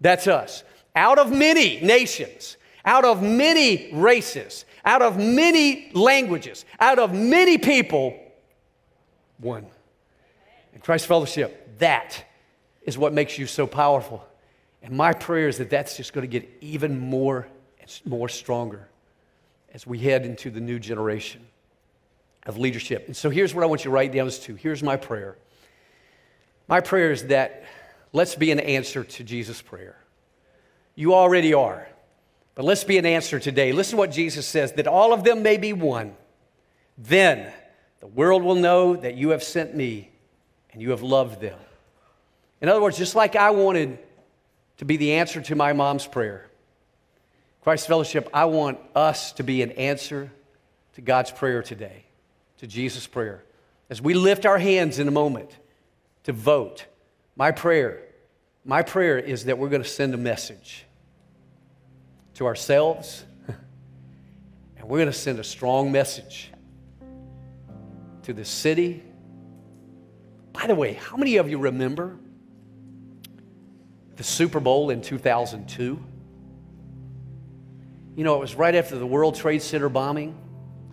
That's 0.00 0.26
us. 0.26 0.64
Out 0.96 1.18
of 1.18 1.30
many 1.30 1.80
nations, 1.80 2.56
out 2.86 3.04
of 3.04 3.22
many 3.22 3.92
races, 3.92 4.64
out 4.84 5.02
of 5.02 5.16
many 5.18 5.90
languages, 5.92 6.64
out 6.78 6.98
of 6.98 7.14
many 7.14 7.58
people, 7.58 8.18
one. 9.38 9.66
In 10.74 10.80
Christ 10.80 11.06
Fellowship, 11.06 11.78
that 11.78 12.24
is 12.82 12.98
what 12.98 13.12
makes 13.12 13.38
you 13.38 13.46
so 13.46 13.66
powerful. 13.66 14.26
And 14.82 14.96
my 14.96 15.12
prayer 15.12 15.48
is 15.48 15.58
that 15.58 15.70
that's 15.70 15.96
just 15.96 16.12
going 16.12 16.28
to 16.28 16.40
get 16.40 16.48
even 16.60 16.98
more 16.98 17.48
and 17.80 18.00
more 18.04 18.28
stronger 18.28 18.88
as 19.72 19.86
we 19.86 19.98
head 19.98 20.24
into 20.26 20.50
the 20.50 20.60
new 20.60 20.78
generation 20.78 21.46
of 22.46 22.58
leadership. 22.58 23.06
And 23.06 23.16
so 23.16 23.30
here's 23.30 23.54
what 23.54 23.64
I 23.64 23.66
want 23.66 23.80
you 23.80 23.90
to 23.90 23.94
write 23.94 24.12
down 24.12 24.26
as 24.26 24.38
two. 24.38 24.54
Here's 24.54 24.82
my 24.82 24.96
prayer. 24.96 25.36
My 26.68 26.80
prayer 26.80 27.10
is 27.10 27.26
that 27.28 27.64
let's 28.12 28.34
be 28.34 28.50
an 28.50 28.60
answer 28.60 29.04
to 29.04 29.24
Jesus' 29.24 29.62
prayer. 29.62 29.96
You 30.94 31.14
already 31.14 31.54
are. 31.54 31.88
But 32.54 32.64
let's 32.64 32.84
be 32.84 32.98
an 32.98 33.06
answer 33.06 33.40
today. 33.40 33.72
Listen 33.72 33.92
to 33.92 33.96
what 33.96 34.12
Jesus 34.12 34.46
says 34.46 34.72
that 34.72 34.86
all 34.86 35.12
of 35.12 35.24
them 35.24 35.42
may 35.42 35.56
be 35.56 35.72
one. 35.72 36.14
Then 36.96 37.52
the 38.00 38.06
world 38.06 38.42
will 38.42 38.54
know 38.54 38.94
that 38.96 39.16
you 39.16 39.30
have 39.30 39.42
sent 39.42 39.74
me 39.74 40.10
and 40.72 40.80
you 40.80 40.90
have 40.90 41.02
loved 41.02 41.40
them. 41.40 41.58
In 42.60 42.68
other 42.68 42.80
words, 42.80 42.96
just 42.96 43.14
like 43.14 43.34
I 43.36 43.50
wanted 43.50 43.98
to 44.78 44.84
be 44.84 44.96
the 44.96 45.14
answer 45.14 45.40
to 45.40 45.56
my 45.56 45.72
mom's 45.72 46.06
prayer, 46.06 46.48
Christ 47.62 47.86
Fellowship, 47.86 48.28
I 48.32 48.44
want 48.44 48.78
us 48.94 49.32
to 49.32 49.42
be 49.42 49.62
an 49.62 49.72
answer 49.72 50.30
to 50.94 51.00
God's 51.00 51.30
prayer 51.30 51.62
today, 51.62 52.04
to 52.58 52.66
Jesus' 52.66 53.06
prayer. 53.06 53.42
As 53.90 54.00
we 54.00 54.14
lift 54.14 54.46
our 54.46 54.58
hands 54.58 54.98
in 54.98 55.08
a 55.08 55.10
moment 55.10 55.50
to 56.24 56.32
vote, 56.32 56.86
my 57.36 57.50
prayer, 57.50 58.00
my 58.64 58.82
prayer 58.82 59.18
is 59.18 59.46
that 59.46 59.58
we're 59.58 59.68
going 59.68 59.82
to 59.82 59.88
send 59.88 60.14
a 60.14 60.18
message 60.18 60.83
to 62.34 62.46
ourselves, 62.46 63.24
and 63.48 64.88
we're 64.88 64.98
going 64.98 65.06
to 65.06 65.12
send 65.12 65.38
a 65.38 65.44
strong 65.44 65.92
message 65.92 66.50
to 68.22 68.32
the 68.32 68.44
city. 68.44 69.02
By 70.52 70.66
the 70.66 70.74
way, 70.74 70.94
how 70.94 71.16
many 71.16 71.36
of 71.36 71.48
you 71.48 71.58
remember 71.58 72.16
the 74.16 74.24
Super 74.24 74.60
Bowl 74.60 74.90
in 74.90 75.02
2002? 75.02 76.02
You 78.16 78.22
know, 78.24 78.36
it 78.36 78.40
was 78.40 78.54
right 78.54 78.74
after 78.74 78.96
the 78.96 79.06
World 79.06 79.34
Trade 79.34 79.62
Center 79.62 79.88
bombing. 79.88 80.36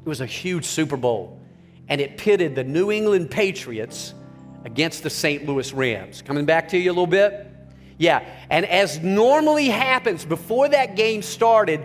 It 0.04 0.10
was 0.10 0.22
a 0.22 0.26
huge 0.26 0.66
Super 0.66 0.98
Bowl, 0.98 1.40
and 1.88 2.02
it 2.02 2.18
pitted 2.18 2.56
the 2.56 2.64
New 2.64 2.92
England 2.92 3.30
Patriots 3.30 4.14
against 4.66 5.04
the 5.04 5.10
St. 5.10 5.46
Louis 5.46 5.72
Rams. 5.74 6.22
Coming 6.22 6.46
back 6.46 6.70
to 6.70 6.78
you 6.78 6.90
a 6.90 6.94
little 6.94 7.08
bit. 7.08 7.51
Yeah, 8.02 8.26
and 8.50 8.66
as 8.66 9.00
normally 9.00 9.68
happens 9.68 10.26
before 10.26 10.68
that 10.70 10.96
game 10.96 11.22
started, 11.22 11.82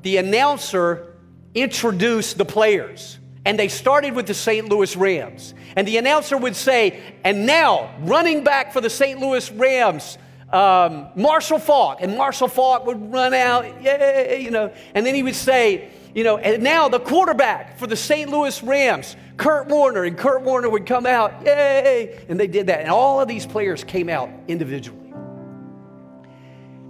the 0.00 0.16
announcer 0.16 1.14
introduced 1.54 2.38
the 2.38 2.46
players. 2.46 3.18
And 3.44 3.58
they 3.58 3.68
started 3.68 4.14
with 4.14 4.26
the 4.26 4.32
St. 4.32 4.66
Louis 4.66 4.96
Rams. 4.96 5.52
And 5.76 5.86
the 5.86 5.98
announcer 5.98 6.38
would 6.38 6.56
say, 6.56 6.98
and 7.22 7.44
now 7.44 7.94
running 8.00 8.44
back 8.44 8.72
for 8.72 8.80
the 8.80 8.88
St. 8.88 9.20
Louis 9.20 9.52
Rams, 9.52 10.16
um, 10.50 11.08
Marshall 11.14 11.58
Faulk. 11.58 11.98
And 12.00 12.16
Marshall 12.16 12.48
Faulk 12.48 12.86
would 12.86 13.12
run 13.12 13.34
out, 13.34 13.82
yay, 13.82 14.40
you 14.42 14.50
know. 14.50 14.72
And 14.94 15.04
then 15.04 15.14
he 15.14 15.22
would 15.22 15.36
say, 15.36 15.90
you 16.14 16.24
know, 16.24 16.38
and 16.38 16.62
now 16.62 16.88
the 16.88 17.00
quarterback 17.00 17.78
for 17.78 17.86
the 17.86 17.96
St. 17.96 18.30
Louis 18.30 18.62
Rams, 18.62 19.16
Kurt 19.36 19.68
Warner. 19.68 20.04
And 20.04 20.16
Kurt 20.16 20.40
Warner 20.40 20.70
would 20.70 20.86
come 20.86 21.04
out, 21.04 21.44
yay. 21.44 22.24
And 22.30 22.40
they 22.40 22.46
did 22.46 22.68
that. 22.68 22.80
And 22.80 22.88
all 22.88 23.20
of 23.20 23.28
these 23.28 23.44
players 23.44 23.84
came 23.84 24.08
out 24.08 24.30
individually. 24.48 25.07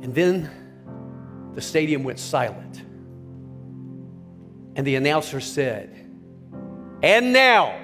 And 0.08 0.14
then 0.14 1.52
the 1.54 1.60
stadium 1.60 2.02
went 2.02 2.18
silent. 2.18 2.78
And 4.74 4.86
the 4.86 4.94
announcer 4.94 5.38
said, 5.38 5.94
And 7.02 7.34
now, 7.34 7.78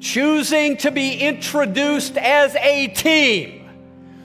choosing 0.00 0.78
to 0.78 0.90
be 0.90 1.18
introduced 1.18 2.16
as 2.16 2.56
a 2.56 2.86
team 2.86 3.63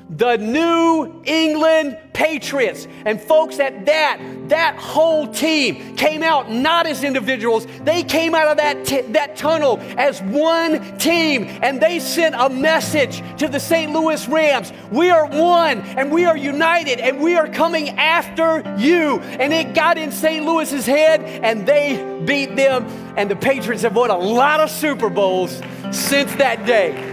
the 0.10 0.38
New 0.38 1.22
England 1.26 1.98
Patriots. 2.14 2.88
And 3.06 3.22
folks, 3.22 3.60
at 3.60 3.86
that, 3.86 4.20
that 4.50 4.76
whole 4.76 5.28
team 5.28 5.96
came 5.96 6.24
out 6.24 6.52
not 6.52 6.88
as 6.88 7.04
individuals. 7.04 7.68
They 7.84 8.04
came 8.04 8.34
out 8.34 8.48
of 8.48 8.58
that, 8.58 8.86
t- 8.86 9.02
that 9.02 9.36
tunnel 9.36 9.80
as 9.98 10.22
one 10.24 10.98
team. 10.98 11.46
And 11.62 11.80
they 11.80 12.00
sent 12.00 12.36
a 12.36 12.50
message 12.50 13.22
to 13.38 13.48
the 13.48 13.60
St. 13.60 13.92
Louis 13.92 14.28
Rams. 14.28 14.74
We 14.92 15.12
are 15.12 15.28
one 15.28 15.82
and 15.82 16.12
we 16.12 16.26
are 16.26 16.36
united 16.36 17.00
and 17.00 17.20
we 17.20 17.36
are 17.36 17.48
coming 17.48 17.90
after 17.90 18.64
you. 18.78 19.20
And 19.20 19.54
it 19.54 19.76
got 19.76 19.98
in 19.98 20.12
St. 20.12 20.46
Louis's 20.46 20.86
head 20.86 21.22
and 21.22 21.68
they 21.68 22.24
beat 22.26 22.56
them. 22.56 22.86
And 23.16 23.30
the 23.30 23.36
Patriots 23.36 23.84
have 23.84 23.96
won 23.96 24.10
a 24.10 24.18
lot 24.18 24.60
of 24.60 24.72
Super 24.72 25.10
Bowls 25.10 25.62
since 25.92 26.34
that 26.36 26.66
day. 26.66 27.06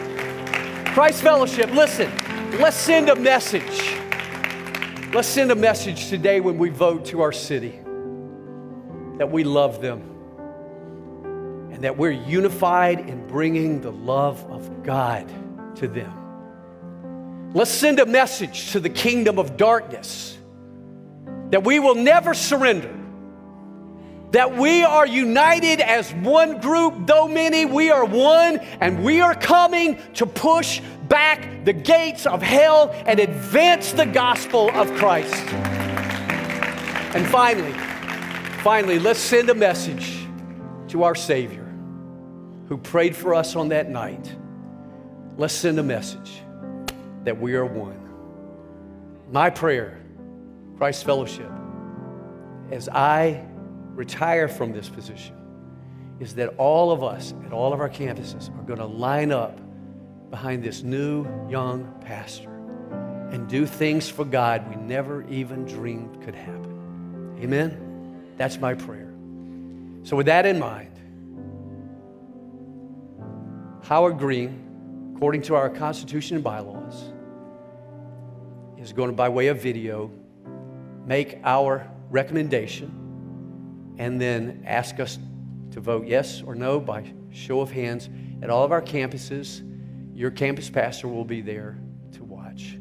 Christ 0.94 1.22
Fellowship, 1.22 1.70
listen. 1.72 2.10
Let's 2.52 2.76
send 2.76 3.10
a 3.10 3.16
message. 3.16 3.98
Let's 5.12 5.28
send 5.28 5.50
a 5.50 5.54
message 5.54 6.08
today 6.08 6.40
when 6.40 6.56
we 6.56 6.70
vote 6.70 7.04
to 7.06 7.20
our 7.20 7.32
city 7.32 7.80
that 9.18 9.30
we 9.30 9.44
love 9.44 9.82
them 9.82 10.00
and 11.72 11.82
that 11.82 11.98
we're 11.98 12.12
unified 12.12 13.00
in 13.00 13.26
bringing 13.26 13.80
the 13.82 13.90
love 13.90 14.42
of 14.44 14.84
God 14.84 15.28
to 15.76 15.88
them. 15.88 17.52
Let's 17.52 17.70
send 17.70 17.98
a 17.98 18.06
message 18.06 18.72
to 18.72 18.80
the 18.80 18.90
kingdom 18.90 19.38
of 19.38 19.56
darkness 19.56 20.38
that 21.50 21.64
we 21.64 21.78
will 21.78 21.96
never 21.96 22.32
surrender 22.32 22.96
that 24.32 24.56
we 24.56 24.82
are 24.82 25.06
united 25.06 25.80
as 25.80 26.12
one 26.12 26.60
group, 26.60 27.06
though 27.06 27.28
many, 27.28 27.64
we 27.64 27.90
are 27.90 28.04
one, 28.04 28.58
and 28.80 29.02
we 29.02 29.20
are 29.20 29.34
coming 29.34 29.98
to 30.14 30.26
push 30.26 30.80
back 31.08 31.64
the 31.64 31.72
gates 31.72 32.26
of 32.26 32.42
hell 32.42 32.90
and 33.06 33.20
advance 33.20 33.92
the 33.92 34.06
gospel 34.06 34.70
of 34.70 34.92
Christ. 34.94 35.34
And 37.14 37.26
finally, 37.28 37.72
finally, 38.62 38.98
let's 38.98 39.20
send 39.20 39.48
a 39.50 39.54
message 39.54 40.26
to 40.88 41.02
our 41.02 41.14
Savior 41.14 41.64
who 42.68 42.76
prayed 42.76 43.14
for 43.16 43.34
us 43.34 43.56
on 43.56 43.68
that 43.68 43.88
night. 43.88 44.34
Let's 45.36 45.54
send 45.54 45.78
a 45.78 45.82
message 45.82 46.42
that 47.24 47.38
we 47.38 47.54
are 47.54 47.64
one. 47.64 48.00
My 49.30 49.50
prayer, 49.50 50.00
Christ 50.78 51.04
Fellowship, 51.04 51.50
as 52.70 52.88
I 52.88 53.44
retire 53.94 54.48
from 54.48 54.72
this 54.72 54.88
position 54.88 55.34
is 56.20 56.34
that 56.34 56.54
all 56.58 56.90
of 56.90 57.02
us 57.02 57.34
at 57.44 57.52
all 57.52 57.72
of 57.72 57.80
our 57.80 57.90
campuses 57.90 58.56
are 58.58 58.62
going 58.62 58.78
to 58.78 58.86
line 58.86 59.32
up 59.32 59.58
behind 60.30 60.62
this 60.62 60.82
new 60.82 61.26
young 61.48 61.92
pastor 62.00 62.50
and 63.30 63.48
do 63.48 63.66
things 63.66 64.08
for 64.08 64.24
God 64.24 64.68
we 64.68 64.76
never 64.76 65.26
even 65.28 65.64
dreamed 65.64 66.22
could 66.22 66.34
happen. 66.34 67.36
Amen? 67.40 68.34
That's 68.36 68.58
my 68.58 68.74
prayer. 68.74 69.12
So, 70.02 70.16
with 70.16 70.26
that 70.26 70.46
in 70.46 70.58
mind, 70.58 70.92
Howard 73.82 74.18
Green, 74.18 75.12
according 75.14 75.42
to 75.42 75.54
our 75.54 75.70
Constitution 75.70 76.36
and 76.36 76.44
bylaws, 76.44 77.12
is 78.78 78.92
going 78.92 79.10
to, 79.10 79.16
by 79.16 79.28
way 79.28 79.48
of 79.48 79.60
video, 79.60 80.10
make 81.04 81.38
our 81.44 81.88
recommendation 82.10 83.94
and 83.98 84.20
then 84.20 84.62
ask 84.66 85.00
us 85.00 85.18
to 85.70 85.80
vote 85.80 86.06
yes 86.06 86.42
or 86.42 86.54
no 86.54 86.78
by 86.78 87.04
show 87.30 87.60
of 87.60 87.70
hands 87.70 88.08
at 88.42 88.50
all 88.50 88.64
of 88.64 88.72
our 88.72 88.82
campuses. 88.82 89.62
Your 90.16 90.30
campus 90.30 90.70
pastor 90.70 91.08
will 91.08 91.26
be 91.26 91.42
there 91.42 91.78
to 92.12 92.24
watch. 92.24 92.78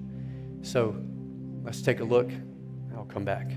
So 0.61 0.95
let's 1.63 1.81
take 1.81 1.99
a 1.99 2.03
look. 2.05 2.31
I'll 2.95 3.03
come 3.03 3.25
back. 3.25 3.51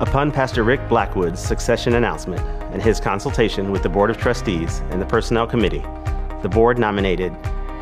Upon 0.00 0.32
Pastor 0.32 0.62
Rick 0.62 0.88
Blackwood's 0.88 1.38
succession 1.38 1.96
announcement 1.96 2.40
and 2.72 2.80
his 2.80 2.98
consultation 2.98 3.70
with 3.70 3.82
the 3.82 3.90
Board 3.90 4.08
of 4.08 4.16
Trustees 4.16 4.80
and 4.88 5.02
the 5.02 5.06
Personnel 5.06 5.46
Committee, 5.46 5.84
the 6.40 6.48
board 6.48 6.78
nominated 6.78 7.34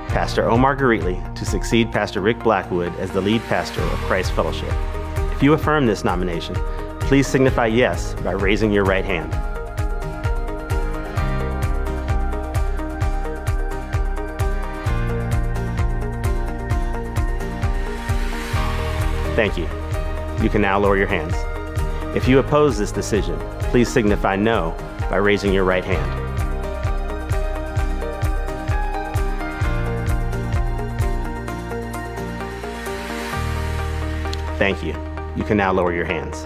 Pastor 0.09 0.51
Omar 0.51 0.77
Giritli 0.77 1.35
to 1.37 1.45
succeed 1.45 1.93
Pastor 1.93 2.21
Rick 2.21 2.41
Blackwood 2.41 2.93
as 2.97 3.13
the 3.13 3.21
lead 3.21 3.43
pastor 3.43 3.81
of 3.81 3.99
Christ 4.01 4.33
Fellowship. 4.33 4.73
If 5.37 5.41
you 5.41 5.53
affirm 5.53 5.87
this 5.87 6.03
nomination, 6.03 6.57
please 6.99 7.29
signify 7.29 7.67
yes 7.67 8.15
by 8.25 8.33
raising 8.33 8.73
your 8.73 8.85
right 8.85 9.05
hand. 9.05 9.33
Thank 19.41 19.57
you. 19.57 19.67
You 20.43 20.51
can 20.51 20.61
now 20.61 20.79
lower 20.79 20.99
your 20.99 21.07
hands. 21.07 21.33
If 22.15 22.29
you 22.29 22.41
oppose 22.41 22.77
this 22.77 22.93
decision, 22.93 23.41
please 23.71 23.91
signify 23.91 24.37
no 24.37 24.77
by 25.09 25.17
raising 25.17 25.55
your 25.55 25.65
right 25.65 25.83
hand. 25.83 26.07
Thank 34.59 34.83
you. 34.83 34.93
You 35.35 35.45
can 35.45 35.57
now 35.57 35.73
lower 35.73 35.95
your 35.95 36.05
hands. 36.05 36.43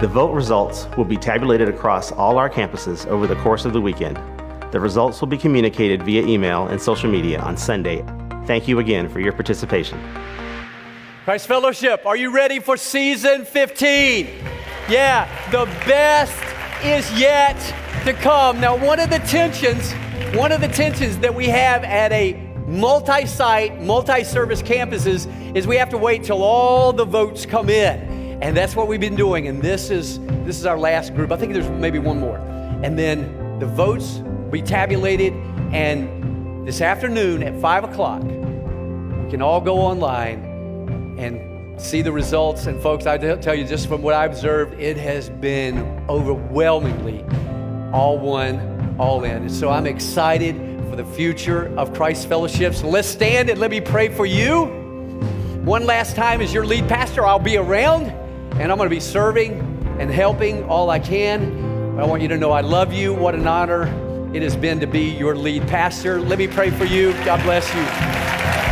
The 0.00 0.08
vote 0.08 0.32
results 0.32 0.86
will 0.96 1.04
be 1.04 1.18
tabulated 1.18 1.68
across 1.68 2.10
all 2.10 2.38
our 2.38 2.48
campuses 2.48 3.06
over 3.06 3.26
the 3.26 3.36
course 3.36 3.66
of 3.66 3.74
the 3.74 3.82
weekend. 3.82 4.16
The 4.72 4.80
results 4.80 5.20
will 5.20 5.28
be 5.28 5.36
communicated 5.36 6.04
via 6.04 6.22
email 6.22 6.68
and 6.68 6.80
social 6.80 7.10
media 7.10 7.38
on 7.40 7.58
Sunday. 7.58 8.02
Thank 8.46 8.66
you 8.66 8.78
again 8.78 9.10
for 9.10 9.20
your 9.20 9.34
participation. 9.34 10.00
Christ 11.24 11.46
Fellowship, 11.46 12.04
are 12.04 12.16
you 12.16 12.34
ready 12.34 12.58
for 12.58 12.76
season 12.76 13.44
15? 13.44 14.26
Yeah, 14.88 15.28
the 15.52 15.66
best 15.86 16.36
is 16.84 17.08
yet 17.16 17.56
to 18.04 18.12
come. 18.12 18.60
Now, 18.60 18.76
one 18.76 18.98
of 18.98 19.08
the 19.08 19.20
tensions, 19.20 19.92
one 20.34 20.50
of 20.50 20.60
the 20.60 20.66
tensions 20.66 21.18
that 21.18 21.32
we 21.32 21.46
have 21.46 21.84
at 21.84 22.10
a 22.10 22.32
multi 22.66 23.24
site, 23.26 23.80
multi 23.80 24.24
service 24.24 24.62
campuses 24.62 25.32
is 25.56 25.64
we 25.64 25.76
have 25.76 25.90
to 25.90 25.96
wait 25.96 26.24
till 26.24 26.42
all 26.42 26.92
the 26.92 27.04
votes 27.04 27.46
come 27.46 27.70
in. 27.70 28.42
And 28.42 28.56
that's 28.56 28.74
what 28.74 28.88
we've 28.88 28.98
been 28.98 29.14
doing. 29.14 29.46
And 29.46 29.62
this 29.62 29.90
is, 29.90 30.18
this 30.44 30.58
is 30.58 30.66
our 30.66 30.76
last 30.76 31.14
group. 31.14 31.30
I 31.30 31.36
think 31.36 31.52
there's 31.52 31.70
maybe 31.70 32.00
one 32.00 32.18
more. 32.18 32.38
And 32.82 32.98
then 32.98 33.60
the 33.60 33.66
votes 33.66 34.18
will 34.24 34.50
be 34.50 34.60
tabulated. 34.60 35.34
And 35.72 36.66
this 36.66 36.80
afternoon 36.80 37.44
at 37.44 37.60
5 37.60 37.84
o'clock, 37.84 38.24
we 38.24 39.30
can 39.30 39.40
all 39.40 39.60
go 39.60 39.78
online 39.78 40.51
and 41.22 41.80
see 41.80 42.02
the 42.02 42.12
results. 42.12 42.66
And 42.66 42.80
folks, 42.80 43.06
I 43.06 43.18
tell 43.36 43.54
you, 43.54 43.64
just 43.64 43.88
from 43.88 44.02
what 44.02 44.14
I 44.14 44.24
observed, 44.24 44.80
it 44.80 44.96
has 44.96 45.30
been 45.30 45.78
overwhelmingly 46.08 47.24
all 47.92 48.18
one, 48.18 48.96
all 48.98 49.24
in. 49.24 49.42
And 49.42 49.52
so 49.52 49.70
I'm 49.70 49.86
excited 49.86 50.56
for 50.88 50.96
the 50.96 51.04
future 51.04 51.72
of 51.78 51.94
Christ 51.94 52.28
Fellowship. 52.28 52.74
So 52.74 52.88
let's 52.88 53.08
stand 53.08 53.50
and 53.50 53.60
let 53.60 53.70
me 53.70 53.80
pray 53.80 54.08
for 54.08 54.26
you. 54.26 54.66
One 55.64 55.86
last 55.86 56.16
time, 56.16 56.40
as 56.40 56.52
your 56.52 56.66
lead 56.66 56.88
pastor, 56.88 57.24
I'll 57.24 57.38
be 57.38 57.56
around 57.56 58.06
and 58.60 58.70
I'm 58.70 58.78
going 58.78 58.88
to 58.88 58.94
be 58.94 59.00
serving 59.00 59.60
and 59.98 60.10
helping 60.10 60.64
all 60.64 60.90
I 60.90 60.98
can. 60.98 61.98
I 61.98 62.04
want 62.04 62.22
you 62.22 62.28
to 62.28 62.36
know 62.36 62.50
I 62.50 62.62
love 62.62 62.92
you. 62.92 63.14
What 63.14 63.34
an 63.34 63.46
honor 63.46 63.86
it 64.34 64.42
has 64.42 64.56
been 64.56 64.80
to 64.80 64.86
be 64.86 65.10
your 65.10 65.36
lead 65.36 65.68
pastor. 65.68 66.20
Let 66.20 66.38
me 66.38 66.48
pray 66.48 66.70
for 66.70 66.84
you. 66.84 67.12
God 67.24 67.42
bless 67.42 67.68
you. 67.74 68.71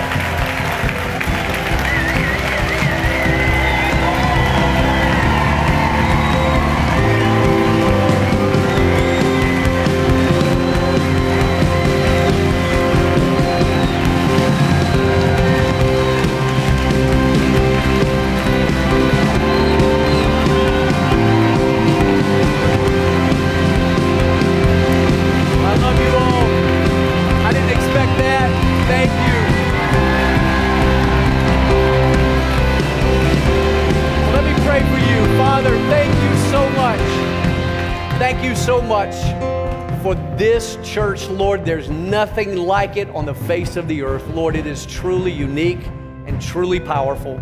Church, 40.90 41.28
Lord. 41.28 41.64
There's 41.64 41.88
nothing 41.88 42.56
like 42.56 42.96
it 42.96 43.08
on 43.10 43.24
the 43.24 43.34
face 43.34 43.76
of 43.76 43.86
the 43.86 44.02
earth. 44.02 44.26
Lord, 44.30 44.56
it 44.56 44.66
is 44.66 44.86
truly 44.86 45.30
unique 45.30 45.86
and 46.26 46.42
truly 46.42 46.80
powerful. 46.80 47.40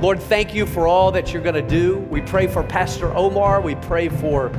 Lord, 0.00 0.22
thank 0.22 0.54
you 0.54 0.64
for 0.64 0.86
all 0.86 1.10
that 1.10 1.32
you're 1.32 1.42
going 1.42 1.56
to 1.56 1.68
do. 1.68 1.98
We 1.98 2.20
pray 2.20 2.46
for 2.46 2.62
Pastor 2.62 3.12
Omar. 3.16 3.60
We 3.60 3.74
pray 3.74 4.08
for 4.08 4.52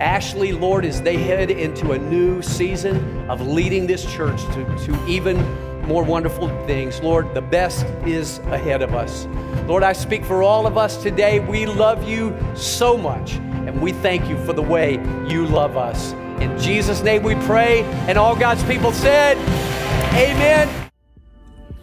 Ashley, 0.00 0.50
Lord, 0.50 0.84
as 0.84 1.02
they 1.02 1.16
head 1.16 1.52
into 1.52 1.92
a 1.92 1.98
new 1.98 2.42
season 2.42 3.30
of 3.30 3.40
leading 3.40 3.86
this 3.86 4.12
church 4.12 4.42
to, 4.54 4.64
to 4.86 5.06
even 5.06 5.36
more 5.82 6.02
wonderful 6.02 6.48
things. 6.66 7.00
Lord, 7.00 7.32
the 7.32 7.42
best 7.42 7.86
is 8.04 8.38
ahead 8.50 8.82
of 8.82 8.92
us. 8.92 9.26
Lord, 9.68 9.84
I 9.84 9.92
speak 9.92 10.24
for 10.24 10.42
all 10.42 10.66
of 10.66 10.76
us 10.76 11.00
today. 11.00 11.38
We 11.38 11.66
love 11.66 12.08
you 12.08 12.36
so 12.56 12.98
much, 12.98 13.34
and 13.34 13.80
we 13.80 13.92
thank 13.92 14.28
you 14.28 14.36
for 14.44 14.52
the 14.52 14.62
way 14.62 14.94
you 15.28 15.46
love 15.46 15.76
us. 15.76 16.12
In 16.42 16.58
Jesus' 16.58 17.02
name 17.02 17.22
we 17.22 17.36
pray, 17.46 17.84
and 18.08 18.18
all 18.18 18.34
God's 18.34 18.64
people 18.64 18.90
said, 18.90 19.36
Amen. 20.12 20.68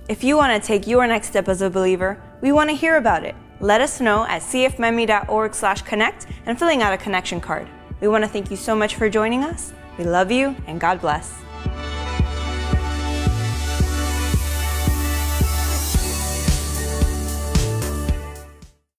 If 0.09 0.21
you 0.21 0.35
want 0.35 0.61
to 0.61 0.67
take 0.67 0.85
your 0.85 1.07
next 1.07 1.27
step 1.27 1.47
as 1.47 1.61
a 1.61 1.69
believer, 1.69 2.21
we 2.41 2.51
want 2.51 2.69
to 2.69 2.75
hear 2.75 2.97
about 2.97 3.23
it. 3.23 3.35
Let 3.61 3.79
us 3.79 4.01
know 4.01 4.25
at 4.25 4.41
cfmiami.org/connect 4.41 6.27
and 6.45 6.59
filling 6.59 6.81
out 6.81 6.91
a 6.91 6.97
connection 6.97 7.39
card. 7.39 7.69
We 8.01 8.09
want 8.09 8.25
to 8.25 8.29
thank 8.29 8.51
you 8.51 8.57
so 8.57 8.75
much 8.75 8.95
for 8.95 9.09
joining 9.09 9.45
us. 9.45 9.71
We 9.97 10.03
love 10.03 10.29
you 10.29 10.53
and 10.67 10.77
God 10.77 10.99
bless. 10.99 11.33